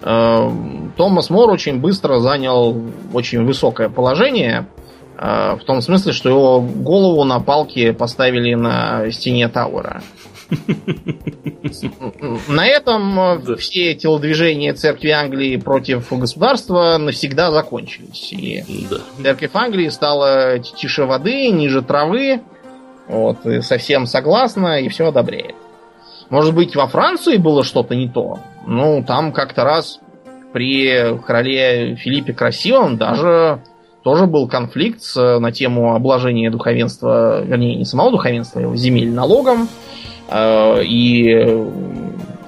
Э, 0.00 0.50
Томас 0.96 1.28
Мор 1.28 1.50
очень 1.50 1.78
быстро 1.78 2.20
занял 2.20 2.80
очень 3.12 3.44
высокое 3.44 3.90
положение, 3.90 4.66
в 5.16 5.60
том 5.66 5.80
смысле, 5.80 6.12
что 6.12 6.28
его 6.28 6.60
голову 6.60 7.24
на 7.24 7.40
палке 7.40 7.92
поставили 7.92 8.54
на 8.54 9.10
стене 9.10 9.48
Тауэра. 9.48 10.02
На 12.48 12.66
этом 12.66 13.40
да. 13.44 13.56
все 13.56 13.94
телодвижения 13.94 14.74
церкви 14.74 15.10
Англии 15.10 15.56
против 15.56 16.12
государства 16.12 16.96
навсегда 16.98 17.50
закончились. 17.50 18.32
И 18.32 18.64
да. 18.90 18.98
церковь 19.22 19.50
Англии 19.54 19.88
стала 19.88 20.58
тише 20.58 21.04
воды, 21.04 21.48
ниже 21.48 21.82
травы. 21.82 22.42
Вот, 23.08 23.44
и 23.44 23.60
совсем 23.60 24.06
согласна 24.06 24.80
и 24.80 24.88
все 24.88 25.08
одобряет. 25.08 25.56
Может 26.30 26.54
быть, 26.54 26.74
во 26.74 26.86
Франции 26.86 27.36
было 27.36 27.62
что-то 27.62 27.94
не 27.94 28.08
то? 28.08 28.38
Ну, 28.66 29.04
там 29.06 29.32
как-то 29.32 29.64
раз 29.64 30.00
при 30.52 31.18
короле 31.26 31.96
Филиппе 31.96 32.32
Красивом 32.32 32.96
даже 32.96 33.60
тоже 34.04 34.26
был 34.26 34.46
конфликт 34.46 35.02
на 35.16 35.50
тему 35.50 35.96
обложения 35.96 36.50
духовенства, 36.50 37.42
вернее, 37.42 37.74
не 37.74 37.84
самого 37.84 38.12
духовенства, 38.12 38.60
а 38.60 38.62
его 38.62 38.76
земель 38.76 39.10
налогом. 39.10 39.68
Э, 40.28 40.82
и 40.82 41.68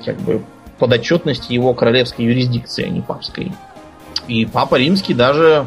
как 0.05 0.17
бы 0.21 0.43
подотчетности 0.79 1.53
его 1.53 1.75
королевской 1.75 2.25
юрисдикции, 2.25 2.85
а 2.85 2.89
не 2.89 3.01
папской. 3.01 3.53
И 4.29 4.45
папа 4.45 4.77
римский 4.77 5.15
даже 5.15 5.67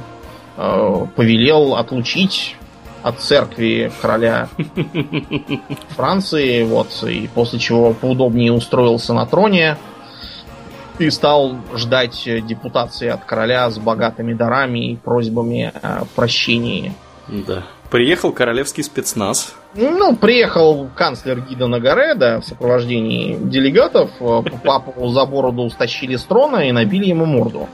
э, 0.58 1.06
повелел 1.16 1.76
отлучить 1.76 2.56
от 3.02 3.20
церкви 3.20 3.92
короля 4.02 4.50
Франции, 5.90 6.64
вот, 6.64 6.88
и 7.08 7.30
после 7.34 7.60
чего 7.60 7.94
поудобнее 7.94 8.52
устроился 8.52 9.14
на 9.14 9.26
троне 9.26 9.78
и 11.00 11.10
стал 11.10 11.56
ждать 11.76 12.28
депутации 12.46 13.08
от 13.08 13.24
короля 13.26 13.70
с 13.70 13.78
богатыми 13.78 14.34
дарами 14.34 14.92
и 14.92 14.96
просьбами 14.96 15.72
о 15.82 16.06
прощении. 16.16 16.94
Да. 17.28 17.64
Приехал 17.90 18.32
королевский 18.32 18.84
спецназ. 18.84 19.56
Ну, 19.76 20.16
приехал 20.16 20.90
канцлер 20.96 21.42
Гида 21.42 21.68
Нагареда 21.68 22.42
в 22.42 22.46
сопровождении 22.46 23.36
делегатов. 23.36 24.12
Папу 24.64 25.08
за 25.10 25.26
бороду 25.26 25.70
стащили 25.70 26.16
с 26.16 26.24
трона 26.24 26.68
и 26.68 26.72
набили 26.72 27.06
ему 27.06 27.26
морду. 27.26 27.68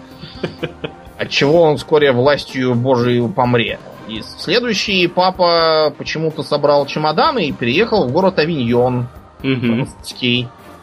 Отчего 1.18 1.62
он 1.64 1.78
вскоре 1.78 2.12
властью 2.12 2.76
Божию 2.76 3.30
помре. 3.30 3.80
И 4.08 4.22
следующий 4.38 5.08
папа 5.08 5.94
почему-то 5.98 6.44
собрал 6.44 6.86
чемоданы 6.86 7.48
и 7.48 7.52
переехал 7.52 8.08
в 8.08 8.12
город 8.12 8.40
Авиньон. 8.40 9.08
Угу. 9.44 9.88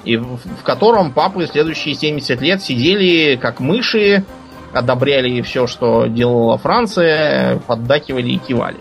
И 0.05 0.17
в, 0.17 0.37
в 0.37 0.63
котором 0.63 1.13
папы 1.13 1.47
следующие 1.47 1.95
70 1.95 2.41
лет 2.41 2.63
сидели 2.63 3.37
как 3.37 3.61
мыши, 3.61 4.25
одобряли 4.73 5.43
все, 5.43 5.67
что 5.67 6.07
делала 6.07 6.59
Франция, 6.59 7.59
поддакивали 7.67 8.31
и 8.31 8.39
кивали. 8.39 8.79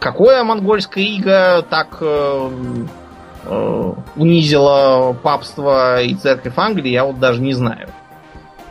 Какое 0.00 0.44
монгольское 0.44 1.04
иго 1.04 1.62
так 1.68 1.98
э, 2.00 2.50
э, 3.44 3.92
унизило 4.16 5.16
папство 5.22 6.02
и 6.02 6.14
церковь 6.14 6.54
Англии, 6.56 6.90
я 6.90 7.04
вот 7.04 7.18
даже 7.18 7.40
не 7.40 7.52
знаю. 7.52 7.88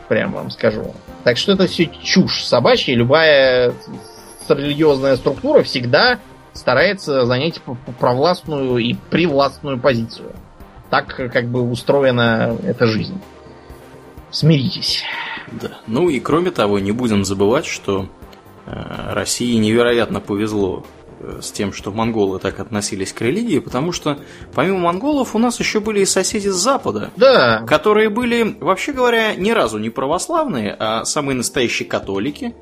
Прям 0.08 0.32
вам 0.32 0.50
скажу. 0.50 0.94
Так 1.24 1.36
что 1.36 1.52
это 1.52 1.66
все 1.66 1.90
чушь 2.02 2.44
собачья. 2.44 2.94
Любая 2.94 3.74
религиозная 4.48 5.16
структура 5.16 5.62
всегда 5.62 6.18
старается 6.54 7.26
занять 7.26 7.60
провластную 8.00 8.78
и 8.78 8.94
привластную 8.94 9.78
позицию. 9.78 10.32
Так 10.90 11.16
как 11.16 11.48
бы 11.48 11.62
устроена 11.62 12.56
эта 12.64 12.86
жизнь. 12.86 13.20
Смиритесь. 14.30 15.02
Да. 15.52 15.78
Ну 15.86 16.08
и 16.08 16.20
кроме 16.20 16.50
того, 16.50 16.78
не 16.78 16.92
будем 16.92 17.24
забывать, 17.24 17.66
что 17.66 18.08
э, 18.66 19.12
России 19.12 19.56
невероятно 19.56 20.20
повезло 20.20 20.84
Э, 21.20 21.40
с 21.42 21.50
тем, 21.50 21.72
что 21.72 21.90
монголы 21.90 22.38
так 22.38 22.60
относились 22.60 23.12
к 23.12 23.20
религии, 23.22 23.58
потому 23.58 23.92
что 23.92 24.18
помимо 24.54 24.78
монголов 24.78 25.34
у 25.34 25.38
нас 25.38 25.58
еще 25.58 25.80
были 25.80 26.00
и 26.00 26.06
соседи 26.06 26.48
с 26.48 26.54
Запада, 26.54 27.10
да. 27.16 27.64
которые 27.66 28.08
были, 28.08 28.56
вообще 28.60 28.92
говоря, 28.92 29.34
ни 29.34 29.50
разу 29.50 29.78
не 29.78 29.90
православные, 29.90 30.76
а 30.78 31.04
самые 31.04 31.36
настоящие 31.36 31.88
католики. 31.88 32.54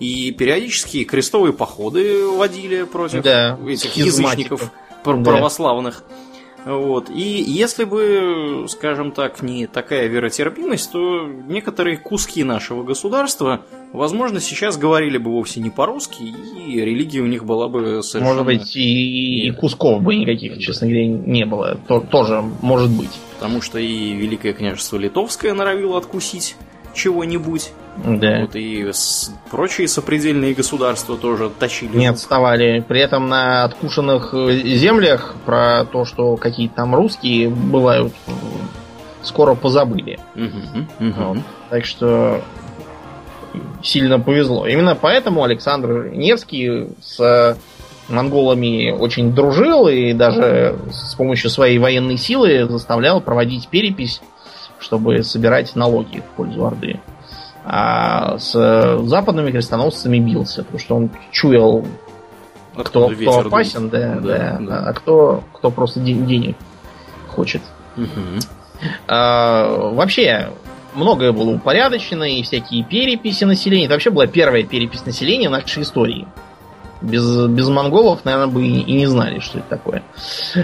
И 0.00 0.32
периодически 0.32 1.04
крестовые 1.04 1.52
походы 1.52 2.26
водили 2.26 2.84
против 2.84 3.22
да. 3.22 3.58
этих 3.68 3.96
язычников 3.96 4.70
православных. 5.04 6.02
Да. 6.08 6.14
Вот. 6.64 7.10
И 7.10 7.42
если 7.46 7.84
бы, 7.84 8.66
скажем 8.68 9.12
так, 9.12 9.42
не 9.42 9.66
такая 9.66 10.06
веротерпимость, 10.08 10.92
то 10.92 11.26
некоторые 11.26 11.96
куски 11.96 12.44
нашего 12.44 12.82
государства, 12.82 13.62
возможно, 13.92 14.40
сейчас 14.40 14.76
говорили 14.76 15.18
бы 15.18 15.30
вовсе 15.30 15.60
не 15.60 15.70
по-русски, 15.70 16.22
и 16.22 16.80
религия 16.80 17.20
у 17.20 17.26
них 17.26 17.44
была 17.44 17.68
бы 17.68 18.02
совершенно... 18.02 18.42
Может 18.42 18.46
быть, 18.46 18.76
и, 18.76 19.48
и 19.48 19.50
кусков 19.52 20.02
бы 20.02 20.14
никаких, 20.14 20.58
честно 20.58 20.86
говоря, 20.86 21.06
не 21.06 21.44
было. 21.46 21.78
То, 21.88 22.00
тоже 22.00 22.42
может 22.62 22.90
быть. 22.90 23.18
Потому 23.38 23.62
что 23.62 23.78
и 23.78 24.12
Великое 24.12 24.52
княжество 24.52 24.98
Литовское 24.98 25.54
норовило 25.54 25.96
откусить 25.96 26.56
чего-нибудь. 26.94 27.72
Да. 27.96 28.40
Вот 28.40 28.54
и 28.54 28.90
с... 28.92 29.32
прочие 29.50 29.88
сопредельные 29.88 30.54
государства 30.54 31.16
тоже 31.16 31.50
тащили. 31.50 31.96
Не 31.96 32.06
отставали. 32.06 32.84
При 32.86 33.00
этом 33.00 33.28
на 33.28 33.64
откушенных 33.64 34.32
э, 34.32 34.52
землях 34.76 35.34
про 35.44 35.84
то, 35.84 36.04
что 36.04 36.36
какие-то 36.36 36.76
там 36.76 36.94
русские 36.94 37.50
бывают, 37.50 38.12
скоро 39.22 39.54
позабыли. 39.54 40.18
Угу, 40.34 41.08
угу. 41.08 41.14
Вот. 41.16 41.38
Так 41.68 41.84
что 41.84 42.42
сильно 43.82 44.18
повезло. 44.20 44.66
Именно 44.66 44.94
поэтому 44.94 45.44
Александр 45.44 46.10
Невский 46.12 46.88
с 47.02 47.56
монголами 48.08 48.90
очень 48.90 49.34
дружил 49.34 49.88
и 49.88 50.12
даже 50.12 50.78
с 50.90 51.14
помощью 51.14 51.50
своей 51.50 51.78
военной 51.78 52.16
силы 52.16 52.66
заставлял 52.68 53.20
проводить 53.20 53.68
перепись 53.68 54.20
чтобы 54.80 55.22
собирать 55.22 55.76
налоги 55.76 56.20
в 56.20 56.36
пользу 56.36 56.66
Орды. 56.66 57.00
А 57.64 58.38
с 58.38 58.98
западными 59.04 59.50
крестоносцами 59.50 60.18
бился, 60.18 60.64
потому 60.64 60.78
что 60.78 60.96
он 60.96 61.10
чуял, 61.30 61.84
кто, 62.74 63.08
кто 63.08 63.40
опасен, 63.40 63.90
да, 63.90 64.14
да, 64.14 64.20
да, 64.20 64.58
да. 64.60 64.84
а 64.88 64.92
кто, 64.94 65.44
кто 65.52 65.70
просто 65.70 66.00
денег 66.00 66.56
хочет. 67.28 67.62
Угу. 67.96 68.40
А, 69.08 69.90
вообще, 69.92 70.50
многое 70.94 71.32
было 71.32 71.50
упорядочено, 71.50 72.24
и 72.24 72.42
всякие 72.42 72.84
переписи 72.84 73.44
населения. 73.44 73.84
Это 73.84 73.94
вообще 73.94 74.10
была 74.10 74.26
первая 74.26 74.62
перепись 74.64 75.04
населения 75.04 75.48
в 75.48 75.52
нашей 75.52 75.82
истории. 75.82 76.26
Без, 77.02 77.46
без 77.46 77.68
монголов, 77.68 78.24
наверное, 78.24 78.48
бы 78.48 78.66
и, 78.66 78.80
и 78.80 78.92
не 78.92 79.06
знали, 79.06 79.38
что 79.38 79.58
это 79.58 79.68
такое. 79.68 80.02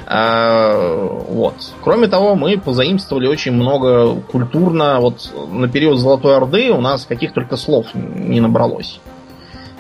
А, 0.07 1.07
вот. 1.29 1.55
Кроме 1.83 2.09
того, 2.09 2.35
мы 2.35 2.59
позаимствовали 2.59 3.27
очень 3.27 3.53
много 3.53 4.21
культурно. 4.21 5.01
Вот 5.01 5.33
на 5.51 5.69
период 5.69 5.99
Золотой 5.99 6.37
Орды 6.37 6.71
у 6.71 6.81
нас 6.81 7.07
каких 7.07 7.33
только 7.33 7.57
слов 7.57 7.87
не 7.95 8.41
набралось. 8.41 9.01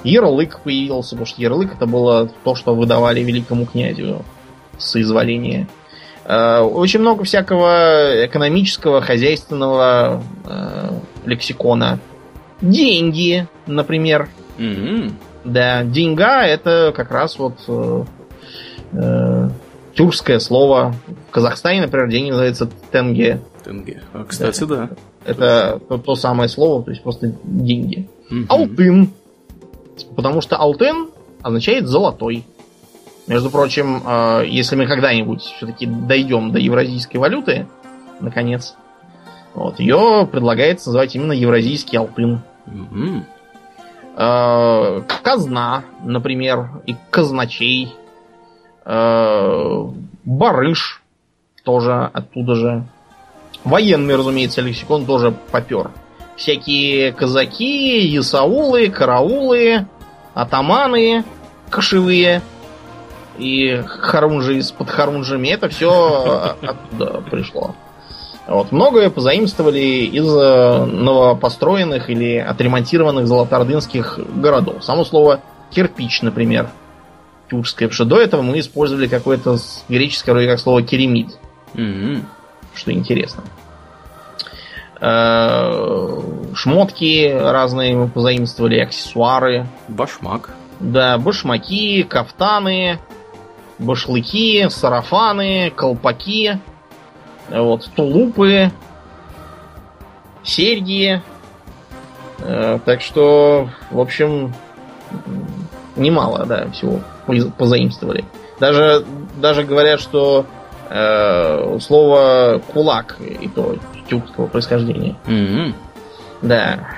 Ярлык 0.02 0.60
появился, 0.60 1.10
потому 1.10 1.26
что 1.26 1.42
ярлык 1.42 1.74
это 1.74 1.86
было 1.86 2.30
то, 2.44 2.54
что 2.54 2.74
выдавали 2.74 3.20
великому 3.20 3.66
князю 3.66 4.24
соизволение. 4.78 5.68
А, 6.24 6.62
очень 6.62 7.00
много 7.00 7.24
всякого 7.24 8.24
экономического, 8.26 9.00
хозяйственного 9.00 10.22
э, 10.44 10.90
лексикона. 11.24 12.00
Деньги, 12.60 13.46
например. 13.66 14.28
М-м. 14.58 15.16
Да, 15.46 15.84
деньга 15.84 16.44
это 16.44 16.92
как 16.94 17.12
раз 17.12 17.38
вот 17.38 17.54
э, 17.68 18.04
э, 18.92 19.48
тюркское 19.94 20.40
слово. 20.40 20.94
В 21.28 21.30
Казахстане, 21.30 21.82
например, 21.82 22.08
деньги 22.08 22.30
называется 22.30 22.68
тенге. 22.90 23.40
Тенге. 23.64 24.02
А, 24.12 24.24
кстати, 24.24 24.64
да. 24.64 24.90
Это 25.24 25.80
то, 25.88 25.98
то 25.98 26.14
самое 26.16 26.48
слово, 26.48 26.82
то 26.82 26.90
есть 26.90 27.02
просто 27.02 27.32
деньги. 27.44 28.08
Мгм. 28.28 28.46
Алтын. 28.48 29.10
Потому 30.16 30.40
что 30.40 30.56
алтын 30.56 31.10
означает 31.42 31.86
золотой. 31.86 32.44
Между 33.28 33.48
прочим, 33.48 34.02
э, 34.04 34.46
если 34.48 34.74
мы 34.74 34.86
когда-нибудь 34.86 35.42
все-таки 35.42 35.86
дойдем 35.86 36.50
до 36.50 36.58
евразийской 36.58 37.20
валюты, 37.20 37.66
наконец, 38.20 38.74
вот, 39.54 39.78
ее 39.78 40.28
предлагается 40.30 40.88
называть 40.88 41.14
именно 41.14 41.32
евразийский 41.32 41.96
алтын. 41.98 42.42
Мгм. 42.66 43.26
Э, 44.18 45.02
казна, 45.22 45.84
например, 46.02 46.70
и 46.86 46.96
казначей. 47.10 47.94
Э, 48.84 49.84
барыш 50.24 51.02
тоже 51.64 52.10
оттуда 52.14 52.54
же. 52.54 52.84
Военный, 53.64 54.16
разумеется, 54.16 54.62
лексикон 54.62 55.04
тоже 55.04 55.34
попер. 55.50 55.90
Всякие 56.36 57.12
казаки, 57.12 58.06
ясаулы, 58.06 58.88
караулы, 58.88 59.86
атаманы, 60.32 61.24
кошевые 61.68 62.40
и 63.36 63.82
харунжи 63.86 64.62
с 64.62 64.70
подхарунжами. 64.70 65.48
Это 65.48 65.68
все 65.68 66.56
оттуда 66.62 67.22
пришло. 67.30 67.74
Вот. 68.46 68.70
Многое 68.70 69.10
позаимствовали 69.10 69.78
из 69.78 70.24
э, 70.26 70.84
новопостроенных 70.84 72.08
или 72.10 72.36
отремонтированных 72.36 73.26
золотоордынских 73.26 74.20
городов. 74.36 74.84
Само 74.84 75.04
слово 75.04 75.40
кирпич, 75.70 76.22
например, 76.22 76.70
тюркское. 77.50 77.88
Потому 77.88 77.94
что 77.94 78.04
до 78.04 78.20
этого 78.20 78.42
мы 78.42 78.60
использовали 78.60 79.08
какое-то 79.08 79.56
греческое 79.88 80.34
вроде 80.34 80.48
как 80.48 80.60
слово 80.60 80.82
керемид, 80.82 81.36
Мгм. 81.74 82.24
что 82.74 82.92
интересно. 82.92 83.42
Э, 85.00 86.20
Шмотки 86.54 87.28
разные 87.36 87.96
мы 87.96 88.08
позаимствовали, 88.08 88.78
аксессуары. 88.80 89.66
Башмак. 89.88 90.50
Да, 90.80 91.18
башмаки, 91.18 92.02
кафтаны, 92.04 92.98
башлыки, 93.78 94.66
сарафаны, 94.70 95.70
колпаки, 95.74 96.60
вот, 97.50 97.88
тулупы, 97.94 98.70
серьги. 100.42 101.22
Э, 102.38 102.78
так 102.84 103.00
что, 103.00 103.68
в 103.90 104.00
общем, 104.00 104.52
немало, 105.96 106.44
да, 106.46 106.70
всего 106.70 107.00
поз- 107.26 107.50
позаимствовали. 107.56 108.24
Даже, 108.60 109.04
даже 109.36 109.64
говорят, 109.64 110.00
что 110.00 110.46
э, 110.90 111.78
слово 111.80 112.60
кулак 112.72 113.16
и 113.20 113.48
то 113.48 113.76
тюркского 114.08 114.46
происхождения. 114.46 115.16
Мгм. 115.26 115.74
Да. 116.42 116.88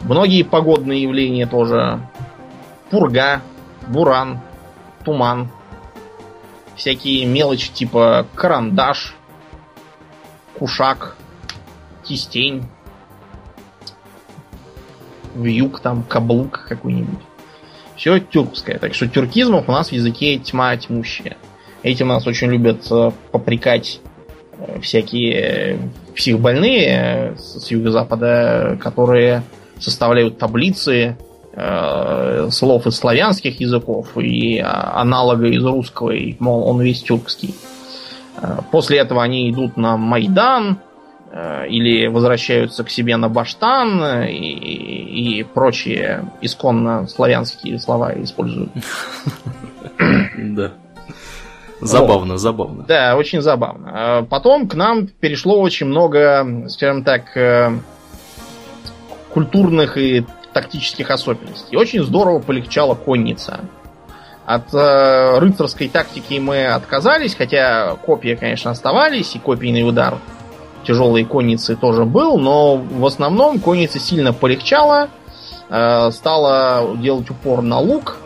Многие 0.00 0.42
погодные 0.42 1.02
явления 1.02 1.46
тоже. 1.46 2.00
Пурга, 2.90 3.40
буран, 3.88 4.40
туман. 5.04 5.48
Всякие 6.76 7.24
мелочи 7.24 7.72
типа 7.72 8.26
карандаш, 8.34 9.14
кушак, 10.58 11.16
кистень, 12.04 12.64
вьюг 15.34 15.80
там, 15.80 16.02
каблук 16.02 16.66
какой-нибудь. 16.68 17.20
Все 17.96 18.18
тюркское. 18.18 18.78
Так 18.78 18.94
что 18.94 19.08
тюркизмов 19.08 19.68
у 19.68 19.72
нас 19.72 19.88
в 19.88 19.92
языке 19.92 20.38
тьма 20.38 20.76
тьмущая. 20.76 21.36
Этим 21.82 22.08
нас 22.08 22.26
очень 22.26 22.50
любят 22.50 22.86
э, 22.90 23.10
попрекать 23.30 24.00
э, 24.58 24.80
всякие 24.80 25.78
психбольные 26.16 26.86
э, 26.86 27.36
с 27.36 27.60
с 27.60 27.70
юго-запада, 27.70 28.78
которые 28.80 29.42
составляют 29.78 30.38
таблицы 30.38 31.16
э, 31.52 32.48
слов 32.50 32.86
из 32.86 32.96
славянских 32.96 33.60
языков 33.60 34.16
и 34.16 34.58
а, 34.58 35.00
аналога 35.00 35.46
из 35.46 35.64
русского, 35.64 36.10
и, 36.10 36.36
мол, 36.38 36.66
он 36.68 36.80
весь 36.80 37.02
тюркский. 37.02 37.54
После 38.70 38.98
этого 38.98 39.22
они 39.22 39.50
идут 39.50 39.76
на 39.76 39.96
Майдан 39.96 40.78
э, 41.30 41.68
или 41.68 42.06
возвращаются 42.06 42.84
к 42.84 42.90
себе 42.90 43.16
на 43.16 43.28
Баштан 43.28 44.02
э, 44.02 44.30
и, 44.30 45.40
и 45.40 45.42
прочие 45.42 46.24
исконно 46.40 47.06
славянские 47.06 47.78
слова 47.78 48.12
используют. 48.14 48.70
Да. 50.36 50.72
Забавно, 51.80 52.38
забавно. 52.38 52.84
Да, 52.84 53.16
очень 53.16 53.42
забавно. 53.42 53.90
А 53.92 54.22
Потом 54.22 54.68
к 54.68 54.74
нам 54.74 55.06
перешло 55.06 55.60
очень 55.60 55.86
много, 55.86 56.66
скажем 56.68 57.04
так, 57.04 57.36
э, 57.36 57.70
культурных 59.32 59.98
и 59.98 60.24
тактических 60.52 61.10
особенностей. 61.10 61.76
Очень 61.76 62.02
здорово 62.04 62.38
полегчала 62.38 62.94
конница. 62.94 63.60
От 64.46 64.74
э, 64.74 65.38
рыцарской 65.38 65.88
тактики 65.88 66.38
мы 66.38 66.66
отказались, 66.66 67.34
хотя 67.34 67.96
копья, 68.04 68.36
конечно, 68.36 68.70
оставались, 68.70 69.34
и 69.34 69.38
копийный 69.38 69.88
удар 69.88 70.18
тяжелой 70.86 71.24
конницы 71.24 71.76
тоже 71.76 72.04
был, 72.04 72.38
но 72.38 72.76
в 72.76 73.06
основном 73.06 73.58
конница 73.58 73.98
сильно 73.98 74.34
полегчала, 74.34 75.08
э, 75.70 76.10
стала 76.10 76.94
делать 76.98 77.30
упор 77.30 77.62
на 77.62 77.78
лук, 77.78 78.18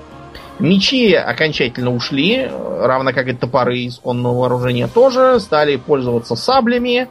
Мечи 0.58 1.14
окончательно 1.14 1.94
ушли, 1.94 2.50
равно 2.80 3.12
как 3.12 3.28
и 3.28 3.32
топоры 3.32 3.86
исконного 3.86 4.40
вооружения 4.40 4.88
тоже, 4.88 5.38
стали 5.38 5.76
пользоваться 5.76 6.34
саблями, 6.34 7.08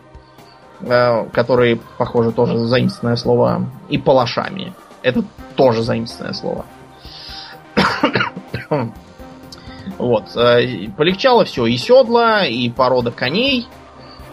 э, 0.81 1.25
которые, 1.31 1.79
похоже, 1.97 2.33
тоже 2.33 2.57
заимственное 2.57 3.15
слово, 3.15 3.65
и 3.87 3.97
палашами. 3.97 4.73
Это 5.01 5.23
тоже 5.55 5.81
заимственное 5.81 6.33
слово. 6.33 6.65
Вот. 9.97 10.35
э, 10.35 10.89
Полегчало 10.97 11.45
все. 11.45 11.65
И 11.65 11.77
седла, 11.77 12.45
и 12.45 12.69
порода 12.69 13.11
коней. 13.11 13.67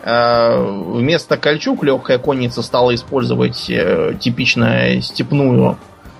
Э, 0.03 0.61
Вместо 0.61 1.37
кольчуг 1.37 1.85
легкая 1.85 2.19
конница 2.19 2.63
стала 2.63 2.95
использовать 2.95 3.71
э, 3.71 4.15
типично 4.19 5.01
степную 5.01 5.79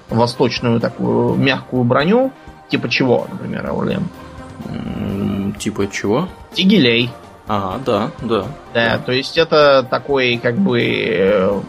восточную 0.09 0.81
такую 0.81 1.35
мягкую 1.35 1.85
броню. 1.85 2.33
Типа 2.69 2.89
чего, 2.89 3.27
например, 3.31 3.67
Аурлен? 3.67 4.09
Типа 5.59 5.87
чего? 5.91 6.29
Тигелей. 6.53 7.11
А, 7.47 7.79
да, 7.85 8.11
да. 8.23 8.47
Да, 8.73 8.99
то 8.99 9.13
есть 9.13 9.37
это 9.37 9.87
такой 9.89 10.39
как 10.39 10.57
бы 10.57 10.81
э, 10.81 11.61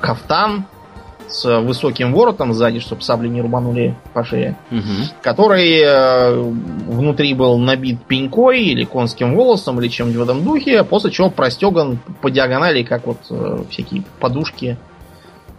кафтан 0.00 0.64
с 1.30 1.60
высоким 1.60 2.12
воротом 2.12 2.52
сзади, 2.52 2.80
чтобы 2.80 3.02
сабли 3.02 3.28
не 3.28 3.40
рубанули 3.40 3.94
по 4.12 4.24
шее, 4.24 4.56
Мгм. 4.70 5.04
который 5.22 5.80
э, 5.80 6.40
внутри 6.40 7.34
был 7.34 7.56
набит 7.58 8.02
пенькой 8.04 8.62
или 8.64 8.84
конским 8.84 9.34
волосом 9.36 9.80
или 9.80 9.88
чем-нибудь 9.88 10.18
в 10.20 10.22
этом 10.24 10.44
духе, 10.44 10.82
после 10.84 11.10
чего 11.10 11.30
простеган 11.30 11.98
по 12.20 12.30
диагонали, 12.30 12.82
как 12.82 13.06
вот 13.06 13.18
э, 13.30 13.58
всякие 13.70 14.02
подушки 14.18 14.76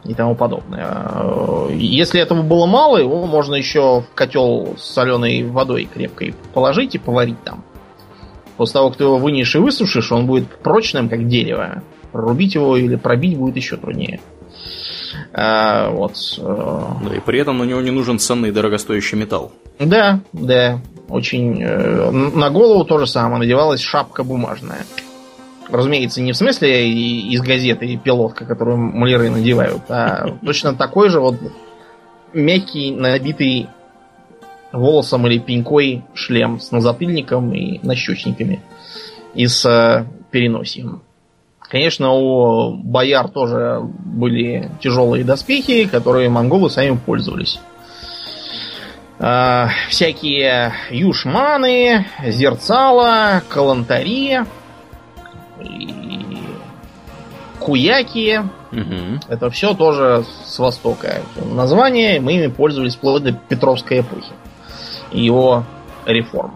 и 0.03 0.13
тому 0.13 0.36
подобное. 0.36 0.86
Э, 0.86 1.69
Если 1.74 2.19
этого 2.19 2.41
было 2.41 2.65
мало, 2.65 2.97
его 2.97 3.26
можно 3.26 3.55
еще 3.55 4.01
в 4.01 4.13
котел 4.13 4.76
с 4.78 4.84
соленой 4.84 5.43
водой 5.43 5.88
крепкой 5.93 6.36
положить 6.53 6.95
и 6.95 6.97
поварить 6.97 7.41
там. 7.43 7.63
После 8.57 8.74
того, 8.74 8.89
как 8.89 8.97
ты 8.97 9.05
его 9.05 9.17
вынешь 9.17 9.55
и 9.55 9.59
высушишь, 9.59 10.11
он 10.11 10.26
будет 10.28 10.47
прочным, 10.59 11.07
как 11.07 11.28
дерево. 11.28 11.82
Прорубить 12.11 12.55
его 12.55 12.76
или 12.76 12.95
пробить 12.97 13.38
будет 13.38 13.55
еще 13.55 13.78
труднее. 13.78 14.19
А, 15.34 15.90
вот. 15.90 16.14
э, 16.40 16.84
Да, 17.06 17.16
и 17.16 17.20
при 17.20 17.40
этом 17.40 17.58
на 17.60 17.64
него 17.64 17.82
не 17.82 17.92
нужен 17.92 18.20
ценный 18.20 18.52
дорогостоящий 18.52 19.18
металл. 19.18 19.52
Да, 19.80 20.20
да. 20.34 20.80
Очень. 21.08 21.62
э, 21.64 22.12
на 22.12 22.50
голову 22.50 22.84
то 22.86 22.98
же 22.98 23.08
самое. 23.08 23.40
Надевалась 23.40 23.82
шапка 23.82 24.24
бумажная. 24.24 24.86
Разумеется, 25.70 26.22
не 26.22 26.34
в 26.34 26.38
смысле 26.38 26.90
из 26.92 27.42
газеты 27.42 27.86
и 27.86 27.98
пилотка, 27.98 28.46
которую 28.46 28.78
маляры 28.78 29.30
надевают, 29.30 29.84
а 29.88 30.36
точно 30.46 30.76
такой 30.76 31.10
же 31.10 31.22
вот 31.22 31.36
мягкий, 32.34 32.92
набитый 32.92 33.70
волосом 34.74 35.28
или 35.28 35.38
пенькой 35.38 36.04
шлем 36.14 36.60
с 36.60 36.72
назатыльником 36.72 37.54
и 37.54 37.80
нащечниками 37.86 38.62
и 39.34 39.48
с 39.48 39.66
э, 39.66 40.06
переносием. 40.30 41.04
Конечно, 41.72 42.11
у 42.11 42.74
бояр 42.76 43.30
тоже 43.30 43.80
были 43.82 44.69
тяжелые 44.82 45.24
доспехи, 45.24 45.88
которые 45.88 46.28
монголы 46.28 46.69
сами 46.69 46.97
пользовались. 46.97 47.61
Э, 49.19 49.67
всякие 49.88 50.74
юшманы, 50.89 52.07
зерцала, 52.26 53.41
калантари, 53.47 54.41
и 55.61 56.38
куяки. 57.61 58.41
Угу. 58.74 59.22
Это 59.30 59.49
все 59.49 59.74
тоже 59.74 60.26
с 60.43 60.59
востока. 60.59 61.22
Название 61.38 62.19
мы 62.19 62.34
ими 62.34 62.47
пользовались 62.47 62.95
вплоть 62.95 63.24
до 63.24 63.32
Петровской 63.32 64.01
эпохи 64.01 64.34
его 65.13 65.63
реформ. 66.05 66.53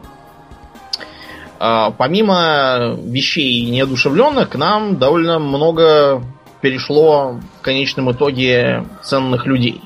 Помимо 1.97 2.97
вещей 3.01 3.69
неодушевленных, 3.69 4.49
к 4.49 4.55
нам 4.55 4.97
довольно 4.97 5.39
много 5.39 6.21
перешло 6.61 7.39
в 7.59 7.61
конечном 7.61 8.11
итоге 8.11 8.85
ценных 9.03 9.45
людей. 9.45 9.81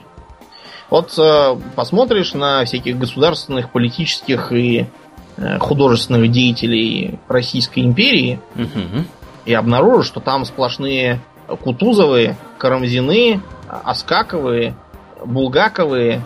Вот 0.89 1.13
э, 1.19 1.55
посмотришь 1.75 2.33
на 2.33 2.65
всяких 2.65 2.97
государственных, 2.97 3.69
политических 3.69 4.51
и 4.51 4.87
э, 5.37 5.59
художественных 5.59 6.31
деятелей 6.31 7.19
Российской 7.27 7.79
империи 7.79 8.39
Угу. 8.55 9.05
и 9.45 9.53
обнаружишь, 9.53 10.07
что 10.07 10.19
там 10.19 10.45
сплошные 10.45 11.21
Кутузовы, 11.47 12.35
Карамзины, 12.57 13.41
Оскаковы, 13.67 14.75
Булгаковы, 15.23 16.21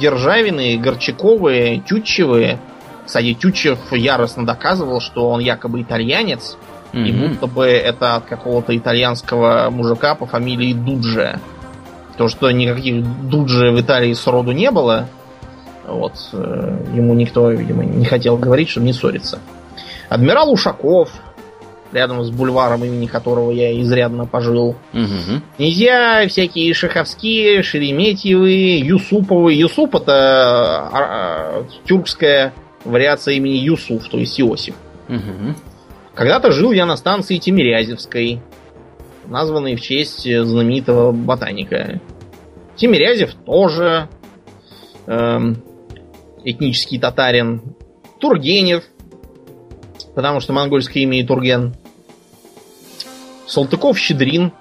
Державины, 0.00 0.78
Горчаковы, 0.78 1.82
Тютчевы. 1.86 2.58
Кстати, 3.06 3.34
Тютчев 3.34 3.78
яростно 3.92 4.44
доказывал, 4.44 5.00
что 5.00 5.30
он 5.30 5.40
якобы 5.40 5.80
итальянец, 5.82 6.56
и 6.92 7.12
будто 7.12 7.46
бы 7.46 7.66
это 7.66 8.16
от 8.16 8.24
какого-то 8.24 8.76
итальянского 8.76 9.68
мужика 9.70 10.14
по 10.14 10.26
фамилии 10.26 10.72
Дуджи. 10.72 11.38
То, 12.16 12.28
что 12.28 12.50
никаких 12.50 13.04
Дуджи 13.28 13.70
в 13.70 13.80
Италии 13.80 14.14
сроду 14.14 14.52
не 14.52 14.70
было, 14.70 15.06
вот, 15.86 16.14
э, 16.32 16.78
ему 16.94 17.14
никто, 17.14 17.50
видимо, 17.50 17.84
не 17.84 18.06
хотел 18.06 18.38
говорить, 18.38 18.70
чтобы 18.70 18.86
не 18.86 18.94
ссориться. 18.94 19.38
Адмирал 20.08 20.50
Ушаков, 20.50 21.10
рядом 21.92 22.24
с 22.24 22.30
бульваром, 22.30 22.84
имени 22.84 23.06
которого 23.06 23.50
я 23.50 23.78
изрядно 23.80 24.26
пожил. 24.26 24.76
Угу. 24.92 25.42
Князья 25.56 26.26
всякие 26.28 26.72
Шаховские, 26.74 27.62
Шереметьевы, 27.62 28.78
Юсуповы. 28.78 29.52
Юсуп 29.52 29.96
это 29.96 30.12
а, 30.12 30.90
а, 30.92 31.64
тюркская 31.84 32.52
вариация 32.86 33.34
имени 33.34 33.54
Юсуф, 33.54 34.08
то 34.08 34.18
есть 34.18 34.40
Иосиф. 34.40 34.74
Угу. 35.08 35.54
Когда-то 36.14 36.50
жил 36.50 36.72
я 36.72 36.86
на 36.86 36.96
станции 36.96 37.36
Тимирязевской, 37.36 38.40
названной 39.26 39.76
в 39.76 39.80
честь 39.80 40.22
знаменитого 40.22 41.12
ботаника. 41.12 42.00
Тимирязев 42.76 43.34
тоже 43.44 44.08
эм, 45.06 45.62
этнический 46.44 46.98
татарин. 46.98 47.62
Тургенев, 48.18 48.84
потому 50.14 50.40
что 50.40 50.52
монгольское 50.52 51.02
имя 51.02 51.20
и 51.20 51.26
Турген. 51.26 51.74
Салтыков-Щедрин, 53.46 54.52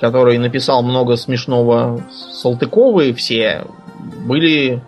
который 0.00 0.38
написал 0.38 0.82
много 0.82 1.16
смешного. 1.16 2.02
Салтыковы 2.10 3.12
все 3.12 3.66
были 4.26 4.82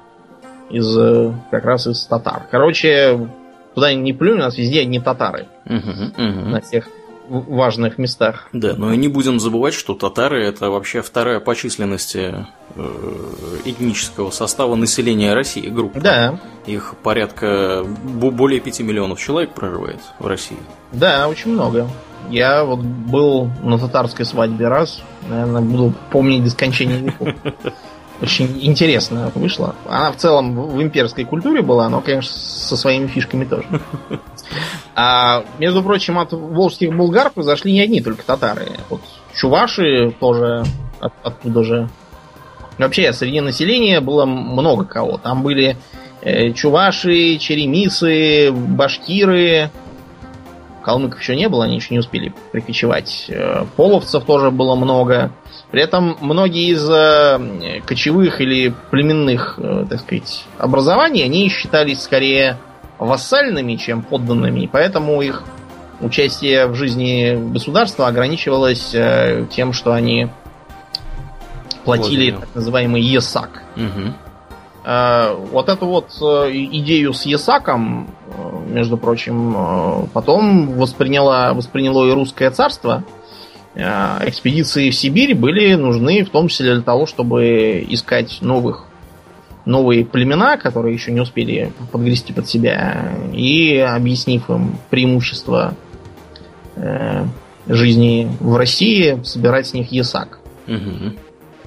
из 0.72 0.96
э, 0.96 1.32
как 1.50 1.64
раз 1.64 1.86
из 1.86 2.04
татар. 2.06 2.46
Короче, 2.50 3.28
куда 3.74 3.92
ни 3.94 4.12
плюнь, 4.12 4.38
у 4.38 4.42
нас 4.42 4.56
везде 4.58 4.80
одни 4.80 4.98
татары 5.00 5.46
Угу. 5.66 5.76
Угу. 5.76 6.48
на 6.50 6.60
всех 6.60 6.88
важных 7.28 7.98
местах. 7.98 8.48
Да, 8.52 8.74
но 8.76 8.92
и 8.92 8.96
не 8.96 9.08
будем 9.08 9.38
забывать, 9.40 9.74
что 9.74 9.94
татары 9.94 10.44
это 10.44 10.70
вообще 10.70 11.00
вторая 11.02 11.38
по 11.40 11.54
численности 11.54 12.34
э, 12.74 12.84
этнического 13.64 14.30
состава 14.30 14.74
населения 14.74 15.32
России 15.32 15.68
группа. 15.68 16.00
Да, 16.00 16.40
Их 16.66 16.94
порядка 17.02 17.84
бо- 18.04 18.30
более 18.32 18.60
5 18.60 18.80
миллионов 18.80 19.20
человек 19.20 19.50
проживает 19.54 20.00
в 20.18 20.26
России. 20.26 20.58
да, 20.92 21.28
очень 21.28 21.52
много. 21.52 21.86
Я 22.30 22.64
вот 22.64 22.80
был 22.80 23.50
на 23.62 23.78
татарской 23.78 24.24
свадьбе 24.24 24.68
раз, 24.68 25.02
наверное, 25.28 25.60
буду 25.62 25.92
помнить 26.10 26.44
до 26.44 26.50
скончания 26.50 26.98
веков. 26.98 27.28
Очень 28.20 28.58
интересно 28.64 29.32
вышло. 29.34 29.74
Она 29.88 30.12
в 30.12 30.16
целом 30.16 30.54
в 30.54 30.80
имперской 30.80 31.24
культуре 31.24 31.60
была, 31.62 31.88
но, 31.88 32.00
конечно, 32.00 32.30
со 32.32 32.76
своими 32.76 33.06
фишками 33.06 33.44
тоже. 33.44 33.66
А, 34.94 35.44
между 35.58 35.82
прочим, 35.82 36.18
от 36.18 36.32
волжских 36.32 36.94
булгар 36.94 37.30
произошли 37.30 37.72
не 37.72 37.80
одни 37.80 38.02
только 38.02 38.22
татары. 38.22 38.66
Вот 38.90 39.00
чуваши 39.34 40.14
тоже 40.20 40.64
от- 41.00 41.14
оттуда 41.22 41.64
же. 41.64 41.88
Вообще, 42.76 43.14
среди 43.14 43.40
населения 43.40 44.00
было 44.00 44.26
много 44.26 44.84
кого. 44.84 45.16
Там 45.16 45.42
были 45.42 45.78
э, 46.20 46.52
чуваши, 46.52 47.38
черемисы, 47.38 48.52
башкиры. 48.52 49.70
Калмыков 50.82 51.20
еще 51.20 51.36
не 51.36 51.48
было, 51.48 51.64
они 51.64 51.76
еще 51.76 51.94
не 51.94 52.00
успели 52.00 52.34
прикочевать. 52.50 53.26
Э, 53.28 53.64
Половцев 53.76 54.24
тоже 54.24 54.50
было 54.50 54.74
много. 54.74 55.30
При 55.72 55.80
этом 55.80 56.18
многие 56.20 56.68
из 56.68 56.86
э, 56.88 57.80
кочевых 57.86 58.42
или 58.42 58.74
племенных, 58.90 59.54
э, 59.56 59.86
так 59.88 60.00
сказать, 60.00 60.44
образований, 60.58 61.22
они 61.22 61.48
считались 61.48 62.02
скорее 62.02 62.58
вассальными, 62.98 63.76
чем 63.76 64.02
подданными, 64.02 64.60
и 64.60 64.66
поэтому 64.66 65.22
их 65.22 65.42
участие 66.02 66.66
в 66.66 66.74
жизни 66.74 67.52
государства 67.52 68.06
ограничивалось 68.06 68.94
э, 68.94 69.46
тем, 69.50 69.72
что 69.72 69.94
они 69.94 70.28
платили 71.86 72.32
Платили. 72.32 72.40
так 72.40 72.54
называемый 72.54 73.00
ЕСАК. 73.00 73.62
Угу. 73.76 74.14
Вот 75.52 75.68
эту 75.68 75.86
вот 75.86 76.10
идею 76.10 77.14
с 77.14 77.24
ЕСАКом, 77.24 78.10
между 78.66 78.96
прочим, 78.96 80.08
потом 80.12 80.72
восприняло, 80.72 81.52
восприняло 81.54 82.04
и 82.08 82.12
русское 82.12 82.50
царство. 82.50 83.04
Э, 83.74 84.18
Экспедиции 84.28 84.90
в 84.90 84.94
Сибирь 84.94 85.34
были 85.34 85.74
нужны 85.74 86.24
в 86.24 86.30
том 86.30 86.48
числе 86.48 86.74
для 86.74 86.82
того, 86.82 87.06
чтобы 87.06 87.84
искать 87.88 88.38
новых 88.40 88.86
новые 89.64 90.04
племена, 90.04 90.56
которые 90.56 90.94
еще 90.94 91.12
не 91.12 91.20
успели 91.20 91.72
подгрести 91.92 92.32
под 92.32 92.48
себя, 92.48 93.12
и 93.32 93.76
объяснив 93.76 94.50
им 94.50 94.76
преимущества 94.90 95.74
э, 96.76 97.24
жизни 97.68 98.28
в 98.40 98.56
России, 98.56 99.22
собирать 99.22 99.68
с 99.68 99.72
них 99.72 99.92
ЕСАК. 99.92 100.40
Угу. 100.66 101.16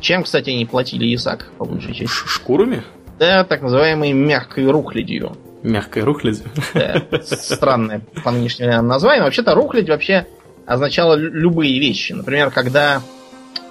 Чем, 0.01 0.23
кстати, 0.23 0.49
они 0.49 0.65
платили 0.65 1.05
ЕСАК, 1.05 1.51
по 1.57 1.65
большей 1.65 1.93
части? 1.93 2.13
Шкурами? 2.27 2.83
Да, 3.17 3.45
так 3.45 3.61
называемой 3.61 4.11
мягкой 4.11 4.69
рухлядью. 4.69 5.37
Мягкая 5.63 6.03
рухлядь. 6.03 6.43
Да, 6.73 7.01
странное 7.23 8.01
по 8.23 8.31
нынешнему 8.31 8.81
название. 8.81 9.23
Вообще-то 9.23 9.55
рухлядь 9.55 9.89
вообще 9.89 10.27
означало 10.65 11.15
лю- 11.15 11.31
любые 11.31 11.79
вещи. 11.79 12.13
Например, 12.13 12.51
когда 12.51 13.01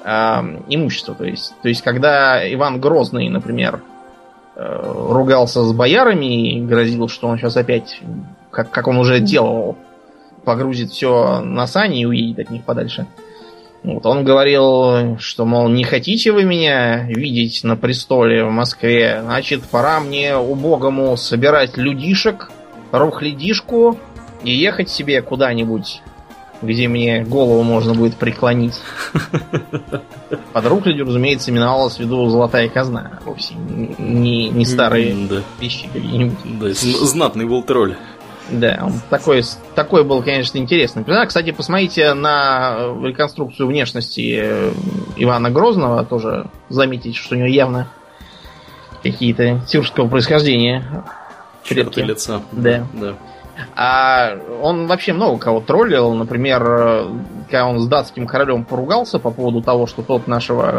эм, 0.04 0.64
имущество, 0.68 1.14
то 1.14 1.24
есть, 1.24 1.54
то 1.62 1.68
есть, 1.68 1.82
когда 1.82 2.40
Иван 2.52 2.80
Грозный, 2.80 3.28
например, 3.28 3.82
э, 4.56 4.80
ругался 5.10 5.62
с 5.62 5.72
боярами 5.72 6.56
и 6.56 6.60
грозил, 6.60 7.08
что 7.08 7.28
он 7.28 7.38
сейчас 7.38 7.56
опять, 7.56 8.00
как, 8.50 8.70
как 8.70 8.86
он 8.86 8.98
уже 8.98 9.20
делал, 9.20 9.76
погрузит 10.44 10.90
все 10.90 11.40
на 11.40 11.66
сани 11.66 12.02
и 12.02 12.06
уедет 12.06 12.46
от 12.46 12.50
них 12.50 12.64
подальше. 12.64 13.06
Вот, 13.82 14.06
он 14.06 14.24
говорил, 14.24 15.18
что, 15.18 15.44
мол, 15.44 15.68
не 15.68 15.84
хотите 15.84 16.32
вы 16.32 16.44
меня 16.44 17.04
видеть 17.04 17.64
на 17.64 17.76
престоле 17.76 18.42
в 18.44 18.50
Москве, 18.50 19.20
значит, 19.22 19.62
пора 19.64 20.00
мне 20.00 20.36
убогому 20.36 21.16
собирать 21.18 21.76
людишек, 21.76 22.50
рухлядишку 22.92 23.98
и 24.42 24.52
ехать 24.52 24.88
себе 24.88 25.20
куда-нибудь, 25.20 26.00
где 26.64 26.88
мне 26.88 27.24
голову 27.24 27.62
можно 27.62 27.94
будет 27.94 28.16
преклонить. 28.16 28.80
Под 30.52 30.66
рухлядью, 30.66 31.06
разумеется, 31.06 31.50
именовалась 31.50 31.96
в 31.96 32.00
виду 32.00 32.28
золотая 32.28 32.68
казна, 32.68 33.20
вовсе 33.24 33.54
не, 33.54 34.48
не 34.48 34.64
старые 34.64 35.14
Да, 35.28 35.42
вещи 35.60 35.88
какие-нибудь. 35.92 36.60
да, 36.60 36.72
знатный 37.06 37.44
был 37.46 37.62
тролль. 37.62 37.96
Да, 38.50 38.80
он 38.82 38.92
такой, 39.08 39.42
такой 39.74 40.04
был, 40.04 40.22
конечно, 40.22 40.58
интересный. 40.58 41.02
персонаж. 41.02 41.28
Кстати, 41.28 41.50
посмотрите 41.50 42.12
на 42.12 42.94
реконструкцию 43.02 43.66
внешности 43.68 44.38
э, 44.38 44.72
Ивана 45.16 45.50
Грозного, 45.50 46.04
тоже 46.04 46.46
заметите, 46.68 47.16
что 47.18 47.34
у 47.36 47.38
него 47.38 47.48
явно 47.48 47.88
какие-то 49.02 49.60
тюркского 49.66 50.08
происхождения. 50.08 51.04
Черты 51.62 52.02
лица. 52.02 52.42
Да. 52.52 52.86
да. 52.92 53.14
А 53.76 54.36
он 54.62 54.86
вообще 54.86 55.12
много 55.12 55.38
кого 55.38 55.60
троллил. 55.60 56.12
Например, 56.14 56.62
э, 56.66 57.08
когда 57.44 57.66
он 57.66 57.78
с 57.78 57.86
датским 57.86 58.26
королем 58.26 58.64
поругался 58.64 59.18
по 59.18 59.30
поводу 59.30 59.62
того, 59.62 59.86
что 59.86 60.02
тот 60.02 60.26
нашего 60.26 60.70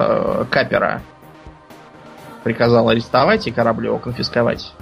э, 0.41 0.45
капера 0.49 1.01
приказал 2.43 2.89
арестовать 2.89 3.47
и 3.47 3.51
корабль 3.51 3.85
его 3.85 3.97
конфисковать. 3.97 4.73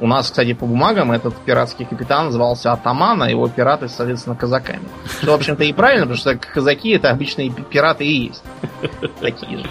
У 0.00 0.06
нас, 0.06 0.26
кстати, 0.26 0.52
по 0.52 0.64
бумагам 0.64 1.10
этот 1.10 1.34
пиратский 1.36 1.84
капитан 1.84 2.30
звался 2.30 2.72
а 2.72 3.30
его 3.30 3.48
пираты, 3.48 3.88
соответственно, 3.88 4.36
казаками. 4.36 4.82
Что, 5.20 5.32
в 5.32 5.34
общем-то, 5.34 5.64
и 5.64 5.72
правильно, 5.72 6.06
потому 6.06 6.18
что 6.18 6.36
казаки 6.36 6.90
это 6.90 7.10
обычные 7.10 7.50
пираты 7.50 8.04
и 8.04 8.26
есть. 8.26 8.44
Такие 9.20 9.58
же. 9.58 9.66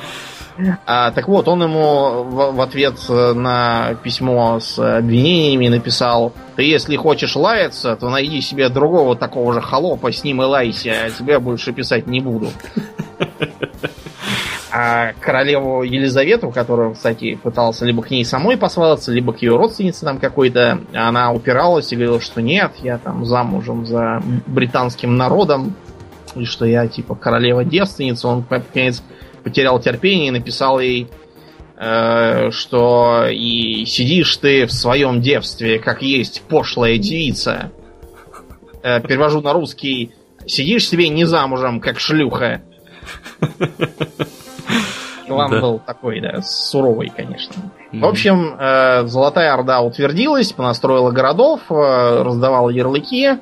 А, 0.86 1.12
так 1.12 1.28
вот, 1.28 1.48
он 1.48 1.64
ему 1.64 2.24
в, 2.24 2.56
в 2.56 2.62
ответ 2.62 2.96
на 3.10 3.96
письмо 4.04 4.60
с 4.60 4.80
обвинениями 4.80 5.68
написал, 5.68 6.34
ты 6.56 6.64
если 6.64 6.96
хочешь 6.96 7.36
лаяться, 7.36 7.96
то 7.96 8.10
найди 8.10 8.42
себе 8.42 8.70
другого 8.70 9.16
такого 9.16 9.54
же 9.54 9.62
холопа, 9.62 10.12
с 10.12 10.24
ним 10.24 10.42
и 10.42 10.46
лайся, 10.46 10.94
а 11.06 11.10
тебе 11.12 11.40
больше 11.40 11.74
писать 11.74 12.08
не 12.08 12.22
буду. 12.22 12.50
А 14.80 15.14
королеву 15.22 15.82
Елизавету, 15.82 16.52
которая, 16.52 16.94
кстати, 16.94 17.36
пытался 17.36 17.86
либо 17.86 18.04
к 18.04 18.12
ней 18.12 18.24
самой 18.24 18.58
посвататься, 18.58 19.12
либо 19.12 19.34
к 19.34 19.42
ее 19.42 19.56
родственнице 19.56 20.06
там 20.06 20.20
какой-то, 20.20 20.82
она 20.94 21.32
упиралась 21.32 21.92
и 21.92 21.96
говорила, 21.96 22.22
что 22.22 22.42
нет, 22.42 22.74
я 22.84 23.00
там 23.00 23.26
замужем 23.26 23.88
за 23.88 24.22
британским 24.46 25.18
народом, 25.18 25.74
и 26.36 26.46
что 26.46 26.66
я 26.66 26.88
типа 26.88 27.16
королева-девственница. 27.16 28.28
Он, 28.28 28.46
наконец, 28.50 29.02
потерял 29.48 29.80
терпение 29.80 30.28
и 30.28 30.32
написал 30.32 30.80
ей, 30.80 31.08
э, 31.78 32.52
что 32.52 33.28
и 33.30 33.86
сидишь 33.86 34.36
ты 34.38 34.66
в 34.66 34.74
своем 34.74 35.22
девстве, 35.22 35.80
как 35.80 36.02
есть 36.02 36.42
пошлая 36.50 36.98
девица. 36.98 37.72
Э, 38.84 39.00
перевожу 39.00 39.42
на 39.42 39.54
русский. 39.54 40.14
Сидишь 40.46 40.88
себе 40.88 41.08
не 41.10 41.26
замужем, 41.26 41.80
как 41.80 42.00
шлюха. 42.00 42.62
Иван 45.28 45.52
да. 45.52 45.62
был 45.62 45.80
такой, 45.80 46.22
да, 46.22 46.42
суровый, 46.42 47.12
конечно. 47.16 47.54
Mm-hmm. 47.54 48.00
В 48.00 48.06
общем, 48.06 48.56
э, 48.60 49.08
Золотая 49.08 49.54
Орда 49.54 49.82
утвердилась, 49.82 50.54
понастроила 50.54 51.12
городов, 51.12 51.62
э, 51.70 52.24
раздавала 52.24 52.70
ярлыки, 52.70 53.38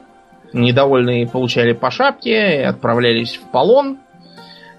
недовольные 0.54 1.28
получали 1.28 1.74
по 1.74 1.92
шапке 1.92 2.64
отправлялись 2.66 3.38
в 3.38 3.52
полон. 3.52 4.00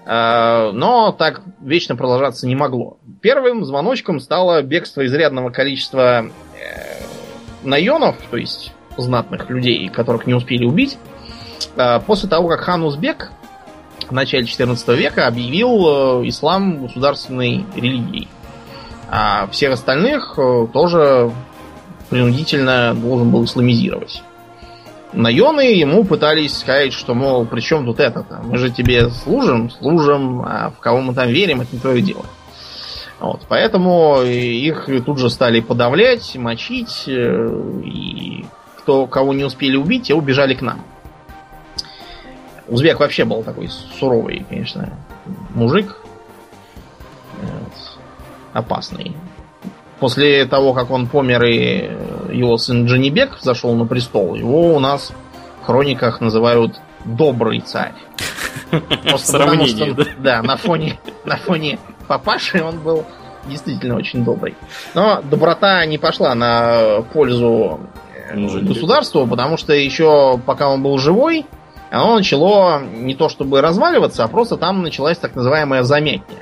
Э, 0.07 0.71
но 0.71 1.11
так 1.11 1.41
вечно 1.59 1.97
продолжаться 1.97 2.47
не 2.47 2.55
могло. 2.55 2.97
Первым 3.21 3.65
звоночком 3.65 4.21
стало 4.21 4.61
бегство 4.61 5.05
изрядного 5.05 5.49
количества 5.49 6.21
э, 6.21 6.29
наенов, 7.63 8.15
то 8.31 8.37
есть 8.37 8.73
знатных 8.95 9.49
людей, 9.49 9.89
которых 9.89 10.25
не 10.25 10.33
успели 10.33 10.63
убить, 10.63 10.97
э, 11.75 11.99
после 11.99 12.29
того, 12.29 12.47
как 12.47 12.61
хан 12.61 12.83
Узбек 12.83 13.31
в 14.07 14.13
начале 14.13 14.45
14 14.45 14.87
века 14.97 15.27
объявил 15.27 16.23
ислам 16.25 16.83
государственной 16.83 17.65
религией. 17.75 18.29
А 19.09 19.47
всех 19.47 19.73
остальных 19.73 20.37
тоже 20.73 21.31
принудительно 22.09 22.93
должен 22.93 23.29
был 23.31 23.43
исламизировать. 23.43 24.23
Наены 25.13 25.73
ему 25.73 26.03
пытались 26.03 26.57
сказать, 26.57 26.91
что, 26.91 27.13
мол, 27.13 27.45
при 27.45 27.61
чем 27.61 27.85
тут 27.85 27.99
это-то? 27.99 28.41
Мы 28.43 28.57
же 28.57 28.69
тебе 28.69 29.09
служим, 29.09 29.69
служим, 29.69 30.41
а 30.41 30.69
в 30.69 30.79
кого 30.79 31.01
мы 31.01 31.13
там 31.13 31.29
верим, 31.29 31.61
это 31.61 31.73
не 31.73 31.79
твое 31.79 32.01
дело. 32.01 32.25
Вот, 33.19 33.41
поэтому 33.47 34.21
их 34.21 34.87
тут 35.05 35.17
же 35.17 35.29
стали 35.29 35.59
подавлять, 35.59 36.35
мочить, 36.35 37.05
э, 37.07 37.49
и 37.83 38.45
кто 38.77 39.07
кого 39.07 39.33
не 39.33 39.43
успели 39.43 39.75
убить, 39.75 40.03
те 40.03 40.13
убежали 40.13 40.53
к 40.53 40.61
нам. 40.61 40.83
Узбек 42.67 42.99
вообще 42.99 43.25
был 43.25 43.43
такой 43.43 43.69
суровый, 43.69 44.45
конечно, 44.47 44.93
мужик. 45.55 45.97
Вот. 47.41 47.97
Опасный. 48.53 49.15
После 49.99 50.45
того, 50.45 50.73
как 50.73 50.91
он 50.91 51.07
помер 51.07 51.43
и 51.45 51.89
его 52.31 52.57
сын 52.57 52.85
Джанибек 52.85 53.37
зашел 53.41 53.73
на 53.75 53.85
престол, 53.85 54.35
его 54.35 54.75
у 54.75 54.79
нас 54.79 55.11
в 55.61 55.65
хрониках 55.65 56.21
называют 56.21 56.79
добрый 57.05 57.61
царь. 57.61 57.93
Просто 59.09 59.39
потому, 59.39 59.65
что, 59.65 59.93
да? 59.93 60.05
да, 60.17 60.41
на 60.41 60.57
фоне, 60.57 60.99
на 61.25 61.37
фоне 61.37 61.79
папаши 62.07 62.63
он 62.63 62.79
был 62.79 63.05
действительно 63.47 63.95
очень 63.95 64.23
добрый. 64.23 64.55
Но 64.93 65.21
доброта 65.21 65.85
не 65.85 65.97
пошла 65.97 66.35
на 66.35 67.01
пользу 67.13 67.79
государству, 68.33 69.25
потому 69.25 69.57
что 69.57 69.73
еще 69.73 70.39
пока 70.45 70.69
он 70.69 70.83
был 70.83 70.97
живой, 70.97 71.45
оно 71.89 72.15
начало 72.15 72.81
не 72.81 73.15
то 73.15 73.29
чтобы 73.29 73.61
разваливаться, 73.61 74.23
а 74.23 74.27
просто 74.27 74.57
там 74.57 74.83
началась 74.83 75.17
так 75.17 75.35
называемая 75.35 75.83
замятня. 75.83 76.39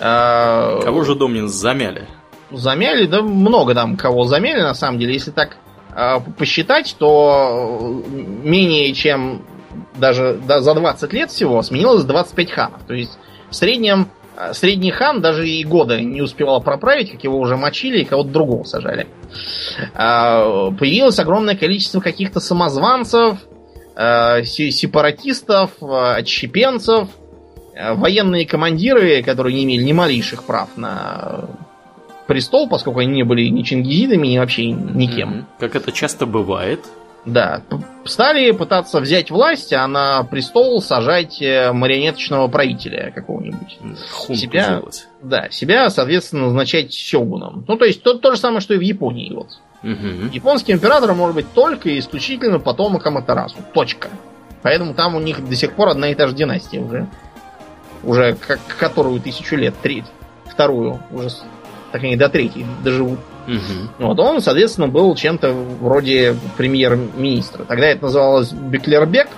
А, 0.00 0.80
кого 0.80 1.04
же, 1.04 1.14
Домнин, 1.14 1.48
замяли? 1.48 2.08
Замяли, 2.50 3.06
да 3.06 3.22
много 3.22 3.74
там 3.74 3.96
кого 3.96 4.24
замяли, 4.24 4.60
на 4.60 4.74
самом 4.74 4.98
деле. 4.98 5.14
Если 5.14 5.30
так 5.30 5.56
э, 5.94 6.18
посчитать, 6.38 6.96
то 6.98 8.02
менее 8.42 8.92
чем 8.94 9.42
даже 9.96 10.40
да, 10.46 10.60
за 10.60 10.74
20 10.74 11.12
лет 11.12 11.30
всего 11.30 11.62
сменилось 11.62 12.04
25 12.04 12.50
ханов. 12.50 12.82
То 12.86 12.94
есть 12.94 13.18
в 13.50 13.54
среднем 13.54 14.08
а, 14.36 14.54
средний 14.54 14.90
хан 14.90 15.20
даже 15.20 15.48
и 15.48 15.64
года 15.64 16.00
не 16.00 16.22
успевал 16.22 16.62
проправить, 16.62 17.12
как 17.12 17.22
его 17.24 17.38
уже 17.38 17.56
мочили 17.56 18.00
и 18.00 18.04
кого-то 18.04 18.30
другого 18.30 18.64
сажали. 18.64 19.06
Э, 19.94 20.70
появилось 20.78 21.18
огромное 21.18 21.56
количество 21.56 22.00
каких-то 22.00 22.40
самозванцев, 22.40 23.38
Э, 24.02 24.44
сепаратистов, 24.44 25.72
отщепенцев, 25.82 27.08
военные 27.76 28.46
командиры, 28.46 29.22
которые 29.22 29.54
не 29.54 29.64
имели 29.64 29.82
ни 29.82 29.92
малейших 29.92 30.44
прав 30.44 30.70
на 30.76 31.50
престол, 32.30 32.68
поскольку 32.68 33.00
они 33.00 33.10
не 33.10 33.24
были 33.24 33.48
ни 33.48 33.62
чингизидами, 33.62 34.28
ни 34.28 34.38
вообще 34.38 34.70
никем. 34.70 35.48
Как 35.58 35.74
это 35.74 35.90
часто 35.90 36.26
бывает. 36.26 36.78
Да, 37.24 37.60
стали 38.04 38.52
пытаться 38.52 39.00
взять 39.00 39.32
власть, 39.32 39.72
а 39.72 39.84
на 39.88 40.22
престол 40.22 40.80
сажать 40.80 41.40
марионеточного 41.40 42.46
правителя 42.46 43.10
какого-нибудь. 43.12 43.78
Хунту 44.12 44.40
себя, 44.40 44.68
делать. 44.68 45.08
Да, 45.20 45.48
себя, 45.50 45.90
соответственно, 45.90 46.44
назначать 46.44 46.94
сёгуном. 46.94 47.64
Ну, 47.66 47.76
то 47.76 47.84
есть 47.84 48.00
то, 48.04 48.14
то 48.14 48.30
же 48.30 48.38
самое, 48.38 48.60
что 48.60 48.74
и 48.74 48.78
в 48.78 48.82
Японии. 48.82 49.34
Вот. 49.34 49.48
Угу. 49.82 50.30
Японский 50.32 50.70
император 50.72 51.12
может 51.14 51.34
быть 51.34 51.52
только 51.52 51.88
и 51.88 51.98
исключительно 51.98 52.60
потомок 52.60 53.04
Аматерасу. 53.04 53.56
Точка. 53.74 54.08
Поэтому 54.62 54.94
там 54.94 55.16
у 55.16 55.20
них 55.20 55.44
до 55.46 55.56
сих 55.56 55.72
пор 55.72 55.88
одна 55.88 56.10
и 56.10 56.14
та 56.14 56.28
же 56.28 56.34
династия 56.36 56.78
уже. 56.78 57.08
Уже 58.04 58.36
как, 58.36 58.60
которую 58.78 59.20
тысячу 59.20 59.56
лет. 59.56 59.74
Треть. 59.82 60.06
Вторую. 60.46 61.00
Уже 61.10 61.28
так 61.92 62.02
они 62.02 62.16
до 62.16 62.28
третьей 62.28 62.66
доживут. 62.82 63.18
Угу. 63.46 64.06
Вот 64.06 64.18
он, 64.20 64.40
соответственно, 64.40 64.88
был 64.88 65.14
чем-то 65.14 65.52
вроде 65.52 66.36
премьер-министра. 66.56 67.64
Тогда 67.64 67.86
это 67.86 68.04
называлось 68.04 68.52
Беклербек. 68.52 69.28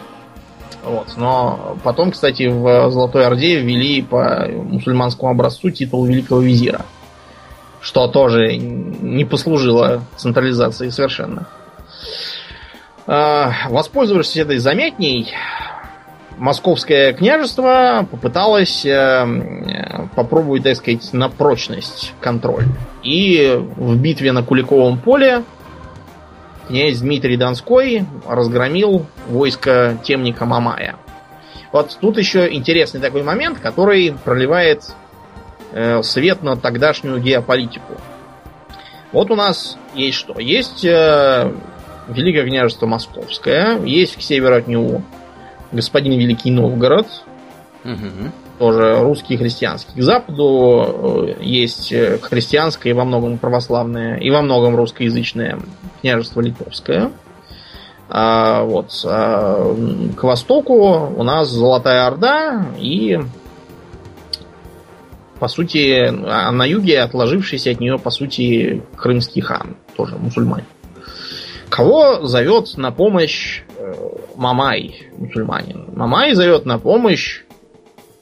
Вот. 0.84 1.08
Но 1.16 1.78
потом, 1.84 2.10
кстати, 2.10 2.48
в 2.48 2.90
Золотой 2.90 3.26
Орде 3.26 3.60
ввели 3.60 4.02
по 4.02 4.48
мусульманскому 4.48 5.30
образцу 5.30 5.70
титул 5.70 6.04
великого 6.04 6.40
визира 6.40 6.84
что 7.82 8.06
тоже 8.06 8.56
не 8.56 9.24
послужило 9.24 10.04
централизации 10.16 10.88
совершенно. 10.88 11.46
А, 13.06 13.52
воспользовавшись 13.68 14.36
этой 14.36 14.58
заметней, 14.58 15.34
Московское 16.42 17.12
княжество 17.12 18.06
попыталось 18.10 18.84
э, 18.84 20.08
попробовать, 20.14 20.64
так 20.64 20.76
сказать, 20.76 21.12
на 21.12 21.28
прочность 21.28 22.12
контроль. 22.20 22.64
И 23.02 23.58
в 23.76 23.96
битве 23.96 24.32
на 24.32 24.42
Куликовом 24.42 24.98
поле 24.98 25.44
князь 26.68 27.00
Дмитрий 27.00 27.36
Донской 27.36 28.04
разгромил 28.26 29.06
войско 29.28 29.98
темника 30.02 30.44
Мамая. 30.44 30.96
Вот 31.72 31.96
тут 32.00 32.18
еще 32.18 32.52
интересный 32.52 33.00
такой 33.00 33.22
момент, 33.22 33.58
который 33.58 34.14
проливает 34.24 34.82
Э, 35.74 36.02
свет 36.02 36.42
на 36.42 36.56
тогдашнюю 36.56 37.18
геополитику. 37.18 37.94
Вот 39.10 39.30
у 39.30 39.36
нас 39.36 39.78
есть 39.94 40.18
что? 40.18 40.38
Есть 40.38 40.84
э, 40.84 41.50
Великое 42.08 42.44
княжество 42.44 42.84
Московское, 42.84 43.80
есть 43.80 44.16
к 44.16 44.20
северу 44.20 44.56
от 44.56 44.68
него 44.68 45.00
господин 45.72 46.18
Великий 46.18 46.50
Новгород, 46.50 47.06
угу. 47.84 48.30
тоже 48.58 49.00
русский 49.00 49.36
христианский. 49.36 50.00
К 50.00 50.02
западу 50.02 51.34
э, 51.38 51.42
есть 51.42 51.92
э, 51.92 52.18
христианское 52.18 52.90
и 52.90 52.92
во 52.92 53.04
многом 53.04 53.38
православное, 53.38 54.16
и 54.16 54.30
во 54.30 54.42
многом 54.42 54.76
русскоязычное 54.76 55.58
княжество 56.00 56.40
Литовское. 56.40 57.10
А, 58.08 58.62
вот. 58.64 58.90
А, 59.06 59.74
к 60.16 60.22
востоку 60.22 60.74
у 61.16 61.22
нас 61.22 61.48
Золотая 61.48 62.06
Орда 62.06 62.66
и 62.78 63.18
по 65.42 65.48
сути, 65.48 66.06
а 66.06 66.52
на 66.52 66.64
юге 66.64 67.00
отложившийся 67.00 67.72
от 67.72 67.80
нее, 67.80 67.98
по 67.98 68.10
сути, 68.10 68.84
крымский 68.94 69.42
хан, 69.42 69.76
тоже 69.96 70.16
мусульманин. 70.16 70.66
Кого 71.72 72.26
зовет 72.26 72.76
на 72.76 72.92
помощь 72.92 73.62
э, 73.78 73.94
Мамай, 74.36 75.08
мусульманин? 75.16 75.86
Мамай 75.96 76.34
зовет 76.34 76.66
на 76.66 76.78
помощь 76.78 77.44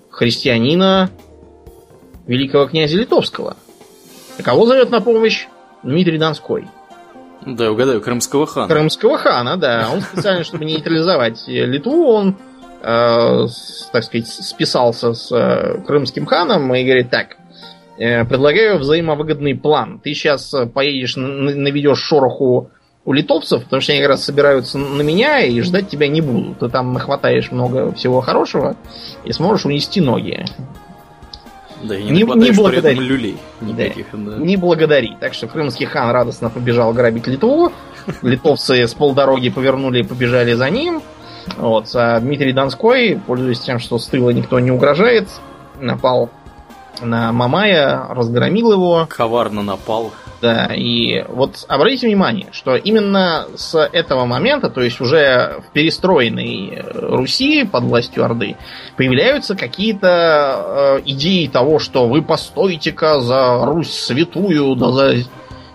христианина 0.09 1.11
великого 2.28 2.68
князя 2.68 2.96
Литовского. 2.96 3.57
И 4.38 4.42
кого 4.42 4.66
зовет 4.66 4.90
на 4.90 5.01
помощь? 5.01 5.48
Дмитрий 5.82 6.16
Донской. 6.16 6.68
Да, 7.44 7.72
угадаю, 7.72 8.01
крымского 8.01 8.46
хана. 8.46 8.68
Крымского 8.68 9.18
хана, 9.18 9.57
да. 9.57 9.88
Он 9.92 10.01
специально, 10.01 10.44
чтобы 10.44 10.64
нейтрализовать 10.64 11.42
Литву, 11.48 12.07
он, 12.07 12.36
э, 12.82 13.46
так 13.92 14.05
сказать, 14.05 14.28
списался 14.28 15.12
с 15.12 15.32
э, 15.32 15.82
крымским 15.84 16.24
ханом 16.24 16.72
и 16.72 16.84
говорит, 16.84 17.11
так, 17.11 17.36
э, 17.98 18.24
предлагаю 18.26 18.78
взаимовыгодный 18.78 19.57
план. 19.57 19.98
Ты 19.98 20.14
сейчас 20.14 20.55
поедешь, 20.72 21.16
наведешь 21.16 21.98
шороху 21.98 22.70
у 23.11 23.12
литовцев, 23.12 23.64
потому 23.64 23.82
что 23.82 23.90
они 23.90 24.02
как 24.02 24.11
раз 24.11 24.24
собираются 24.24 24.78
на 24.78 25.02
меня 25.02 25.40
и 25.40 25.61
ждать 25.62 25.88
тебя 25.88 26.06
не 26.06 26.20
будут. 26.20 26.61
Ты 26.61 26.68
там 26.68 26.92
нахватаешь 26.92 27.50
много 27.50 27.92
всего 27.94 28.20
хорошего 28.20 28.76
и 29.24 29.32
сможешь 29.32 29.66
унести 29.66 30.00
ноги. 30.00 30.46
Да, 31.82 31.98
и 31.98 32.04
не, 32.04 32.22
не, 32.22 32.22
не 32.22 32.52
благодари. 32.52 32.96
люлей 32.96 33.36
никаких, 33.61 34.06
да. 34.12 34.36
да. 34.36 34.36
Не 34.36 34.56
благодари. 34.56 35.16
Так 35.18 35.34
что 35.34 35.48
крымский 35.48 35.86
хан 35.86 36.12
радостно 36.12 36.50
побежал 36.50 36.92
грабить 36.92 37.26
Литву. 37.26 37.72
Литовцы 38.22 38.86
с 38.86 38.94
полдороги 38.94 39.50
повернули 39.50 40.02
и 40.02 40.04
побежали 40.04 40.52
за 40.52 40.70
ним. 40.70 41.02
Вот. 41.56 41.90
А 41.94 42.20
Дмитрий 42.20 42.52
Донской, 42.52 43.20
пользуясь 43.26 43.58
тем, 43.58 43.80
что 43.80 43.98
с 43.98 44.06
тыла 44.06 44.30
никто 44.30 44.61
не 44.61 44.70
угрожает, 44.70 45.26
напал 45.80 46.30
на 47.03 47.32
Мамая, 47.32 48.07
разгромил 48.09 48.72
его. 48.72 49.07
Коварно 49.09 49.62
напал. 49.62 50.12
Да, 50.40 50.70
и 50.74 51.22
вот 51.28 51.66
обратите 51.68 52.07
внимание, 52.07 52.48
что 52.53 52.74
именно 52.74 53.46
с 53.57 53.78
этого 53.78 54.24
момента, 54.24 54.70
то 54.70 54.80
есть 54.80 55.01
уже 55.01 55.61
в 55.68 55.72
перестроенной 55.72 56.82
Руси 56.94 57.64
под 57.64 57.84
властью 57.84 58.24
Орды, 58.24 58.57
появляются 58.96 59.55
какие-то 59.55 60.98
э, 60.98 61.03
идеи 61.05 61.46
того, 61.46 61.78
что 61.78 62.09
вы 62.09 62.22
постойте-ка 62.22 63.20
за 63.20 63.66
Русь 63.66 63.92
святую, 63.92 64.74
да 64.76 64.92
за, 64.92 65.14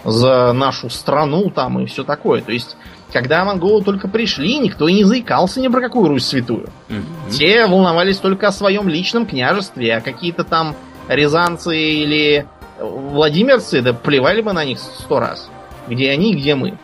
за 0.03 0.53
нашу 0.53 0.89
страну 0.89 1.51
там 1.51 1.79
и 1.81 1.85
все 1.85 2.03
такое. 2.03 2.41
То 2.41 2.51
есть 2.51 2.75
когда 3.13 3.45
монголы 3.45 3.83
только 3.83 4.07
пришли, 4.07 4.57
никто 4.57 4.87
и 4.87 4.93
не 4.93 5.03
заикался 5.03 5.61
ни 5.61 5.67
про 5.67 5.79
какую 5.79 6.09
Русь 6.09 6.25
святую. 6.25 6.69
Mm-hmm. 6.89 7.31
Те 7.31 7.65
волновались 7.65 8.17
только 8.17 8.47
о 8.47 8.51
своем 8.51 8.89
личном 8.89 9.25
княжестве, 9.25 9.95
а 9.95 10.01
какие-то 10.01 10.43
там 10.43 10.75
рязанцы 11.07 11.77
или 11.77 12.45
владимирцы, 12.79 13.81
да 13.81 13.93
плевали 13.93 14.41
бы 14.41 14.53
на 14.53 14.65
них 14.65 14.79
сто 14.79 15.19
раз. 15.19 15.49
Где 15.87 16.11
они, 16.11 16.35
где 16.35 16.55
мы. 16.55 16.77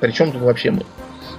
Причем 0.00 0.32
тут 0.32 0.42
вообще 0.42 0.70
мы. 0.70 0.84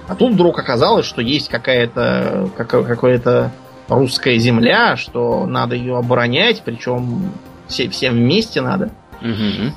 А 0.08 0.14
тут 0.14 0.32
вдруг 0.32 0.58
оказалось, 0.58 1.06
что 1.06 1.20
есть 1.20 1.48
какая-то 1.48 2.50
какая-то 2.56 3.52
русская 3.88 4.38
земля, 4.38 4.96
что 4.96 5.46
надо 5.46 5.76
ее 5.76 5.96
оборонять, 5.96 6.62
причем 6.64 7.32
все, 7.68 7.88
всем 7.88 8.14
вместе 8.14 8.60
надо. 8.60 8.90
Угу. 9.20 9.72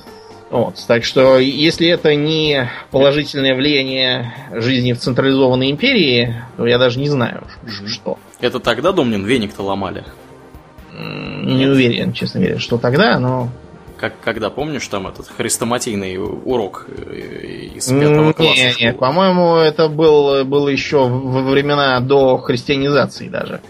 Вот, 0.51 0.83
так 0.87 1.03
что, 1.03 1.39
если 1.39 1.87
это 1.87 2.15
не 2.15 2.69
положительное 2.91 3.55
влияние 3.55 4.33
жизни 4.51 4.93
в 4.93 4.99
централизованной 4.99 5.71
империи, 5.71 6.35
то 6.55 6.65
я 6.65 6.77
даже 6.77 6.99
не 6.99 7.09
знаю, 7.09 7.43
угу. 7.63 7.87
что. 7.87 8.17
Это 8.39 8.59
тогда, 8.59 8.91
Домнин, 8.91 9.25
веник-то 9.25 9.63
ломали? 9.63 10.03
Не 10.97 11.67
уверен, 11.67 12.13
честно 12.13 12.39
говоря, 12.39 12.59
что 12.59 12.77
тогда, 12.77 13.19
но 13.19 13.49
как, 13.97 14.13
когда, 14.23 14.49
помнишь, 14.49 14.87
там 14.87 15.07
этот 15.07 15.27
хрестоматийный 15.27 16.17
урок 16.17 16.87
э, 16.89 17.15
из 17.75 17.87
пятого 17.87 18.33
класса? 18.33 18.61
Нет, 18.61 18.79
нет, 18.79 18.99
по-моему, 18.99 19.55
это 19.55 19.87
был, 19.87 20.43
было 20.43 20.67
еще 20.67 21.07
во 21.07 21.41
времена 21.41 21.99
до 22.01 22.37
христианизации 22.37 23.29
даже. 23.29 23.61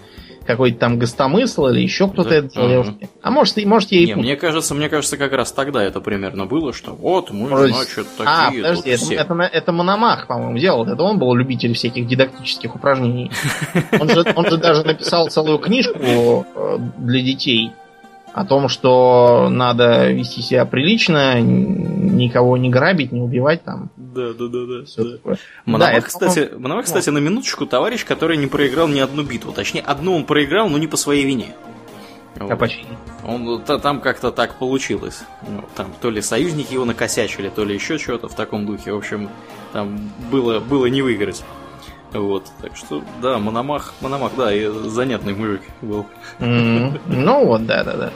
Какой-то 0.46 0.78
там 0.78 1.00
гостомысл 1.00 1.68
или 1.68 1.82
еще 1.82 2.08
кто-то 2.08 2.30
да? 2.30 2.36
это 2.36 2.50
делал. 2.50 2.82
Угу. 2.82 3.10
А 3.22 3.32
может, 3.32 3.64
может 3.66 3.92
я 3.92 4.00
и 4.00 4.06
Не, 4.06 4.16
мне 4.16 4.36
кажется, 4.36 4.76
мне 4.76 4.90
кажется, 4.90 5.18
как 5.18 5.32
раз 5.34 5.52
тогда 5.52 5.84
это 5.84 6.02
примерно 6.02 6.46
было, 6.46 6.74
что 6.74 6.94
вот 6.94 7.32
мы, 7.32 7.50
может... 7.50 7.76
значит, 7.76 8.08
а, 8.20 8.48
такие. 8.48 8.64
А, 8.64 8.70
подожди, 8.70 8.90
это, 8.92 9.04
все. 9.04 9.16
это, 9.16 9.34
это 9.34 9.72
Мономах, 9.72 10.28
по-моему, 10.28 10.58
делал. 10.58 10.86
Это 10.86 11.02
он 11.04 11.18
был 11.18 11.34
любитель 11.34 11.74
всяких 11.74 12.08
дидактических 12.08 12.76
упражнений. 12.76 13.32
Он 14.00 14.10
же, 14.10 14.24
он 14.36 14.50
же 14.50 14.58
даже 14.58 14.84
написал 14.84 15.30
целую 15.30 15.58
книжку 15.58 16.46
э, 16.56 16.78
для 16.98 17.22
детей 17.22 17.72
о 18.36 18.44
том, 18.44 18.68
что 18.68 19.48
надо 19.50 20.12
вести 20.12 20.42
себя 20.42 20.66
прилично, 20.66 21.40
никого 21.40 22.58
не 22.58 22.70
грабить, 22.70 23.14
не 23.14 23.22
убивать 23.22 23.64
там. 23.64 23.90
Да, 23.96 24.34
да, 24.34 24.48
да, 24.50 24.66
да. 24.68 24.86
Все 24.86 25.04
да. 25.06 25.12
Такое. 25.14 25.38
Мономах, 25.64 25.96
да, 25.96 26.02
кстати, 26.02 26.40
это... 26.40 26.60
Мономах, 26.60 26.84
кстати, 26.84 27.10
на 27.12 27.20
минуточку 27.20 27.66
товарищ, 27.66 28.04
который 28.04 28.36
не 28.36 28.48
проиграл 28.48 28.90
ни 28.90 29.00
одну 29.00 29.24
битву. 29.24 29.54
Точнее, 29.54 29.80
одну 29.80 30.18
он 30.18 30.26
проиграл, 30.26 30.68
но 30.68 30.78
не 30.78 30.88
по 30.88 30.98
своей 30.98 31.26
вине. 31.26 31.56
Вот. 32.36 32.52
А 32.52 32.58
почему? 32.58 32.90
Он, 33.26 33.62
там 33.62 34.02
как-то 34.02 34.32
так 34.32 34.56
получилось. 34.60 35.24
Ну, 35.48 35.64
там 35.74 35.94
то 36.02 36.10
ли 36.10 36.22
союзники 36.22 36.74
его 36.74 36.84
накосячили, 36.84 37.48
то 37.48 37.64
ли 37.64 37.74
еще 37.74 37.98
что-то 37.98 38.28
в 38.28 38.36
таком 38.36 38.66
духе. 38.66 38.92
В 38.92 38.98
общем, 38.98 39.30
там 39.72 40.12
было, 40.30 40.60
было 40.60 40.88
не 40.88 41.02
выиграть. 41.02 41.46
Вот, 42.20 42.46
так 42.62 42.76
что, 42.76 43.04
да, 43.22 43.38
Мономах, 43.38 43.94
Мономах, 44.02 44.34
да, 44.38 44.54
и 44.54 44.68
занятный 44.68 45.34
мужик 45.34 45.62
был. 45.82 46.06
Mm-hmm. 46.40 47.00
Ну 47.08 47.46
вот, 47.46 47.66
да, 47.66 47.84
да, 47.84 47.94
да. 47.94 48.10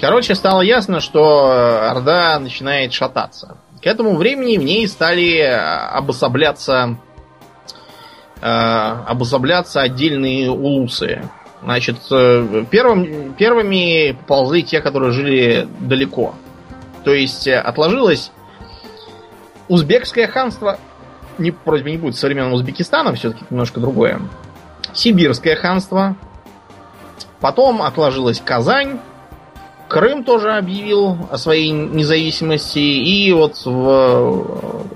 Короче, 0.00 0.34
стало 0.34 0.62
ясно, 0.62 1.00
что 1.00 1.88
Орда 1.90 2.38
начинает 2.38 2.92
шататься. 2.92 3.56
К 3.82 3.86
этому 3.86 4.16
времени 4.16 4.56
в 4.56 4.62
ней 4.62 4.86
стали 4.88 5.38
обособляться 5.40 6.96
э, 8.40 8.46
обособляться 8.46 9.80
отдельные 9.80 10.50
улусы. 10.50 11.22
Значит, 11.62 11.96
э, 12.10 12.64
первым, 12.70 13.34
первыми 13.34 14.12
поползли 14.12 14.62
те, 14.62 14.80
которые 14.80 15.12
жили 15.12 15.68
далеко. 15.80 16.34
То 17.04 17.12
есть 17.12 17.46
э, 17.46 17.58
отложилось 17.58 18.32
узбекское 19.68 20.26
ханство, 20.26 20.78
не, 21.40 21.54
вроде 21.64 21.90
не 21.90 21.96
будет 21.96 22.16
современным 22.16 22.52
Узбекистаном, 22.54 23.14
все-таки 23.14 23.44
немножко 23.50 23.80
другое. 23.80 24.20
Сибирское 24.92 25.56
ханство. 25.56 26.16
Потом 27.40 27.82
отложилась 27.82 28.40
Казань. 28.44 29.00
Крым 29.88 30.24
тоже 30.24 30.52
объявил 30.52 31.16
о 31.30 31.38
своей 31.38 31.70
независимости. 31.70 32.78
И 32.78 33.32
вот 33.32 33.56
в, 33.64 34.86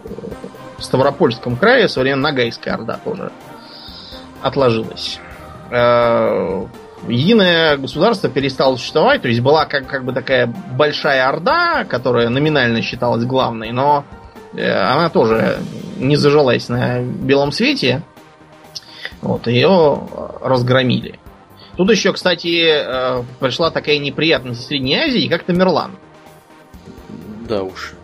в 0.78 0.84
Ставропольском 0.84 1.56
крае 1.56 1.88
современная 1.88 2.30
Нагайская 2.30 2.74
Орда 2.74 3.00
тоже 3.02 3.32
отложилась. 4.40 5.18
Э, 5.70 6.66
единое 7.08 7.76
государство 7.76 8.28
перестало 8.28 8.76
существовать, 8.76 9.22
то 9.22 9.28
есть 9.28 9.40
была 9.40 9.64
как, 9.64 9.86
как 9.86 10.04
бы 10.04 10.12
такая 10.12 10.46
большая 10.46 11.26
Орда, 11.28 11.84
которая 11.84 12.28
номинально 12.28 12.82
считалась 12.82 13.24
главной, 13.24 13.72
но 13.72 14.04
Э, 14.56 14.72
она 14.72 15.08
тоже 15.08 15.58
не 15.96 16.16
зажилась 16.16 16.68
на 16.68 17.00
белом 17.00 17.52
свете. 17.52 18.02
Вот, 19.20 19.46
ее 19.46 20.00
разгромили. 20.40 21.18
Тут 21.76 21.90
еще, 21.90 22.12
кстати, 22.12 22.62
э, 22.64 23.22
пришла 23.40 23.70
такая 23.70 23.98
неприятность 23.98 24.60
из 24.60 24.66
Средней 24.66 24.96
Азии, 24.96 25.28
как 25.28 25.44
Тамерлан. 25.44 25.92
Да 27.48 27.62
уж. 27.62 27.94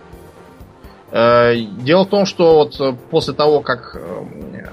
Э, 1.12 1.54
дело 1.56 2.04
в 2.04 2.08
том, 2.08 2.26
что 2.26 2.54
вот 2.56 2.98
после 3.10 3.34
того, 3.34 3.60
как 3.60 3.96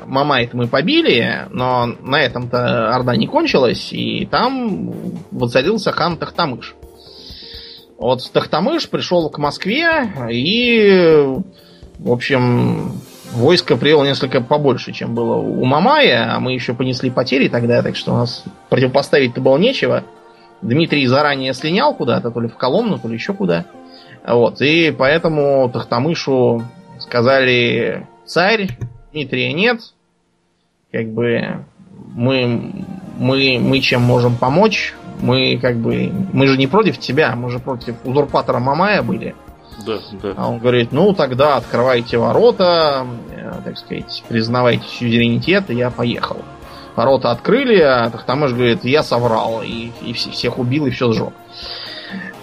Мамайт 0.06 0.54
мы 0.54 0.68
побили, 0.68 1.48
но 1.52 1.86
на 1.86 2.22
этом-то 2.22 2.96
Орда 2.96 3.16
не 3.16 3.28
кончилась, 3.28 3.92
и 3.92 4.26
там 4.26 4.94
воцарился 5.32 5.92
хан 5.92 6.18
Тахтамыш. 6.18 6.76
Вот 7.98 8.30
Тахтамыш 8.32 8.90
пришел 8.90 9.30
к 9.30 9.38
Москве 9.38 10.12
и 10.30 11.26
в 12.00 12.12
общем, 12.12 13.02
войско 13.34 13.78
привело 13.78 14.06
несколько 14.06 14.42
побольше, 14.42 14.92
чем 14.92 15.14
было 15.14 15.36
у 15.36 15.66
Мамая, 15.66 16.36
а 16.36 16.40
мы 16.40 16.54
еще 16.54 16.74
понесли 16.74 17.10
потери 17.10 17.48
тогда, 17.48 17.82
так 17.82 17.96
что 17.96 18.14
у 18.14 18.18
нас 18.18 18.44
противопоставить-то 18.70 19.42
было 19.42 19.58
нечего. 19.58 20.04
Дмитрий 20.62 21.06
заранее 21.06 21.54
слинял 21.54 21.94
куда-то, 21.94 22.32
то 22.32 22.40
ли 22.40 22.48
в 22.48 22.56
Коломну, 22.56 22.98
то 22.98 23.08
ли 23.08 23.14
еще 23.14 23.34
куда. 23.34 23.66
Вот, 24.26 24.62
и 24.62 24.92
поэтому 24.92 25.70
Тахтамышу 25.72 26.64
сказали, 27.00 28.08
царь, 28.26 28.70
Дмитрия 29.14 29.54
нет, 29.54 29.82
как 30.92 31.08
бы 31.08 31.64
мы, 32.14 32.86
мы, 33.18 33.60
мы 33.60 33.80
чем 33.80 34.02
можем 34.02 34.36
помочь, 34.36 34.94
мы 35.22 35.58
как 35.62 35.78
бы, 35.78 36.12
мы 36.34 36.48
же 36.48 36.58
не 36.58 36.68
против 36.68 37.00
тебя, 37.00 37.36
мы 37.36 37.50
же 37.50 37.60
против 37.60 37.96
узурпатора 38.04 38.60
Мамая 38.60 39.02
были. 39.02 39.36
Да, 39.86 40.00
да. 40.24 40.34
А 40.36 40.50
он 40.50 40.60
говорит, 40.60 40.92
ну 40.92 41.14
тогда 41.14 41.58
открывайте 41.58 42.18
ворота, 42.18 43.06
э, 43.32 43.52
так 43.64 43.78
сказать, 43.78 44.24
признавайте 44.28 44.86
суверенитет, 44.88 45.70
и 45.70 45.76
я 45.76 45.90
поехал. 45.90 46.38
Ворота 46.96 47.32
открыли, 47.32 47.80
а 47.80 48.10
Тахтамыш 48.10 48.54
говорит, 48.54 48.84
я 48.84 49.04
соврал, 49.04 49.62
и, 49.64 49.92
и 50.02 50.14
всех 50.14 50.58
убил, 50.58 50.88
и 50.88 50.90
все 50.90 51.12
сжег. 51.12 51.34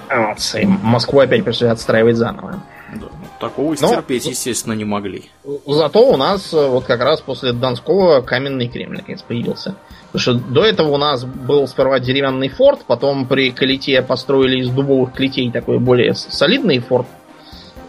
Вот, 0.09 0.39
и 0.55 0.67
Москву 0.67 1.21
опять 1.21 1.45
пришлось 1.45 1.71
отстраивать 1.71 2.17
заново. 2.17 2.63
Да. 2.95 3.07
Такого 3.41 3.77
стерпеть, 3.77 4.27
естественно, 4.27 4.75
не 4.75 4.85
могли. 4.85 5.25
Зато 5.67 6.09
у 6.09 6.17
нас 6.17 6.53
вот 6.53 6.85
как 6.85 7.01
раз 7.01 7.21
после 7.21 7.53
Донского 7.53 8.21
каменный 8.21 8.69
Кремль 8.69 8.99
наконец 8.99 9.23
появился. 9.23 9.75
Потому 10.13 10.21
что 10.21 10.35
до 10.35 10.65
этого 10.65 10.93
у 10.93 10.97
нас 10.97 11.25
был 11.25 11.67
сперва 11.67 11.99
деревянный 11.99 12.49
форт, 12.49 12.85
потом 12.87 13.27
при 13.27 13.51
Калите 13.51 14.01
построили 14.03 14.61
из 14.61 14.71
дубовых 14.71 15.13
клетей 15.13 15.51
такой 15.51 15.81
более 15.81 16.15
солидный 16.15 16.79
форт, 16.79 17.07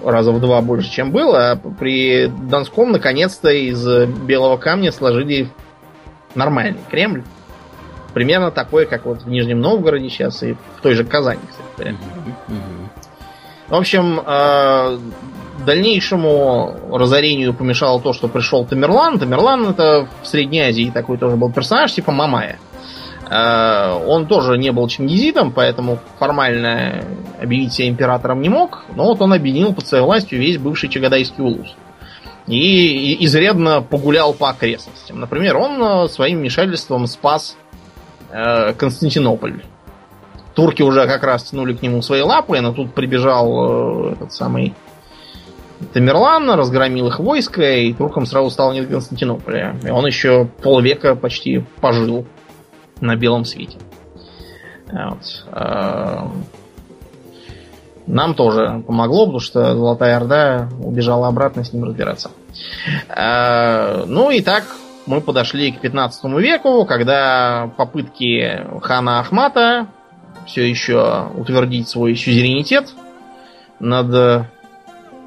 раза 0.06 0.32
в 0.32 0.40
два 0.40 0.62
больше, 0.62 0.92
чем 0.92 1.12
был, 1.12 1.36
а 1.36 1.56
при 1.56 2.28
Донском 2.28 2.92
наконец-то 2.92 3.50
из 3.50 3.86
белого 4.08 4.58
камня 4.58 4.92
сложили 4.92 5.50
нормальный 6.36 6.80
Кремль. 6.90 7.24
Примерно 8.14 8.50
такой, 8.50 8.86
как 8.86 9.06
вот 9.06 9.24
в 9.24 9.30
Нижнем 9.30 9.60
Новгороде 9.60 10.10
сейчас 10.10 10.42
и 10.42 10.54
в 10.54 10.82
той 10.82 10.94
же 10.94 11.04
Казани, 11.04 11.42
кстати 11.50 11.98
В 13.68 13.76
общем, 13.76 14.22
э, 14.26 14.98
дальнейшему 15.66 16.76
разорению 16.92 17.54
помешало 17.54 18.00
то, 18.00 18.14
что 18.14 18.28
пришел 18.30 18.66
Тамерлан. 18.66 19.20
Тамерлан 19.20 19.68
это 19.68 20.08
в 20.22 20.28
Средней 20.28 20.62
Азии 20.62 20.92
такой 20.94 21.18
тоже 21.18 21.36
был 21.36 21.52
персонаж, 21.52 21.92
типа 21.92 22.12
Мамая. 22.12 22.58
Э, 22.58 22.75
он 23.28 24.28
тоже 24.28 24.58
не 24.58 24.72
был 24.72 24.88
чингизитом, 24.88 25.52
поэтому 25.52 26.00
формально 26.20 27.04
объявить 27.42 27.74
себя 27.74 27.88
императором 27.88 28.42
не 28.42 28.50
мог, 28.50 28.84
но 28.96 29.06
вот 29.06 29.22
он 29.22 29.34
объединил 29.34 29.74
под 29.74 29.88
своей 29.88 30.04
властью 30.04 30.40
весь 30.40 30.58
бывший 30.58 30.90
Чагадайский 30.90 31.44
улус. 31.44 31.76
И 32.48 33.26
изрядно 33.26 33.82
погулял 33.82 34.34
по 34.34 34.50
окрестностям. 34.50 35.20
Например, 35.20 35.58
он 35.58 35.82
э, 35.82 36.08
своим 36.10 36.40
вмешательством 36.40 37.08
спас 37.08 37.58
э, 38.32 38.74
Константинополь. 38.74 39.64
Турки 40.54 40.84
уже 40.84 41.08
как 41.08 41.24
раз 41.24 41.46
тянули 41.46 41.74
к 41.74 41.82
нему 41.82 42.04
свои 42.04 42.22
лапы, 42.22 42.62
но 42.62 42.72
тут 42.72 42.94
прибежал 42.94 44.12
этот 44.12 44.32
самый 44.32 44.76
Тамерлан, 45.94 46.50
разгромил 46.52 47.08
их 47.08 47.20
войско, 47.20 47.62
и 47.62 47.94
туркам 47.94 48.26
сразу 48.26 48.50
стало 48.50 48.74
не 48.74 48.82
до 48.82 48.88
Константинополя. 48.88 49.76
И 49.84 49.90
он 49.90 50.06
еще 50.06 50.48
полвека 50.62 51.16
почти 51.16 51.64
пожил 51.82 52.26
на 53.02 53.16
белом 53.16 53.46
свете. 53.46 53.78
Вот. 54.92 55.46
А, 55.52 56.32
нам 58.08 58.36
тоже 58.36 58.84
помогло, 58.86 59.26
потому 59.26 59.40
что 59.40 59.76
Золотая 59.76 60.18
Орда 60.18 60.70
убежала 60.80 61.28
обратно 61.28 61.64
с 61.64 61.74
ним 61.74 61.86
разбираться. 61.86 62.32
А, 63.10 64.06
ну 64.06 64.30
и 64.30 64.42
так 64.42 64.64
мы 65.06 65.22
подошли 65.22 65.72
к 65.72 65.82
15 65.82 66.24
веку, 66.40 66.86
когда 66.86 67.72
попытки 67.78 68.66
хана 68.82 69.20
Ахмата 69.20 69.88
все 70.46 70.68
еще 70.68 71.30
утвердить 71.36 71.90
свой 71.90 72.16
сюзеренитет 72.16 72.94
над 73.80 74.48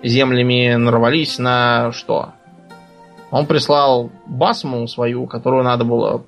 землями 0.02 0.74
нарвались 0.74 1.38
на 1.38 1.92
что? 1.92 2.30
Он 3.30 3.46
прислал 3.46 4.10
басму 4.26 4.86
свою, 4.88 5.26
которую 5.26 5.64
надо 5.64 5.84
было 5.84 6.24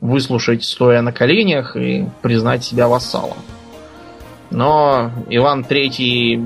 выслушать, 0.00 0.64
стоя 0.64 1.02
на 1.02 1.12
коленях, 1.12 1.76
и 1.76 2.08
признать 2.22 2.64
себя 2.64 2.88
вассалом. 2.88 3.38
Но 4.50 5.10
Иван 5.28 5.62
Третий 5.64 6.42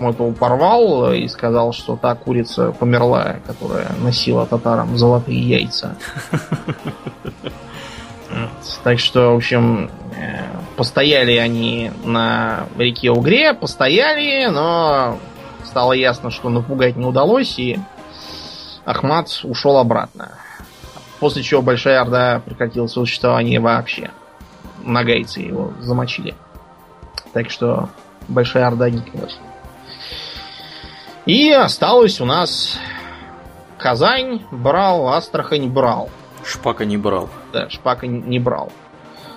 эту 0.00 0.32
порвал 0.32 1.12
и 1.12 1.28
сказал, 1.28 1.72
что 1.72 1.96
та 1.96 2.14
курица 2.14 2.72
померла, 2.72 3.36
которая 3.46 3.92
носила 4.00 4.44
татарам 4.44 4.96
золотые 4.98 5.40
яйца. 5.40 5.96
Так 8.82 8.98
что, 8.98 9.32
в 9.32 9.36
общем, 9.36 9.90
э, 10.16 10.46
постояли 10.76 11.36
они 11.36 11.92
на 12.04 12.66
реке 12.76 13.10
Угре, 13.10 13.54
постояли, 13.54 14.46
но 14.50 15.18
стало 15.64 15.92
ясно, 15.92 16.30
что 16.30 16.48
напугать 16.48 16.96
не 16.96 17.06
удалось, 17.06 17.58
и 17.58 17.78
Ахмат 18.84 19.28
ушел 19.44 19.78
обратно. 19.78 20.32
После 21.20 21.42
чего 21.42 21.62
Большая 21.62 22.00
Орда 22.00 22.40
прекратила 22.44 22.86
свое 22.86 23.06
существование 23.06 23.60
вообще. 23.60 24.10
Нагайцы 24.82 25.40
его 25.40 25.72
замочили. 25.80 26.34
Так 27.32 27.50
что 27.50 27.88
Большая 28.28 28.66
Орда 28.66 28.90
не 28.90 28.98
гикнулась. 28.98 29.38
И 31.26 31.50
осталось 31.50 32.20
у 32.20 32.26
нас 32.26 32.78
Казань 33.78 34.42
брал, 34.50 35.08
Астрахань 35.08 35.68
брал. 35.68 36.10
Шпака 36.44 36.84
не 36.84 36.96
брал. 36.96 37.28
Да, 37.52 37.70
Шпака 37.70 38.06
не 38.06 38.38
брал. 38.38 38.70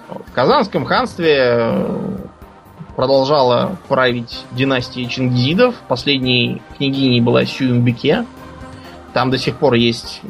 В 0.10 0.32
Казанском 0.32 0.86
ханстве 0.86 1.36
э, 1.40 2.18
продолжала 2.96 3.78
править 3.88 4.46
династия 4.52 5.06
чингизидов. 5.06 5.76
Последней 5.88 6.62
княгиней 6.78 7.22
была 7.22 7.46
Сююмбике. 7.46 8.26
Там 9.14 9.32
до 9.32 9.38
сих 9.38 9.58
пор 9.58 9.74
есть 9.74 10.22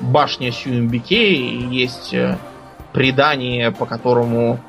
башня 0.00 0.52
Сююмбике, 0.52 1.34
и 1.34 1.66
есть 1.68 2.14
э, 2.14 2.38
предание, 2.92 3.70
по 3.70 3.86
которому 3.86 4.60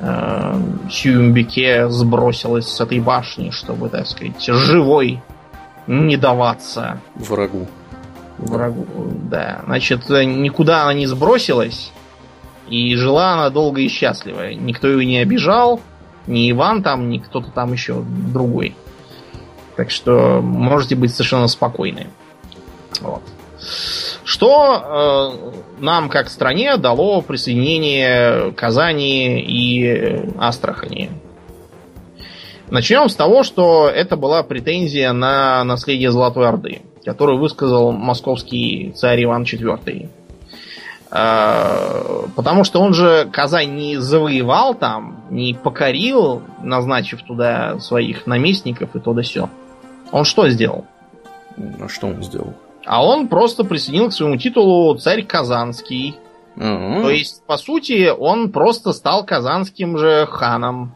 э, 0.00 0.60
Сююмбике 0.90 1.88
сбросилась 1.88 2.68
с 2.68 2.80
этой 2.80 3.00
башни, 3.00 3.50
чтобы, 3.50 3.88
так 3.88 4.06
сказать, 4.06 4.42
живой 4.44 5.22
не 5.86 6.16
даваться 6.16 7.00
врагу. 7.14 7.66
Врагу, 8.38 8.86
да. 9.30 9.62
Значит, 9.66 10.08
никуда 10.08 10.82
она 10.82 10.94
не 10.94 11.06
сбросилась, 11.06 11.92
и 12.68 12.94
жила 12.96 13.34
она 13.34 13.50
долго 13.50 13.80
и 13.80 13.88
счастливо. 13.88 14.52
Никто 14.54 14.88
ее 14.88 15.04
не 15.04 15.18
обижал, 15.18 15.80
ни 16.26 16.50
Иван 16.50 16.82
там, 16.82 17.08
ни 17.08 17.18
кто-то 17.18 17.50
там 17.50 17.72
еще 17.72 18.02
другой. 18.02 18.74
Так 19.76 19.90
что 19.90 20.40
можете 20.40 20.94
быть 20.94 21.12
совершенно 21.12 21.48
спокойны. 21.48 22.08
Вот. 23.00 23.22
Что 24.24 25.52
э, 25.78 25.82
нам, 25.82 26.08
как 26.08 26.30
стране, 26.30 26.76
дало 26.78 27.20
присоединение 27.20 28.52
Казани 28.52 29.40
и 29.40 30.30
Астрахани? 30.38 31.10
Начнем 32.70 33.10
с 33.10 33.14
того, 33.14 33.42
что 33.42 33.88
это 33.88 34.16
была 34.16 34.42
претензия 34.42 35.12
на 35.12 35.62
наследие 35.64 36.10
Золотой 36.10 36.48
Орды, 36.48 36.80
которую 37.04 37.38
высказал 37.38 37.92
московский 37.92 38.92
царь 38.96 39.24
Иван 39.24 39.42
IV. 39.42 40.08
Э, 41.10 42.26
потому 42.34 42.64
что 42.64 42.80
он 42.80 42.94
же 42.94 43.28
Казань 43.30 43.74
не 43.74 43.96
завоевал 43.98 44.74
там, 44.74 45.26
не 45.28 45.52
покорил, 45.52 46.40
назначив 46.62 47.22
туда 47.22 47.78
своих 47.78 48.26
наместников 48.26 48.96
и 48.96 49.00
то 49.00 49.12
да 49.12 49.20
все. 49.20 49.50
Он 50.12 50.24
что 50.24 50.48
сделал? 50.48 50.86
А 51.58 51.88
что 51.88 52.06
он 52.06 52.22
сделал? 52.22 52.54
А 52.86 53.04
он 53.04 53.28
просто 53.28 53.64
присоединил 53.64 54.10
к 54.10 54.12
своему 54.12 54.36
титулу 54.36 54.94
царь 54.96 55.24
Казанский. 55.24 56.16
uh 56.56 57.02
То 57.02 57.10
есть, 57.10 57.44
по 57.46 57.56
сути, 57.56 58.12
он 58.16 58.52
просто 58.52 58.92
стал 58.92 59.24
казанским 59.24 59.98
же 59.98 60.26
ханом. 60.26 60.94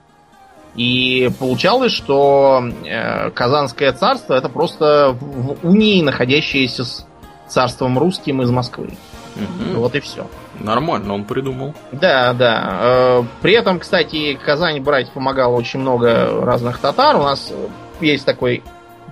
И 0.74 1.30
получалось, 1.40 1.92
что 1.92 2.62
э, 2.84 3.30
Казанское 3.30 3.92
царство 3.92 4.34
это 4.34 4.48
просто 4.48 5.16
в, 5.18 5.56
в 5.56 5.66
унии, 5.66 6.02
находящееся 6.02 6.84
с 6.84 7.06
царством 7.48 7.98
русским 7.98 8.42
из 8.42 8.50
Москвы. 8.50 8.90
Угу. 9.34 9.80
Вот 9.80 9.94
и 9.94 10.00
все. 10.00 10.26
Нормально 10.60 11.14
он 11.14 11.24
придумал. 11.24 11.74
Да, 11.92 12.32
да. 12.32 12.78
Э, 12.80 13.22
при 13.42 13.54
этом, 13.54 13.80
кстати, 13.80 14.38
Казань 14.44 14.80
брать 14.80 15.10
помогало 15.10 15.56
очень 15.56 15.80
много 15.80 16.44
разных 16.44 16.78
татар. 16.78 17.16
У 17.16 17.22
нас 17.22 17.52
есть 18.00 18.24
такой, 18.24 18.62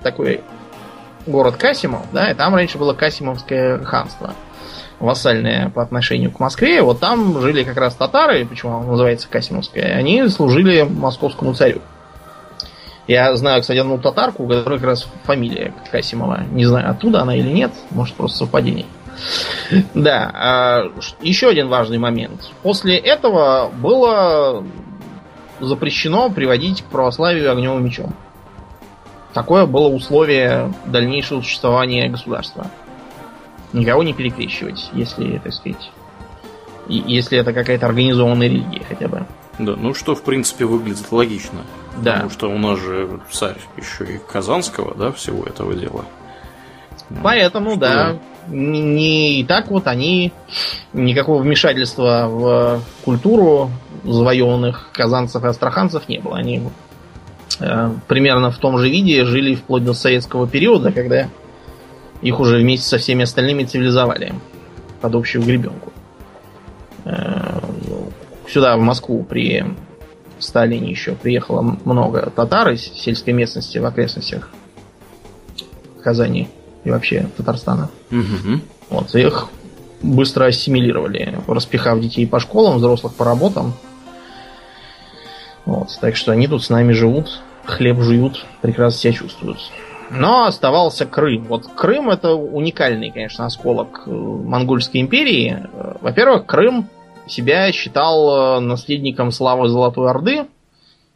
такой 0.02 0.42
город 1.26 1.56
Касимов, 1.56 2.02
да, 2.12 2.30
и 2.30 2.34
там 2.34 2.54
раньше 2.54 2.78
было 2.78 2.94
Касимовское 2.94 3.78
ханство, 3.84 4.34
вассальное 4.98 5.70
по 5.70 5.82
отношению 5.82 6.30
к 6.30 6.40
Москве. 6.40 6.82
Вот 6.82 7.00
там 7.00 7.40
жили 7.40 7.64
как 7.64 7.76
раз 7.76 7.94
татары, 7.94 8.46
почему 8.46 8.78
оно 8.78 8.92
называется 8.92 9.28
Касимовское, 9.28 9.96
они 9.96 10.28
служили 10.28 10.82
московскому 10.82 11.54
царю. 11.54 11.80
Я 13.06 13.36
знаю, 13.36 13.60
кстати, 13.60 13.78
одну 13.78 13.98
татарку, 13.98 14.44
у 14.44 14.48
которой 14.48 14.78
как 14.78 14.88
раз 14.88 15.06
фамилия 15.24 15.72
Касимова. 15.92 16.42
Не 16.50 16.64
знаю, 16.64 16.90
оттуда 16.90 17.22
она 17.22 17.36
или 17.36 17.48
нет, 17.48 17.70
может, 17.90 18.16
просто 18.16 18.38
совпадение. 18.38 18.86
Да, 19.94 20.30
а, 20.34 20.82
еще 21.22 21.48
один 21.48 21.68
важный 21.68 21.98
момент. 21.98 22.50
После 22.62 22.96
этого 22.96 23.70
было 23.70 24.64
запрещено 25.60 26.30
приводить 26.30 26.82
к 26.82 26.86
православию 26.86 27.50
огневым 27.50 27.84
мечом. 27.84 28.14
Такое 29.36 29.66
было 29.66 29.88
условие 29.88 30.72
дальнейшего 30.86 31.42
существования 31.42 32.08
государства. 32.08 32.70
Никого 33.74 34.02
не 34.02 34.14
перекрещивать, 34.14 34.88
если, 34.94 35.36
так 35.36 35.52
сказать, 35.52 35.90
если 36.88 37.36
это 37.36 37.52
какая-то 37.52 37.84
организованная 37.84 38.48
религия 38.48 38.80
хотя 38.88 39.08
бы. 39.08 39.26
Да, 39.58 39.76
ну 39.76 39.92
что, 39.92 40.14
в 40.14 40.22
принципе, 40.22 40.64
выглядит 40.64 41.12
логично. 41.12 41.60
Да. 41.98 42.12
Потому 42.14 42.30
что 42.30 42.50
у 42.50 42.56
нас 42.56 42.80
же 42.80 43.20
царь 43.30 43.58
еще 43.76 44.06
и 44.06 44.18
Казанского, 44.26 44.94
да, 44.94 45.12
всего 45.12 45.44
этого 45.44 45.74
дела. 45.74 46.06
Поэтому, 47.22 47.72
что... 47.72 47.80
да, 47.80 48.18
не, 48.48 48.80
не 48.80 49.44
так 49.44 49.68
вот 49.68 49.86
они 49.86 50.32
никакого 50.94 51.42
вмешательства 51.42 52.26
в 52.26 52.80
культуру 53.04 53.70
завоеванных 54.02 54.88
казанцев 54.94 55.44
и 55.44 55.46
астраханцев 55.46 56.08
не 56.08 56.20
было. 56.20 56.38
Они 56.38 56.62
примерно 57.58 58.50
в 58.50 58.58
том 58.58 58.78
же 58.78 58.88
виде 58.88 59.24
жили 59.24 59.54
вплоть 59.54 59.84
до 59.84 59.94
советского 59.94 60.46
периода, 60.46 60.92
когда 60.92 61.28
их 62.22 62.40
уже 62.40 62.58
вместе 62.58 62.86
со 62.86 62.98
всеми 62.98 63.24
остальными 63.24 63.64
цивилизовали 63.64 64.34
под 65.00 65.14
общую 65.14 65.44
гребенку. 65.44 65.92
Э, 67.04 67.60
сюда, 68.48 68.76
в 68.76 68.80
Москву, 68.80 69.22
при 69.22 69.64
Сталине 70.38 70.90
еще 70.90 71.12
приехало 71.12 71.78
много 71.84 72.30
татар 72.34 72.70
из 72.70 72.82
сельской 72.82 73.32
местности 73.32 73.78
в 73.78 73.86
окрестностях 73.86 74.50
Казани 76.02 76.48
и 76.84 76.90
вообще 76.90 77.28
Татарстана. 77.36 77.90
Угу. 78.10 78.60
Вот, 78.90 79.14
их 79.14 79.48
быстро 80.02 80.46
ассимилировали, 80.46 81.38
распихав 81.46 82.00
детей 82.00 82.26
по 82.26 82.38
школам, 82.38 82.76
взрослых 82.76 83.14
по 83.14 83.24
работам. 83.24 83.74
Вот, 85.64 85.88
так 86.00 86.16
что 86.16 86.32
они 86.32 86.46
тут 86.46 86.62
с 86.62 86.70
нами 86.70 86.92
живут, 86.92 87.40
хлеб 87.66 88.00
жуют, 88.00 88.46
прекрасно 88.62 88.98
себя 88.98 89.12
чувствуют. 89.12 89.58
Но 90.10 90.44
оставался 90.44 91.04
Крым. 91.04 91.44
Вот 91.44 91.66
Крым 91.66 92.10
это 92.10 92.34
уникальный, 92.34 93.10
конечно, 93.10 93.44
осколок 93.46 94.02
э, 94.06 94.10
Монгольской 94.10 94.98
империи. 94.98 95.66
Во-первых, 96.00 96.46
Крым 96.46 96.88
себя 97.26 97.72
считал 97.72 98.58
э, 98.58 98.60
наследником 98.60 99.32
славы 99.32 99.68
Золотой 99.68 100.08
Орды, 100.08 100.46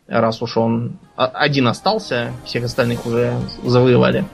раз 0.09 0.43
уж 0.43 0.57
он 0.57 0.99
один 1.15 1.69
остался, 1.69 2.33
всех 2.45 2.65
остальных 2.65 3.07
уже 3.07 3.39
завоевали. 3.65 4.25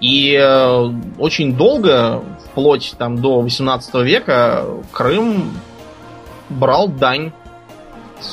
И 0.00 0.34
э, 0.34 0.90
очень 1.18 1.56
долго, 1.56 2.22
вплоть 2.46 2.94
там, 2.98 3.20
до 3.20 3.40
18 3.40 3.94
века, 3.96 4.64
Крым 4.92 5.52
брал 6.48 6.88
дань 6.88 7.28
э, 7.28 7.41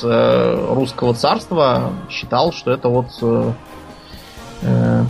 русского 0.02 1.14
царства, 1.14 1.92
считал, 2.08 2.52
что 2.52 2.70
это 2.70 2.88
вот 2.88 3.06
э, 3.22 3.52
э, 4.62 5.04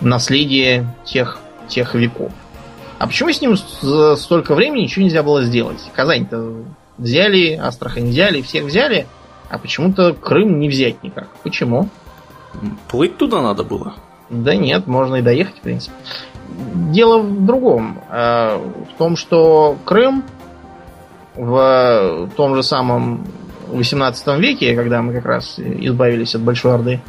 наследие 0.00 0.94
тех, 1.04 1.38
тех 1.68 1.94
веков. 1.94 2.32
А 2.98 3.06
почему 3.06 3.30
с 3.30 3.40
ним 3.40 3.56
за 3.56 4.16
столько 4.16 4.54
времени 4.54 4.82
ничего 4.82 5.04
нельзя 5.04 5.22
было 5.22 5.42
сделать? 5.42 5.80
Казань-то 5.94 6.64
взяли, 6.96 7.54
Астрахань 7.54 8.08
взяли, 8.08 8.40
всех 8.40 8.64
взяли, 8.64 9.06
а 9.50 9.58
почему-то 9.58 10.14
Крым 10.14 10.58
не 10.58 10.68
взять 10.68 11.02
никак. 11.02 11.28
Почему? 11.42 11.88
Плыть 12.88 13.16
туда 13.18 13.42
надо 13.42 13.64
было. 13.64 13.94
Да 14.30 14.54
нет, 14.56 14.86
можно 14.86 15.16
и 15.16 15.22
доехать, 15.22 15.58
в 15.58 15.60
принципе. 15.60 15.94
Дело 16.92 17.18
в 17.18 17.44
другом. 17.44 18.00
Э, 18.10 18.56
в 18.56 18.98
том, 18.98 19.16
что 19.16 19.76
Крым 19.84 20.24
в 21.34 22.30
том 22.34 22.54
же 22.54 22.62
самом 22.62 23.26
18 23.68 24.38
веке, 24.38 24.74
когда 24.74 25.02
мы 25.02 25.12
как 25.12 25.24
раз 25.26 25.58
избавились 25.58 26.34
от 26.34 26.42
Большой 26.42 26.74
Орды, 26.74 27.00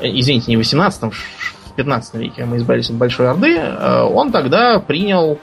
э, 0.00 0.08
извините, 0.08 0.50
не 0.50 0.56
в 0.56 0.60
18, 0.60 1.12
в 1.12 1.72
15 1.76 2.14
веке 2.14 2.44
мы 2.44 2.58
избавились 2.58 2.90
от 2.90 2.96
Большой 2.96 3.30
Орды, 3.30 3.56
э, 3.56 4.02
он 4.02 4.32
тогда 4.32 4.78
принял 4.80 5.38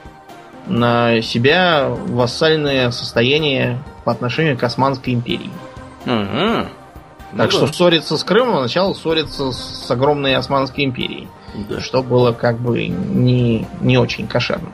на 0.66 1.20
себя 1.22 1.88
вассальное 1.88 2.90
состояние 2.90 3.82
по 4.04 4.12
отношению 4.12 4.56
к 4.56 4.62
Османской 4.62 5.12
империи. 5.14 5.50
Ага. 6.06 6.68
Так 7.36 7.46
ну, 7.46 7.50
что 7.50 7.66
да. 7.66 7.72
ссориться 7.72 8.18
с 8.18 8.24
Крымом 8.24 8.58
сначала 8.58 8.92
ссориться 8.92 9.52
с 9.52 9.90
огромной 9.90 10.34
Османской 10.36 10.84
империей. 10.84 11.28
Да. 11.68 11.80
Что 11.80 12.02
было 12.02 12.32
как 12.32 12.58
бы 12.58 12.86
не, 12.86 13.66
не 13.80 13.98
очень 13.98 14.26
кошерно. 14.26 14.68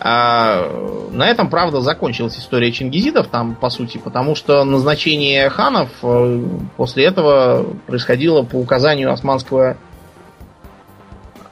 А, 0.00 1.08
на 1.10 1.28
этом, 1.28 1.48
правда, 1.50 1.80
закончилась 1.80 2.38
история 2.38 2.72
чингизидов 2.72 3.28
там, 3.28 3.54
по 3.54 3.70
сути, 3.70 3.98
потому 3.98 4.34
что 4.34 4.64
назначение 4.64 5.48
ханов 5.50 5.90
э, 6.02 6.44
после 6.76 7.04
этого 7.04 7.66
происходило 7.86 8.42
по 8.42 8.56
указанию 8.56 9.12
османского 9.12 9.76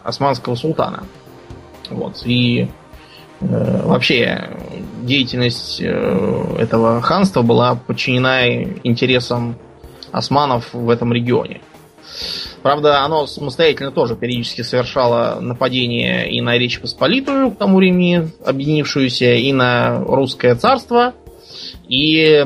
османского 0.03 0.55
султана. 0.55 1.05
Вот. 1.91 2.23
И 2.25 2.69
э, 3.41 3.83
вообще 3.85 4.51
деятельность 5.03 5.81
э, 5.81 6.57
этого 6.59 7.01
ханства 7.03 7.43
была 7.43 7.75
подчинена 7.75 8.63
интересам 8.83 9.57
османов 10.13 10.73
в 10.73 10.89
этом 10.91 11.13
регионе. 11.13 11.61
Правда, 12.63 13.03
оно 13.05 13.27
самостоятельно 13.27 13.91
тоже 13.91 14.17
периодически 14.17 14.63
совершало 14.63 15.39
нападения 15.41 16.31
и 16.31 16.41
на 16.43 16.59
Речь 16.59 16.81
Посполитую, 16.81 17.53
к 17.53 17.57
тому 17.57 17.79
времени 17.79 18.31
объединившуюся, 18.45 19.35
и 19.35 19.53
на 19.53 19.99
Русское 20.05 20.55
царство, 20.55 21.15
и 21.89 22.19
э, 22.19 22.45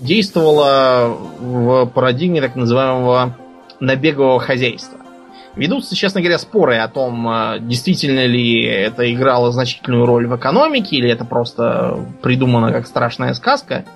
действовало 0.00 1.16
в 1.40 1.86
парадигме 1.86 2.42
так 2.42 2.54
называемого 2.54 3.36
набегового 3.80 4.40
хозяйства. 4.40 4.98
Ведутся, 5.56 5.94
честно 5.94 6.20
говоря, 6.20 6.38
споры 6.38 6.76
о 6.76 6.88
том, 6.88 7.26
э, 7.28 7.58
действительно 7.60 8.26
ли 8.26 8.62
это 8.62 9.10
играло 9.10 9.52
значительную 9.52 10.04
роль 10.04 10.26
в 10.26 10.36
экономике, 10.36 10.96
или 10.96 11.10
это 11.10 11.24
просто 11.24 12.06
придумано 12.22 12.72
как 12.72 12.86
страшная 12.86 13.32
сказка 13.32 13.86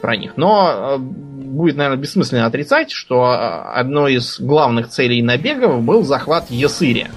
про 0.00 0.16
них. 0.16 0.36
Но 0.36 0.70
э, 0.70 0.98
будет, 1.52 1.76
наверное, 1.76 2.00
бессмысленно 2.00 2.46
отрицать, 2.46 2.90
что 2.90 3.24
а, 3.24 3.74
одной 3.74 4.14
из 4.14 4.40
главных 4.40 4.88
целей 4.88 5.22
набегов 5.22 5.82
был 5.82 6.02
захват 6.02 6.50
Ясыря. 6.50 7.10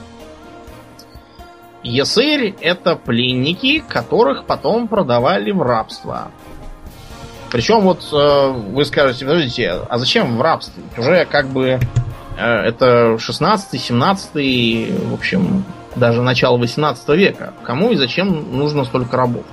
Ясырь 1.84 2.56
это 2.62 2.96
пленники, 2.96 3.84
которых 3.88 4.46
потом 4.46 4.88
продавали 4.88 5.52
в 5.52 5.62
рабство. 5.62 6.32
Причем 7.52 7.82
вот 7.82 8.10
э, 8.12 8.52
вы 8.52 8.84
скажете, 8.86 9.24
подождите, 9.24 9.70
а 9.70 9.98
зачем 10.00 10.36
в 10.36 10.42
рабстве? 10.42 10.84
Уже 10.98 11.26
как 11.26 11.48
бы 11.48 11.80
э, 12.38 12.44
это 12.44 13.18
16-17, 13.20 15.10
в 15.10 15.14
общем, 15.14 15.64
даже 15.96 16.24
начало 16.24 16.58
18 16.58 17.08
века. 17.10 17.54
Кому 17.64 17.92
и 17.92 17.96
зачем 17.96 18.58
нужно 18.58 18.84
столько 18.84 19.16
рабов? 19.16 19.46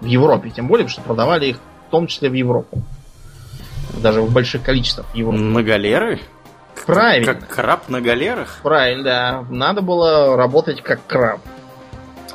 В 0.00 0.06
Европе, 0.06 0.50
тем 0.50 0.66
более, 0.66 0.88
что 0.88 1.02
продавали 1.02 1.48
их 1.48 1.60
в 1.88 1.90
том 1.90 2.06
числе 2.06 2.30
в 2.30 2.32
Европу 2.32 2.82
даже 4.02 4.20
в 4.20 4.32
больших 4.32 4.62
количествах 4.62 5.06
его. 5.14 5.32
На 5.32 5.62
галеры? 5.62 6.20
Правильно. 6.86 7.34
Как 7.34 7.48
краб 7.48 7.88
на 7.88 8.00
галерах? 8.00 8.60
Правильно, 8.62 9.04
да. 9.04 9.44
Надо 9.48 9.80
было 9.80 10.36
работать 10.36 10.82
как 10.82 11.00
краб. 11.06 11.40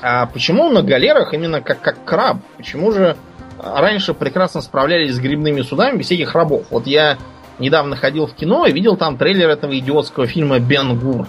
А 0.02 0.26
почему 0.28 0.70
на 0.70 0.82
галерах 0.82 1.34
именно 1.34 1.62
как, 1.62 1.82
как 1.82 2.04
краб? 2.06 2.38
Почему 2.58 2.92
же 2.92 3.18
раньше 3.62 4.14
прекрасно 4.14 4.62
справлялись 4.62 5.16
с 5.16 5.20
грибными 5.20 5.62
судами 5.62 5.98
без 5.98 6.06
всяких 6.06 6.34
рабов? 6.34 6.66
Вот 6.70 6.88
я 6.88 7.18
недавно 7.60 7.96
ходил 7.96 8.26
в 8.26 8.34
кино 8.34 8.66
и 8.66 8.72
видел 8.72 8.96
там 8.96 9.18
трейлер 9.18 9.50
этого 9.50 9.78
идиотского 9.78 10.26
фильма 10.28 10.60
«Бенгур». 10.60 11.28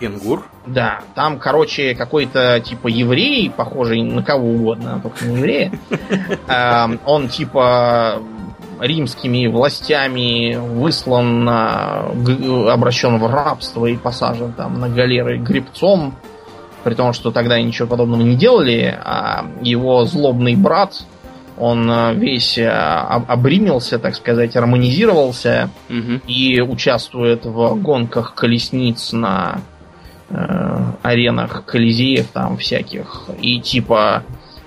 Бенгур? 0.00 0.44
Да, 0.66 1.02
там, 1.14 1.38
короче, 1.38 1.94
какой-то 1.94 2.60
типа 2.60 2.88
еврей, 2.88 3.50
похожий 3.50 4.02
на 4.02 4.22
кого 4.22 4.48
угодно, 4.48 4.98
только 5.02 5.26
не 5.26 5.36
еврея. 5.36 5.72
Он 7.06 7.28
типа 7.28 8.20
римскими 8.86 9.46
властями 9.46 10.56
выслан, 10.56 11.44
на, 11.44 12.06
обращен 12.72 13.18
в 13.18 13.26
рабство 13.26 13.86
и 13.86 13.96
посажен 13.96 14.52
там 14.52 14.78
на 14.80 14.88
галеры 14.88 15.38
гребцом, 15.38 16.14
при 16.82 16.94
том, 16.94 17.12
что 17.12 17.30
тогда 17.30 17.60
ничего 17.60 17.88
подобного 17.88 18.22
не 18.22 18.36
делали, 18.36 18.96
а 19.02 19.46
его 19.62 20.04
злобный 20.04 20.54
брат, 20.54 21.04
он 21.56 21.88
э, 21.90 22.14
весь 22.14 22.58
э, 22.58 22.68
обримился, 22.68 23.98
так 23.98 24.14
сказать, 24.16 24.56
романизировался 24.56 25.70
угу. 25.88 26.20
и 26.26 26.60
участвует 26.60 27.46
в 27.46 27.76
гонках 27.76 28.34
колесниц 28.34 29.12
на 29.12 29.60
э, 30.30 30.78
аренах 31.02 31.64
колизеев 31.64 32.26
там 32.32 32.56
всяких. 32.56 33.28
И 33.40 33.60
типа 33.60 34.24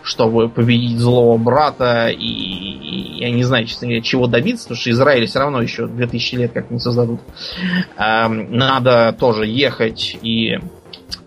чтобы 0.07 0.47
победить 0.47 0.99
злого 0.99 1.38
брата 1.38 2.07
и, 2.07 2.15
и 2.15 3.19
я 3.19 3.29
не 3.29 3.43
знаю, 3.43 3.65
честно 3.65 3.88
говоря, 3.88 4.01
чего 4.01 4.27
добиться, 4.27 4.63
потому 4.63 4.79
что 4.79 4.91
Израиль 4.91 5.27
все 5.27 5.39
равно 5.39 5.61
еще 5.61 5.85
2000 5.85 6.35
лет 6.35 6.53
как 6.53 6.71
не 6.71 6.79
создадут. 6.79 7.19
Эм, 7.97 8.55
надо 8.55 9.13
тоже 9.19 9.45
ехать 9.45 10.17
и 10.21 10.59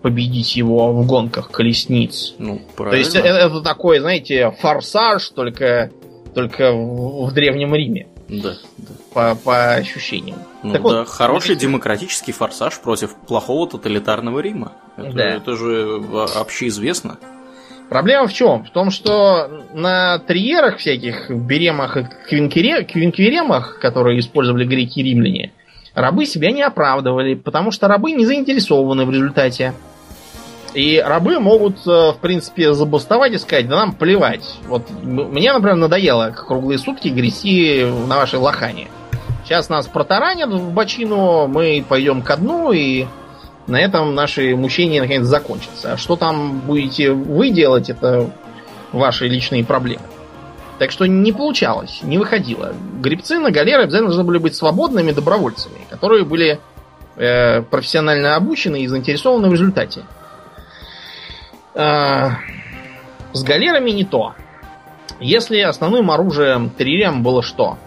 победить 0.01 0.55
его 0.55 0.93
в 0.93 1.05
гонках 1.05 1.51
колесниц. 1.51 2.33
Ну, 2.39 2.59
правильно. 2.75 2.91
То 2.91 2.97
есть 2.97 3.15
это, 3.15 3.27
это 3.27 3.61
такой, 3.61 3.99
знаете, 3.99 4.51
форсаж, 4.59 5.29
только, 5.29 5.91
только 6.33 6.71
в, 6.71 7.27
в 7.27 7.33
Древнем 7.33 7.75
Риме. 7.75 8.07
Да, 8.27 8.55
да. 8.77 8.93
По, 9.13 9.35
по 9.35 9.73
ощущениям. 9.73 10.39
Ну 10.63 10.73
так 10.73 10.81
да, 10.81 10.87
вот, 10.87 11.07
хороший 11.07 11.49
видите... 11.49 11.67
демократический 11.67 12.31
форсаж 12.31 12.79
против 12.79 13.15
плохого 13.27 13.67
тоталитарного 13.67 14.39
Рима. 14.39 14.71
Это, 14.97 15.11
да. 15.11 15.23
это 15.35 15.55
же 15.55 16.01
общеизвестно. 16.35 17.19
Проблема 17.91 18.25
в 18.25 18.33
чем? 18.33 18.63
В 18.63 18.69
том, 18.69 18.89
что 18.89 19.65
на 19.73 20.17
триерах 20.19 20.77
всяких, 20.77 21.29
беремах 21.29 21.97
и 21.97 22.05
квинквиремах, 22.29 23.79
которые 23.81 24.17
использовали 24.21 24.63
греки 24.63 25.01
и 25.01 25.03
римляне, 25.03 25.51
рабы 25.93 26.25
себя 26.25 26.51
не 26.51 26.61
оправдывали, 26.61 27.33
потому 27.33 27.71
что 27.71 27.89
рабы 27.89 28.13
не 28.13 28.25
заинтересованы 28.25 29.03
в 29.03 29.11
результате. 29.11 29.73
И 30.73 31.03
рабы 31.05 31.37
могут, 31.41 31.85
э, 31.85 32.13
в 32.13 32.17
принципе, 32.21 32.71
забастовать 32.71 33.33
и 33.33 33.37
сказать, 33.37 33.67
да 33.67 33.75
нам 33.75 33.91
плевать. 33.91 34.55
Вот 34.69 34.83
мне, 35.03 35.51
например, 35.51 35.75
надоело 35.75 36.29
круглые 36.29 36.79
сутки 36.79 37.09
грести 37.09 37.83
на 38.07 38.15
вашей 38.15 38.39
лохане. 38.39 38.87
Сейчас 39.43 39.67
нас 39.67 39.87
протаранят 39.87 40.49
в 40.49 40.71
бочину, 40.71 41.45
мы 41.47 41.83
пойдем 41.85 42.21
ко 42.21 42.37
дну, 42.37 42.71
и 42.71 43.05
на 43.71 43.79
этом 43.79 44.13
наши 44.13 44.53
мучения 44.53 44.99
наконец 44.99 45.23
закончатся. 45.23 45.93
А 45.93 45.97
что 45.97 46.17
там 46.17 46.59
будете 46.59 47.11
вы 47.11 47.51
делать, 47.51 47.89
это 47.89 48.29
ваши 48.91 49.29
личные 49.29 49.63
проблемы. 49.63 50.03
Так 50.77 50.91
что 50.91 51.05
не 51.05 51.31
получалось, 51.31 52.01
не 52.03 52.17
выходило. 52.17 52.75
Гребцы 52.99 53.39
на 53.39 53.49
галеры 53.49 53.83
обязательно 53.83 54.09
должны 54.09 54.25
были 54.25 54.39
быть 54.39 54.55
свободными 54.55 55.13
добровольцами, 55.13 55.77
которые 55.89 56.25
были 56.25 56.59
э, 57.15 57.61
профессионально 57.61 58.35
обучены 58.35 58.81
и 58.81 58.87
заинтересованы 58.87 59.47
в 59.47 59.53
результате. 59.53 60.03
Э, 61.73 62.31
с 63.31 63.41
галерами 63.41 63.91
не 63.91 64.03
то. 64.03 64.33
Если 65.21 65.61
основным 65.61 66.11
оружием 66.11 66.71
трирем 66.71 67.23
было 67.23 67.41
что? 67.41 67.77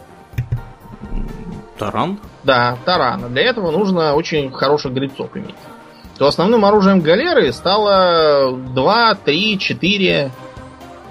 Таран? 1.78 2.18
Да, 2.42 2.78
таран. 2.86 3.34
Для 3.34 3.42
этого 3.42 3.70
нужно 3.70 4.14
очень 4.14 4.50
хороших 4.50 4.94
гребцов 4.94 5.36
иметь. 5.36 5.56
То 6.18 6.28
основным 6.28 6.64
оружием 6.64 7.00
галеры 7.00 7.52
стало 7.52 8.56
2, 8.56 9.14
3, 9.16 9.58
4, 9.58 10.30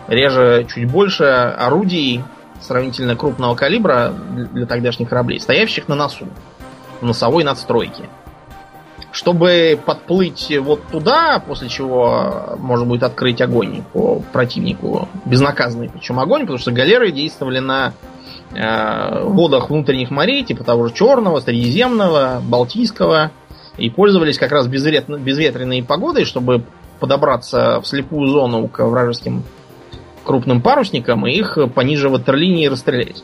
реже 0.07 0.67
чуть 0.73 0.89
больше 0.89 1.23
орудий 1.23 2.23
сравнительно 2.61 3.15
крупного 3.15 3.55
калибра 3.55 4.13
для 4.53 4.65
тогдашних 4.65 5.09
кораблей, 5.09 5.39
стоящих 5.39 5.87
на 5.89 5.95
носу, 5.95 6.27
в 7.01 7.05
носовой 7.05 7.43
надстройке. 7.43 8.03
Чтобы 9.11 9.77
подплыть 9.85 10.51
вот 10.59 10.81
туда, 10.87 11.43
после 11.45 11.69
чего 11.69 12.55
можно 12.57 12.85
будет 12.85 13.03
открыть 13.03 13.41
огонь 13.41 13.83
по 13.93 14.21
противнику, 14.31 15.07
безнаказанный 15.25 15.89
причем 15.89 16.19
огонь, 16.19 16.41
потому 16.41 16.57
что 16.57 16.71
галеры 16.71 17.11
действовали 17.11 17.59
на 17.59 17.93
э, 18.55 19.23
водах 19.23 19.69
внутренних 19.69 20.09
морей, 20.09 20.43
типа 20.43 20.63
того 20.63 20.87
же 20.87 20.95
Черного, 20.95 21.41
Средиземного, 21.41 22.41
Балтийского, 22.43 23.31
и 23.77 23.89
пользовались 23.89 24.37
как 24.37 24.51
раз 24.51 24.67
безветренной 24.67 25.83
погодой, 25.83 26.25
чтобы 26.25 26.63
подобраться 26.99 27.81
в 27.81 27.87
слепую 27.87 28.29
зону 28.29 28.67
к 28.67 28.85
вражеским 28.85 29.43
крупным 30.23 30.61
парусникам 30.61 31.25
и 31.27 31.33
их 31.33 31.57
пониже 31.75 32.09
ватерлинии 32.09 32.67
расстрелять. 32.67 33.23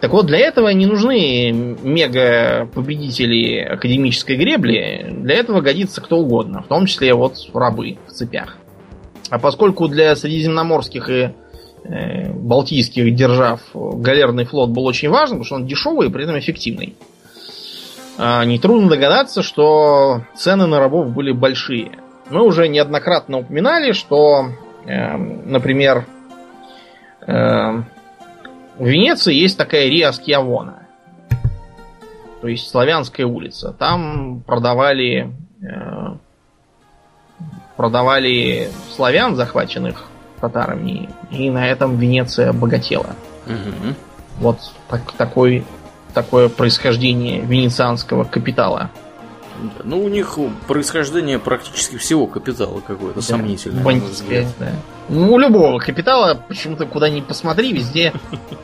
Так 0.00 0.12
вот, 0.12 0.26
для 0.26 0.38
этого 0.38 0.68
не 0.68 0.86
нужны 0.86 1.50
мега-победители 1.50 3.58
академической 3.58 4.36
гребли. 4.36 5.08
Для 5.10 5.34
этого 5.34 5.60
годится 5.60 6.00
кто 6.00 6.18
угодно, 6.18 6.62
в 6.62 6.68
том 6.68 6.86
числе 6.86 7.14
вот 7.14 7.34
рабы 7.52 7.98
в 8.06 8.12
цепях. 8.12 8.58
А 9.28 9.40
поскольку 9.40 9.88
для 9.88 10.14
средиземноморских 10.14 11.10
и 11.10 11.30
э, 11.84 12.32
балтийских 12.32 13.12
держав 13.14 13.60
галерный 13.74 14.44
флот 14.44 14.70
был 14.70 14.84
очень 14.84 15.08
важен, 15.08 15.38
потому 15.38 15.44
что 15.44 15.56
он 15.56 15.66
дешевый 15.66 16.06
и 16.08 16.10
при 16.10 16.22
этом 16.22 16.38
эффективный, 16.38 16.94
нетрудно 18.18 18.88
догадаться, 18.88 19.42
что 19.42 20.22
цены 20.34 20.66
на 20.66 20.80
рабов 20.80 21.08
были 21.08 21.32
большие. 21.32 21.92
Мы 22.30 22.42
уже 22.42 22.68
неоднократно 22.68 23.38
упоминали, 23.38 23.92
что 23.92 24.50
Эм, 24.88 25.42
например, 25.44 26.06
эм, 27.26 27.84
в 28.78 28.86
Венеции 28.86 29.34
есть 29.34 29.58
такая 29.58 29.86
Риа 29.88 30.12
Скьявона. 30.12 30.86
То 32.40 32.48
есть 32.48 32.70
славянская 32.70 33.26
улица. 33.26 33.74
Там 33.78 34.40
продавали 34.46 35.30
э, 35.60 36.16
продавали 37.76 38.70
славян, 38.96 39.36
захваченных 39.36 40.06
татарами, 40.40 41.10
и 41.30 41.50
на 41.50 41.68
этом 41.68 41.98
Венеция 41.98 42.54
богатела. 42.54 43.14
Угу. 43.46 43.94
Вот 44.38 44.58
так, 44.88 45.12
такой, 45.12 45.64
такое 46.14 46.48
происхождение 46.48 47.40
венецианского 47.40 48.24
капитала. 48.24 48.90
Ну, 49.82 50.04
у 50.04 50.08
них 50.08 50.38
происхождение 50.66 51.38
практически 51.38 51.96
всего 51.96 52.26
капитала 52.26 52.80
какое-то 52.80 53.16
да, 53.16 53.22
сомнительное. 53.22 53.82
Бандитское, 53.82 54.46
да. 54.58 54.72
Ну, 55.08 55.32
у 55.32 55.38
любого 55.38 55.78
капитала, 55.78 56.40
почему-то 56.48 56.86
куда 56.86 57.08
ни 57.08 57.20
посмотри, 57.20 57.72
везде, 57.72 58.12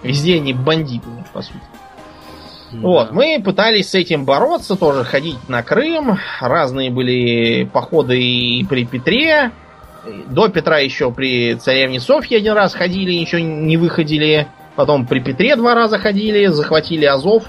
везде 0.03 0.37
они 0.37 0.53
бандиты, 0.53 1.09
по 1.33 1.43
сути. 1.43 1.59
Да. 2.73 2.79
Вот, 2.81 3.13
мы 3.13 3.41
пытались 3.45 3.91
с 3.91 3.95
этим 3.95 4.25
бороться, 4.25 4.77
тоже 4.77 5.05
ходить 5.05 5.49
на 5.49 5.63
Крым. 5.63 6.19
Разные 6.41 6.91
были 6.91 7.65
походы 7.65 8.21
и 8.21 8.65
при 8.65 8.85
Петре. 8.85 9.53
До 10.29 10.49
Петра 10.49 10.79
еще 10.79 11.11
при 11.11 11.55
царевне 11.55 11.99
Софье 11.99 12.39
один 12.39 12.53
раз 12.53 12.75
ходили, 12.75 13.13
ничего 13.13 13.41
не 13.41 13.77
выходили. 13.77 14.49
Потом 14.77 15.07
при 15.07 15.21
Петре 15.21 15.57
два 15.57 15.75
раза 15.75 15.99
ходили, 15.99 16.47
захватили 16.47 17.05
Азов. 17.05 17.45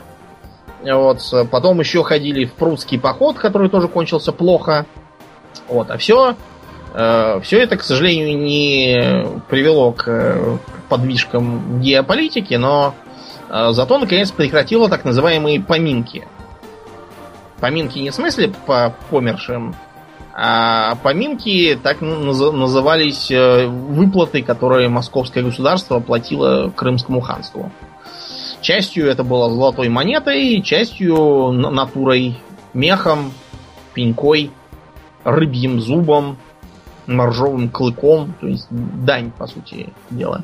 Вот, 0.83 1.21
потом 1.49 1.79
еще 1.79 2.03
ходили 2.03 2.45
в 2.45 2.53
прусский 2.53 2.99
поход, 2.99 3.37
который 3.37 3.69
тоже 3.69 3.87
кончился 3.87 4.31
плохо. 4.31 4.85
Вот, 5.67 5.89
а 5.89 5.97
все, 5.97 6.35
э, 6.93 7.39
все 7.41 7.59
это, 7.63 7.77
к 7.77 7.83
сожалению, 7.83 8.37
не 8.37 9.41
привело 9.49 9.91
к 9.93 10.03
э, 10.07 10.57
подвижкам 10.89 11.81
геополитики, 11.81 12.53
но 12.53 12.93
э, 13.49 13.69
зато 13.71 13.97
наконец 13.97 14.29
прекратило 14.29 14.87
так 14.89 15.05
называемые 15.05 15.59
поминки. 15.59 16.27
Поминки 17.59 17.97
не 17.97 18.11
в 18.11 18.15
смысле 18.15 18.53
по 18.67 18.93
помершим, 19.09 19.75
а 20.37 20.95
поминки 20.95 21.79
так 21.81 22.01
назывались 22.01 23.31
э, 23.31 23.67
выплаты, 23.67 24.43
которые 24.43 24.89
московское 24.89 25.41
государство 25.41 26.01
платило 26.01 26.69
Крымскому 26.75 27.21
ханству. 27.21 27.71
Частью 28.59 29.07
это 29.07 29.23
было 29.23 29.49
золотой 29.49 29.87
монетой, 29.87 30.61
частью 30.61 31.51
натурой, 31.53 32.37
мехом, 32.73 33.31
пенькой, 33.93 34.51
рыбьим 35.23 35.79
зубом, 35.79 36.37
моржовым 37.07 37.69
клыком, 37.69 38.33
то 38.41 38.47
есть 38.47 38.67
дань, 38.69 39.31
по 39.31 39.47
сути 39.47 39.93
дела. 40.09 40.43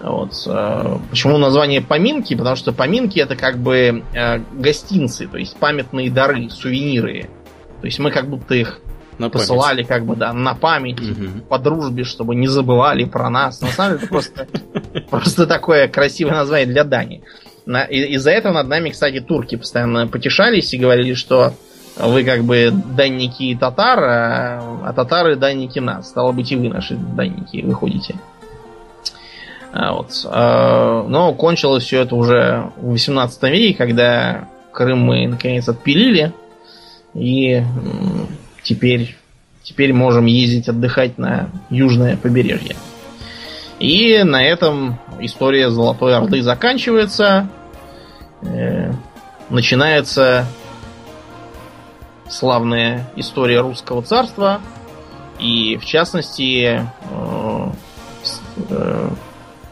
Вот. 0.00 0.32
Э, 0.46 0.96
почему 1.10 1.36
название 1.36 1.82
поминки? 1.82 2.34
Потому 2.34 2.56
что 2.56 2.72
поминки 2.72 3.18
это 3.18 3.36
как 3.36 3.58
бы 3.58 4.04
э, 4.14 4.38
гостинцы, 4.52 5.26
то 5.26 5.36
есть 5.36 5.54
памятные 5.58 6.10
дары, 6.10 6.48
сувениры. 6.48 7.28
То 7.80 7.86
есть 7.86 7.98
мы 7.98 8.10
как 8.10 8.28
будто 8.28 8.54
их 8.54 8.80
на 9.18 9.28
посылали 9.28 9.82
как 9.82 10.04
бы, 10.06 10.16
да, 10.16 10.32
на 10.32 10.54
память, 10.54 11.00
угу. 11.00 11.40
по 11.48 11.58
дружбе, 11.58 12.04
чтобы 12.04 12.34
не 12.34 12.46
забывали 12.46 13.04
про 13.04 13.28
нас. 13.28 13.60
На 13.60 13.68
самом 13.68 13.92
деле 13.92 14.04
это 14.04 14.08
просто, 14.08 14.46
просто 15.10 15.46
такое 15.46 15.88
красивое 15.88 16.32
название 16.32 16.66
для 16.66 16.84
Дани. 16.84 17.22
Из-за 17.66 18.30
этого 18.30 18.54
над 18.54 18.68
нами, 18.68 18.90
кстати, 18.90 19.20
турки 19.20 19.56
постоянно 19.56 20.06
потешались 20.06 20.72
и 20.72 20.78
говорили, 20.78 21.14
что 21.14 21.52
вы 21.98 22.24
как 22.24 22.42
бы 22.44 22.72
данники 22.72 23.44
и 23.44 23.54
татар, 23.54 23.98
а, 24.02 24.80
а 24.86 24.92
татары 24.92 25.36
данники 25.36 25.78
нас. 25.78 26.08
Стало 26.08 26.32
быть, 26.32 26.50
и 26.50 26.56
вы 26.56 26.68
наши 26.68 26.96
данники 26.96 27.62
выходите. 27.62 28.16
А, 29.72 29.92
вот. 29.92 30.10
А, 30.24 31.04
но 31.06 31.34
кончилось 31.34 31.84
все 31.84 32.00
это 32.00 32.16
уже 32.16 32.70
в 32.76 32.90
18 32.90 33.42
веке, 33.44 33.76
когда 33.76 34.48
Крым 34.72 35.00
мы 35.00 35.26
наконец 35.26 35.68
отпилили. 35.68 36.32
И 37.14 37.62
теперь, 38.62 39.16
теперь 39.62 39.92
можем 39.92 40.26
ездить 40.26 40.68
отдыхать 40.68 41.18
на 41.18 41.50
южное 41.70 42.16
побережье. 42.16 42.76
И 43.78 44.22
на 44.22 44.44
этом 44.44 44.98
история 45.20 45.70
Золотой 45.70 46.14
Орды 46.14 46.42
заканчивается. 46.42 47.48
Э, 48.42 48.92
начинается 49.48 50.46
славная 52.28 53.10
история 53.16 53.60
русского 53.60 54.02
царства. 54.02 54.60
И 55.38 55.78
в 55.78 55.86
частности 55.86 56.86
э, 57.10 57.66
э, 58.68 59.10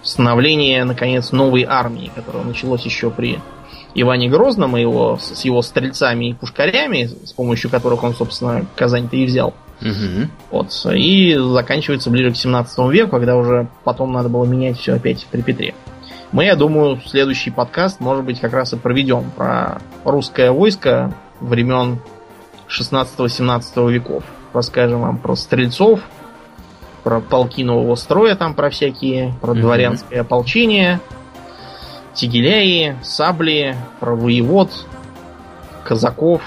становление, 0.02 0.85
наконец, 0.85 1.32
новой 1.32 1.65
армии, 1.65 2.10
которая 2.15 2.44
началось 2.44 2.85
еще 2.85 3.10
при 3.10 3.39
Иване 3.94 4.28
Грозном 4.28 4.77
и 4.77 4.81
его, 4.81 5.19
с 5.20 5.44
его 5.44 5.62
стрельцами 5.62 6.31
и 6.31 6.35
пушкарями, 6.35 7.10
с 7.24 7.32
помощью 7.32 7.70
которых 7.70 8.02
он, 8.05 8.15
собственно, 8.15 8.65
Казань-то 8.77 9.16
и 9.16 9.27
взял. 9.27 9.55
Угу. 9.81 10.28
Вот. 10.51 10.86
И 10.94 11.36
заканчивается 11.36 12.10
ближе 12.10 12.32
к 12.32 12.36
17 12.36 12.78
веку, 12.90 13.10
когда 13.10 13.36
уже 13.36 13.69
потом 13.85 14.12
надо 14.12 14.28
было 14.28 14.44
менять 14.44 14.78
все 14.78 14.94
опять 14.94 15.27
при 15.31 15.43
Петре. 15.43 15.74
Мы, 16.31 16.44
я 16.44 16.56
думаю, 16.56 17.01
следующий 17.06 17.51
подкаст, 17.51 18.01
может 18.01 18.24
быть, 18.24 18.39
как 18.40 18.52
раз 18.52 18.73
и 18.73 18.77
проведем 18.77 19.31
про 19.31 19.78
русское 20.05 20.51
войско 20.51 21.15
времен 21.40 22.01
16-17 22.69 23.90
веков. 23.90 24.24
Расскажем 24.52 25.01
вам 25.01 25.19
про 25.19 25.36
стрельцов, 25.36 26.01
про 27.02 27.20
полки 27.20 27.65
нового 27.65 27.94
строя, 27.94 28.35
там 28.35 28.55
про 28.55 28.69
всякие, 28.69 29.35
про 29.40 29.55
дворянское 29.55 30.20
ополчение, 30.20 31.01
тигеляи, 32.19 32.97
сабли, 33.03 33.77
воевод, 34.01 34.70
казаков 35.85 36.43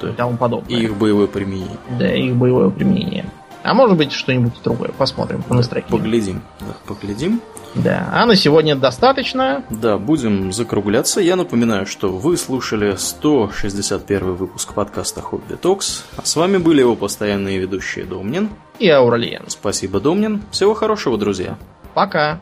да. 0.00 0.10
и 0.10 0.12
тому 0.12 0.36
подобное. 0.36 0.76
И 0.76 0.82
их 0.82 0.96
боевое 0.96 1.28
применение. 1.28 1.78
Да, 1.98 2.12
их 2.12 2.34
боевое 2.34 2.70
применение. 2.70 3.26
А 3.62 3.74
может 3.74 3.96
быть 3.96 4.12
что-нибудь 4.12 4.54
другое. 4.64 4.90
Посмотрим 4.90 5.42
по 5.42 5.54
настроению. 5.54 5.96
Поглядим. 5.96 6.42
Да, 6.60 6.76
поглядим. 6.86 7.40
Да. 7.76 8.08
А 8.12 8.26
на 8.26 8.34
сегодня 8.34 8.74
достаточно. 8.74 9.64
Да, 9.70 9.98
будем 9.98 10.52
закругляться. 10.52 11.20
Я 11.20 11.36
напоминаю, 11.36 11.86
что 11.86 12.08
вы 12.08 12.36
слушали 12.36 12.96
161 12.96 14.34
выпуск 14.34 14.74
подкаста 14.74 15.20
Хобби 15.22 15.54
Токс. 15.54 16.04
А 16.16 16.24
с 16.24 16.34
вами 16.34 16.56
были 16.56 16.80
его 16.80 16.96
постоянные 16.96 17.58
ведущие 17.58 18.04
Домнин 18.04 18.50
и 18.80 18.88
Ауралиен. 18.88 19.44
Спасибо, 19.46 20.00
Домнин. 20.00 20.42
Всего 20.50 20.74
хорошего, 20.74 21.16
друзья. 21.16 21.56
Пока. 21.94 22.40